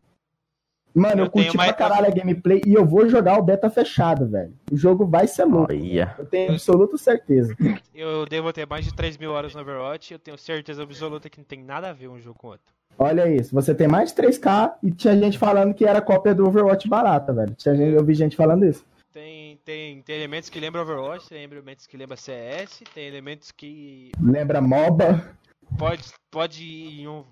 Mano, 0.94 1.22
eu, 1.22 1.24
Eu 1.26 1.30
curti 1.30 1.56
mais- 1.56 1.70
pra 1.72 1.88
caralho 1.88 2.06
a 2.06 2.10
gameplay 2.10 2.60
e 2.66 2.74
eu 2.74 2.84
vou 2.84 3.08
jogar 3.08 3.38
o 3.38 3.42
beta 3.42 3.70
fechado, 3.70 4.28
velho. 4.28 4.52
O 4.70 4.76
jogo 4.76 5.06
vai 5.06 5.26
ser 5.26 5.44
louco. 5.44 5.72
Olha. 5.72 6.14
Eu 6.18 6.26
tenho 6.26 6.52
absoluta 6.52 6.96
certeza. 6.98 7.54
Eu 7.94 8.26
devo 8.26 8.52
ter 8.52 8.66
mais 8.66 8.84
de 8.84 8.94
3 8.94 9.16
mil 9.16 9.30
horas 9.32 9.54
no 9.54 9.60
Overwatch. 9.62 10.12
Eu 10.12 10.18
tenho 10.18 10.36
certeza 10.36 10.82
absoluta 10.82 11.30
que 11.30 11.38
não 11.38 11.44
tem 11.44 11.62
nada 11.62 11.88
a 11.90 11.92
ver 11.92 12.08
um 12.08 12.20
jogo 12.20 12.38
com 12.38 12.48
o 12.48 12.50
outro. 12.50 12.66
Olha 12.98 13.26
isso, 13.26 13.54
você 13.54 13.74
tem 13.74 13.88
mais 13.88 14.10
de 14.10 14.16
3K 14.22 14.74
e 14.82 14.90
tinha 14.92 15.16
gente 15.16 15.38
falando 15.38 15.72
que 15.72 15.84
era 15.86 16.00
cópia 16.02 16.34
do 16.34 16.46
Overwatch 16.46 16.86
barata, 16.88 17.32
velho. 17.32 17.54
Tinha 17.54 17.74
gente- 17.74 17.94
eu 17.94 18.04
vi 18.04 18.14
gente 18.14 18.36
falando 18.36 18.66
isso. 18.66 18.84
Tem, 19.12 19.58
tem, 19.64 20.02
tem 20.02 20.16
elementos 20.16 20.48
que 20.50 20.60
lembram 20.60 20.82
Overwatch, 20.82 21.28
tem 21.28 21.42
elementos 21.42 21.86
que 21.86 21.96
lembram 21.96 22.16
CS, 22.16 22.82
tem 22.94 23.06
elementos 23.06 23.50
que 23.50 24.10
Lembra 24.20 24.60
MOBA? 24.60 25.36
pode, 25.78 26.04
pode 26.30 26.62
ir 26.64 27.00
em, 27.02 27.08
um, 27.08 27.24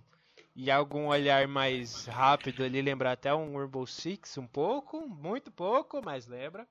em 0.57 0.71
algum 0.71 1.07
olhar 1.07 1.47
mais 1.49 2.07
rápido 2.07 2.65
ali 2.65 2.83
lembrar 2.83 3.13
até 3.13 3.35
um 3.35 3.57
Rainbow 3.57 3.87
Six, 3.87 4.37
um 4.39 4.47
pouco, 4.47 5.07
muito 5.09 5.51
pouco, 5.51 6.01
mas 6.05 6.27
lembra. 6.27 6.67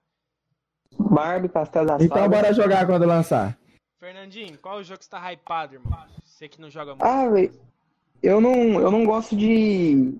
Barbie, 0.98 1.50
Castelo 1.50 1.88
da 1.88 1.96
Então 1.96 2.18
Saga. 2.18 2.30
bora 2.30 2.54
jogar 2.54 2.86
quando 2.86 3.06
lançar. 3.06 3.58
Fernandinho, 4.00 4.58
qual 4.60 4.78
o 4.78 4.84
jogo 4.84 5.00
que 5.00 5.06
você 5.06 5.12
tá 5.12 5.32
hypado, 5.32 5.76
irmão? 5.76 6.06
Você 6.24 6.48
que 6.48 6.62
não 6.62 6.70
joga 6.70 6.92
muito. 6.92 7.04
Ah, 7.04 7.28
velho, 7.30 7.54
eu 8.24 8.40
não, 8.40 8.80
eu 8.80 8.92
não 8.92 9.06
gosto 9.06 9.36
de 9.36 10.16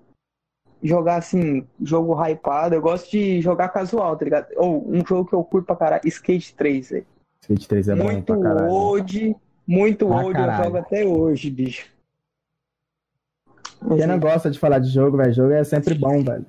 jogar 0.82 1.16
assim, 1.16 1.66
jogo 1.82 2.14
hypado, 2.14 2.74
eu 2.74 2.80
gosto 2.80 3.10
de 3.10 3.40
jogar 3.40 3.68
casual, 3.70 4.16
tá 4.16 4.24
ligado? 4.24 4.48
Ou 4.56 4.86
um 4.86 5.04
jogo 5.06 5.28
que 5.28 5.34
eu 5.34 5.44
curto 5.44 5.66
pra 5.66 5.76
caralho, 5.76 6.06
Skate 6.06 6.54
3, 6.54 6.90
velho. 6.90 7.06
Skate 7.42 7.68
3 7.68 7.88
é 7.88 7.96
bom 7.96 8.04
Muito 8.04 8.26
pra 8.26 8.42
caralho. 8.42 8.70
old, 8.70 9.36
muito 9.66 10.06
Pra 10.06 10.16
old, 10.16 10.40
eu 10.40 10.52
jogo 10.52 10.76
até 10.76 11.04
hoje, 11.06 11.50
bicho. 11.50 11.90
Quem 13.88 14.06
não 14.06 14.18
gosta 14.20 14.50
de 14.50 14.58
falar 14.58 14.78
de 14.78 14.88
jogo, 14.90 15.16
velho, 15.16 15.32
jogo 15.32 15.52
é 15.52 15.64
sempre 15.64 15.94
bom, 15.94 16.22
velho. 16.22 16.44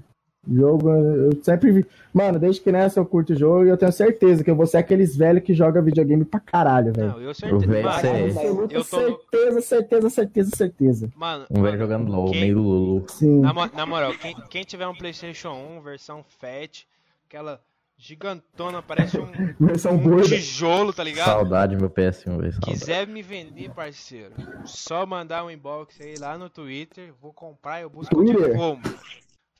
Jogo, 0.51 0.89
eu 0.89 1.43
sempre 1.43 1.71
vi. 1.71 1.86
Mano, 2.11 2.39
desde 2.39 2.61
criança 2.61 2.99
eu 2.99 3.05
curto 3.05 3.36
jogo 3.36 3.63
e 3.65 3.69
eu 3.69 3.77
tenho 3.77 3.91
certeza 3.91 4.43
que 4.43 4.49
eu 4.49 4.55
vou 4.55 4.65
ser 4.65 4.77
aqueles 4.77 5.15
velhos 5.15 5.43
que 5.43 5.53
jogam 5.53 5.84
videogame 5.84 6.25
pra 6.25 6.39
caralho, 6.39 6.91
velho. 6.91 7.09
Não, 7.11 7.21
eu 7.21 7.29
O 7.29 7.34
certeza. 7.36 7.67
velho 7.67 7.84
Mano. 7.84 7.97
Absoluta 7.99 8.73
eu 8.73 8.84
tô 8.84 8.84
certeza, 8.84 9.61
certeza, 9.61 10.09
certeza, 10.09 10.49
certeza. 10.55 11.09
Mano, 11.15 11.45
Um 11.51 11.61
velho 11.61 11.77
jogando 11.77 12.11
LOL, 12.11 12.32
quem- 12.32 12.41
meio 12.41 12.57
Lulu. 12.57 13.05
Sim. 13.07 13.39
Na, 13.41 13.53
na 13.53 13.86
moral, 13.86 14.13
quem, 14.13 14.36
quem 14.49 14.63
tiver 14.63 14.88
um 14.88 14.95
PlayStation 14.95 15.51
1 15.77 15.82
versão 15.82 16.25
Fat, 16.39 16.86
aquela 17.29 17.59
gigantona, 18.02 18.82
parece 18.82 19.20
um, 19.20 19.32
Versão 19.60 19.93
um 19.95 20.22
tijolo, 20.24 20.91
tá 20.91 21.04
ligado? 21.04 21.28
Saudade, 21.28 21.76
meu 21.78 21.89
PS1, 21.89 22.41
velho. 22.41 22.60
Quiser 22.62 23.06
me 23.08 23.22
vender, 23.22 23.70
parceiro, 23.70 24.34
só 24.66 25.06
mandar 25.06 25.45
um 25.45 25.52
inbox 25.52 26.02
aí 26.02 26.16
lá 26.18 26.36
no 26.36 26.49
Twitter, 26.49 27.14
vou 27.22 27.32
comprar, 27.32 27.82
eu 27.82 27.89
busco 27.91 28.26
de 28.26 28.34
Twitter? 28.34 28.56
como. 28.56 28.82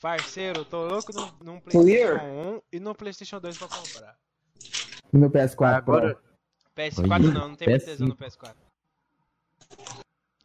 Parceiro, 0.02 0.62
eu 0.62 0.66
tô 0.66 0.88
louco 0.88 1.14
num, 1.14 1.54
num 1.54 1.60
Twitter? 1.60 2.18
PlayStation 2.18 2.56
1 2.58 2.62
e 2.74 2.80
no 2.80 2.96
PlayStation 2.96 3.40
2 3.40 3.58
pra 3.60 3.68
comprar. 3.68 4.16
No 5.14 5.30
PS4. 5.30 5.76
Agora- 5.76 6.18
PS4 6.76 7.12
Olha, 7.12 7.20
não, 7.32 7.48
não 7.50 7.56
tem 7.56 7.68
PS5. 7.68 7.86
tesão 7.86 8.08
no 8.08 8.16
PS4. 8.16 8.56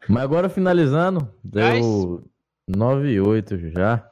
Mas 0.09 0.23
agora 0.23 0.49
finalizando, 0.51 1.33
Guys? 1.43 1.81
deu 1.81 2.25
9 2.69 3.09
e 3.11 3.21
8 3.21 3.57
já. 3.71 4.07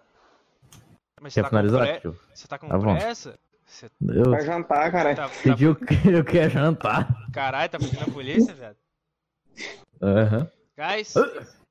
Mas 1.21 1.35
você 1.35 1.41
Quer 1.41 1.43
tá, 1.43 1.51
com 1.51 1.57
finalizar, 1.57 1.87
pre... 1.89 2.01
tio? 2.01 2.21
você 2.35 2.49
tá 2.49 2.59
com 2.59 2.69
Tá 2.69 2.79
bom. 2.79 2.97
pressa? 2.97 3.39
Você 3.75 3.91
Eu 4.09 4.31
Vai 4.31 4.43
jantar, 4.43 4.93
cara. 4.93 5.17
tá, 5.17 5.29
tá... 5.29 5.35
pediu 5.43 5.75
que 5.75 6.09
eu 6.09 6.25
quero 6.25 6.49
jantar. 6.49 7.09
Caralho, 7.33 7.69
tá 7.69 7.77
pedindo 7.77 8.05
a 8.05 8.13
polícia, 8.13 8.55
velho? 8.55 8.77
Aham. 10.01 10.49
Guys, 10.79 11.15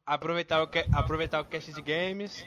aproveitar 0.05 0.61
o, 0.61 0.69
aproveitar 0.91 1.39
o 1.39 1.45
cast 1.45 1.71
de 1.71 1.81
games. 1.81 2.45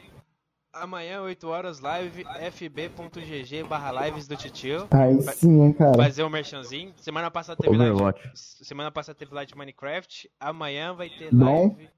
Amanhã, 0.74 1.22
8 1.22 1.48
horas, 1.48 1.80
live 1.80 2.22
fb.gg 2.52 3.62
barra 3.62 4.06
lives 4.06 4.28
do 4.28 4.36
Titio. 4.36 4.88
Aí 4.90 5.22
sim, 5.22 5.62
hein, 5.62 5.72
cara. 5.72 5.94
Fazer 5.94 6.22
um 6.22 6.28
merchanzinho. 6.28 6.92
Semana 6.98 7.30
passada 7.30 7.58
teve 7.58 7.74
live. 7.74 7.94
Overwatch. 7.94 8.30
Semana 8.34 8.90
passada 8.90 9.18
teve 9.18 9.34
live 9.34 9.50
de 9.50 9.56
Minecraft. 9.56 10.30
Amanhã 10.38 10.92
vai 10.92 11.08
ter 11.08 11.34
Bom. 11.34 11.68
live. 11.68 11.88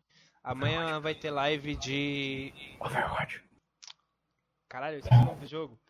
Amanhã 0.45 1.01
vai 1.01 1.15
ter 1.17 1.33
live 1.33 1.75
de. 1.75 2.55
Overwatch. 2.79 3.43
Caralho, 4.69 4.95
eu 4.95 4.99
esqueci 5.01 5.21
o 5.21 5.25
nome 5.25 5.41
do 5.41 5.47
jogo. 5.49 5.81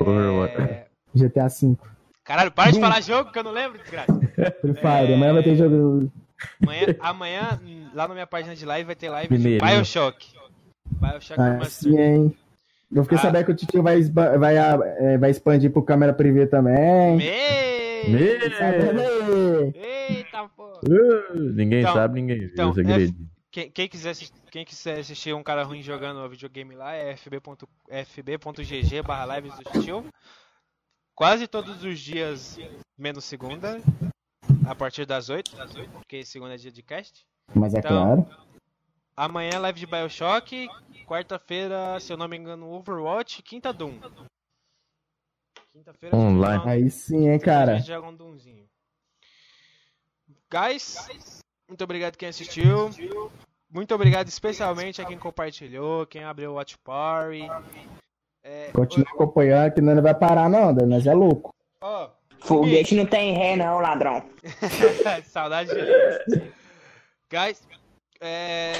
Overwatch. 0.00 0.56
É... 0.62 0.89
GTA 1.14 1.48
V. 1.48 1.76
Caralho, 2.24 2.50
para 2.52 2.70
de 2.70 2.80
falar 2.80 3.00
jogo 3.00 3.32
que 3.32 3.38
eu 3.38 3.44
não 3.44 3.50
lembro, 3.52 3.78
desgraça. 3.78 4.12
Free 4.60 4.74
Fire. 4.74 5.14
Amanhã 5.14 5.32
vai 5.34 5.42
ter 5.42 5.56
jogo. 5.56 6.10
Amanhã, 6.62 6.86
amanhã, 7.00 7.60
lá 7.94 8.06
na 8.08 8.14
minha 8.14 8.26
página 8.26 8.54
de 8.54 8.64
live, 8.64 8.86
vai 8.86 8.94
ter 8.94 9.08
live 9.10 9.28
de 9.28 9.42
Mineirinho. 9.42 9.70
Bioshock. 9.70 10.28
Bioshock 10.86 11.40
Aí 11.40 11.50
Remastered. 11.52 11.96
sim, 11.96 12.00
hein. 12.00 12.36
Eu 12.92 13.02
fiquei 13.04 13.18
Ah. 13.18 13.22
sabendo 13.22 13.44
que 13.46 13.52
o 13.52 13.54
Titio 13.54 13.82
vai, 13.82 14.02
vai, 14.02 14.56
é, 14.56 15.18
vai 15.18 15.30
expandir 15.30 15.70
pro 15.70 15.82
câmera 15.82 16.12
privê 16.12 16.46
também. 16.46 17.16
Me... 17.16 17.24
Me-. 18.08 19.72
Eita, 19.74 20.48
pô. 20.56 20.80
Uh, 20.88 21.38
ninguém 21.54 21.80
Então- 21.80 21.92
sabe, 21.94 22.20
ninguém 22.20 22.38
viu 22.38 22.48
então, 22.48 22.70
o 22.70 22.74
segredo. 22.74 23.14
Quem, 23.52 23.70
quem 23.70 23.88
quiser, 23.88 24.10
assis- 24.10 24.32
quem 24.50 24.64
quiser 24.64 25.00
assistir 25.00 25.34
um 25.34 25.42
cara 25.42 25.62
ruim 25.64 25.82
jogando 25.82 26.26
videogame 26.28 26.74
lá 26.74 26.94
é 26.94 27.12
fb.gg 27.16 27.66
fb 28.04 29.02
barra 29.02 29.36
lives 29.36 29.52
do 29.56 29.64
Titio. 29.72 30.04
Quase 31.20 31.46
todos 31.46 31.84
os 31.84 32.00
dias, 32.00 32.56
menos 32.96 33.26
segunda, 33.26 33.76
a 34.66 34.74
partir 34.74 35.04
das 35.04 35.28
8, 35.28 35.50
porque 35.92 36.24
segunda 36.24 36.54
é 36.54 36.56
dia 36.56 36.72
de 36.72 36.82
cast. 36.82 37.26
Mas 37.54 37.74
é 37.74 37.80
Então, 37.80 37.90
claro. 38.24 38.50
Amanhã 39.14 39.58
live 39.58 39.78
de 39.80 39.86
Bioshock. 39.86 40.66
Quarta-feira, 41.06 42.00
se 42.00 42.10
eu 42.10 42.16
não 42.16 42.26
me 42.26 42.38
engano, 42.38 42.70
Overwatch. 42.72 43.42
Quinta 43.42 43.70
Doom. 43.70 44.00
Quinta-feira 45.70 46.16
Online. 46.16 46.64
um- 46.64 46.68
Aí 46.68 46.90
sim, 46.90 47.28
hein, 47.28 47.38
cara. 47.38 47.72
A 47.72 47.76
gente 47.76 47.88
joga 47.88 48.08
um 48.08 48.16
Doomzinho. 48.16 48.66
Guys, 50.50 51.42
muito 51.68 51.84
obrigado 51.84 52.16
quem 52.16 52.30
assistiu. 52.30 52.88
Muito 53.70 53.94
obrigado 53.94 54.26
especialmente 54.28 55.02
a 55.02 55.04
quem 55.04 55.18
compartilhou, 55.18 56.06
quem 56.06 56.24
abriu 56.24 56.52
o 56.52 56.54
Watch 56.54 56.78
Party. 56.78 57.42
É, 58.42 58.70
Continua 58.72 59.08
acompanhando 59.12 59.72
que 59.74 59.80
não 59.80 60.00
vai 60.02 60.14
parar, 60.14 60.48
não, 60.48 60.72
nós 60.72 61.06
é 61.06 61.12
louco. 61.14 61.54
ó, 61.82 62.08
Foguete 62.40 62.94
não 62.94 63.04
tem 63.06 63.34
ré, 63.34 63.54
não, 63.56 63.78
ladrão. 63.80 64.24
Saudade 65.24 65.70
de 65.70 66.52
Guys, 67.30 67.62
é, 68.20 68.72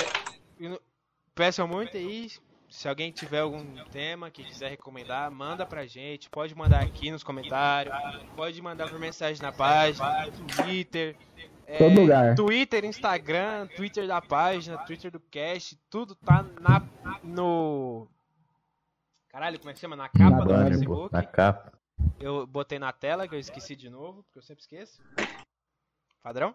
peçam 1.34 1.68
muito 1.68 1.96
aí. 1.96 2.28
Se 2.68 2.88
alguém 2.88 3.10
tiver 3.10 3.40
algum 3.40 3.64
tema 3.90 4.30
que 4.30 4.44
quiser 4.44 4.70
recomendar, 4.70 5.28
manda 5.30 5.66
pra 5.66 5.86
gente. 5.86 6.30
Pode 6.30 6.54
mandar 6.54 6.80
aqui 6.82 7.10
nos 7.10 7.24
comentários. 7.24 7.94
Pode 8.36 8.62
mandar 8.62 8.88
por 8.88 8.98
mensagem 8.98 9.42
na 9.42 9.50
página, 9.50 10.26
no 10.26 10.46
Twitter. 10.64 11.16
é, 11.66 11.78
Todo 11.78 12.00
lugar. 12.00 12.34
Twitter, 12.36 12.84
Instagram, 12.84 13.66
Twitter 13.74 14.06
da 14.06 14.22
página, 14.22 14.78
Twitter 14.78 15.10
do 15.10 15.18
cast. 15.18 15.76
Tudo 15.90 16.14
tá 16.14 16.44
na, 16.60 16.80
no. 17.24 18.06
Caralho, 19.30 19.58
como 19.58 19.70
é 19.70 19.74
que 19.74 19.80
chama? 19.80 19.96
Na 19.96 20.08
capa 20.08 20.30
Na 20.30 20.40
do 20.40 20.46
banner, 20.46 20.72
Facebook. 20.72 21.12
na 21.12 21.22
capa. 21.22 21.72
Eu 22.18 22.46
botei 22.46 22.78
na 22.78 22.92
tela, 22.92 23.28
que 23.28 23.34
eu 23.34 23.38
esqueci 23.38 23.76
de 23.76 23.88
novo, 23.88 24.22
porque 24.24 24.38
eu 24.38 24.42
sempre 24.42 24.62
esqueço. 24.62 25.00
Padrão? 26.22 26.54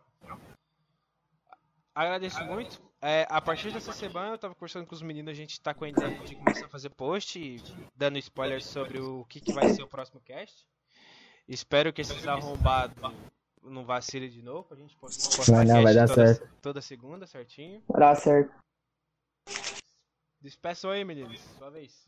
Agradeço 1.93 2.43
muito. 2.43 2.81
É, 3.01 3.25
a 3.29 3.39
partir 3.39 3.71
dessa 3.71 3.93
semana 3.93 4.33
eu 4.33 4.37
tava 4.37 4.53
conversando 4.53 4.85
com 4.85 4.93
os 4.93 5.01
meninos, 5.01 5.31
a 5.31 5.35
gente 5.35 5.61
tá 5.61 5.73
com 5.73 5.85
a 5.85 5.89
ideia 5.89 6.19
de 6.25 6.35
começar 6.35 6.65
a 6.65 6.69
fazer 6.69 6.89
post, 6.89 7.39
e 7.39 7.61
dando 7.95 8.17
spoilers 8.17 8.65
sobre 8.65 8.99
o 8.99 9.23
que, 9.25 9.39
que 9.39 9.53
vai 9.53 9.69
ser 9.69 9.83
o 9.83 9.87
próximo 9.87 10.19
cast. 10.19 10.67
Espero 11.47 11.93
que 11.93 12.01
esses 12.01 12.27
arrombados 12.27 12.97
não 13.63 13.85
vacilem 13.85 14.29
de 14.29 14.41
novo, 14.41 14.63
pra 14.67 14.77
gente 14.77 14.97
postar 14.97 15.37
postar 15.37 15.55
Vai 15.55 15.65
não, 15.65 15.83
vai 15.83 15.93
dar 15.93 16.07
toda, 16.07 16.33
certo. 16.33 16.49
toda 16.61 16.81
segunda, 16.81 17.25
certinho. 17.25 17.81
Vai 17.87 17.99
dar 18.01 18.15
certo. 18.15 18.53
Despeçam 20.41 20.91
aí, 20.91 21.05
meninos, 21.05 21.39
sua 21.57 21.69
vez. 21.69 22.07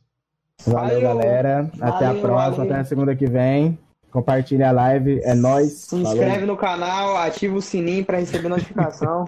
Valeu, 0.66 1.02
Valeu. 1.02 1.02
galera. 1.02 1.72
Até 1.80 2.06
a 2.06 2.08
Valeu, 2.10 2.22
próxima, 2.22 2.58
valeu. 2.58 2.72
até 2.72 2.82
a 2.82 2.86
segunda 2.86 3.16
que 3.16 3.28
vem. 3.28 3.78
Compartilha 4.12 4.70
a 4.70 4.72
live, 4.72 5.20
é 5.24 5.36
nóis. 5.36 5.74
Se 5.74 5.90
Falou. 6.02 6.14
inscreve 6.14 6.46
no 6.46 6.58
canal, 6.58 7.18
ativa 7.18 7.56
o 7.56 7.62
sininho 7.62 8.04
pra 8.06 8.18
receber 8.20 8.48
notificação. 8.50 9.26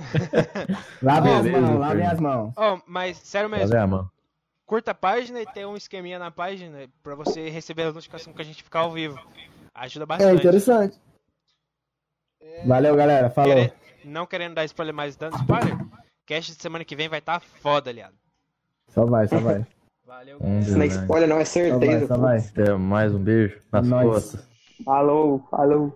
Lavem 1.03 1.34
as 1.34 1.45
mãos, 1.45 1.80
lavem 1.80 2.05
as 2.07 2.19
mãos. 2.19 2.53
Oh, 2.57 2.80
mas 2.88 3.17
sério 3.17 3.49
mesmo, 3.49 3.77
a 3.77 3.86
mão. 3.88 4.09
curta 4.65 4.91
a 4.91 4.95
página 4.95 5.41
e 5.41 5.45
tem 5.45 5.65
um 5.65 5.75
esqueminha 5.75 6.17
na 6.17 6.32
página 6.32 6.88
pra 7.03 7.13
você 7.13 7.49
receber 7.49 7.84
as 7.84 7.93
notificações 7.93 8.36
que 8.36 8.41
a 8.41 8.45
gente 8.45 8.63
ficar 8.63 8.80
ao 8.80 8.91
vivo. 8.91 9.19
Ajuda 9.75 10.03
É 10.03 10.07
bastante. 10.07 10.39
interessante. 10.39 10.97
Valeu, 12.65 12.95
galera. 12.95 13.30
Falou. 13.30 13.71
Não 14.03 14.25
querendo 14.25 14.55
dar 14.55 14.65
spoiler, 14.65 14.93
mas 14.95 15.15
dando 15.15 15.36
spoiler, 15.38 15.77
cast 16.25 16.55
de 16.55 16.61
semana 16.61 16.86
que 16.86 16.95
vem 16.95 17.09
vai 17.09 17.19
estar 17.19 17.39
tá 17.39 17.45
foda, 17.61 17.89
aliado. 17.89 18.15
Só 18.88 19.05
vai, 19.05 19.27
só 19.27 19.38
vai. 19.39 19.65
Valeu, 20.10 20.38
Um 20.41 20.57
Isso 20.57 20.76
não 20.76 20.82
é 20.82 20.88
spoiler, 20.88 21.30
não, 21.30 21.38
é 21.38 21.45
Só 21.45 21.60
vai, 21.62 21.70
certeza. 21.70 22.07
só 22.07 22.18
vai. 22.18 22.38
Até 22.39 22.74
mais 22.74 23.14
um 23.14 23.20
beijo 23.20 23.60
nas 23.72 23.88
Nós. 23.88 24.05
costas. 24.07 24.49
Falou, 24.84 25.39
falou. 25.51 25.95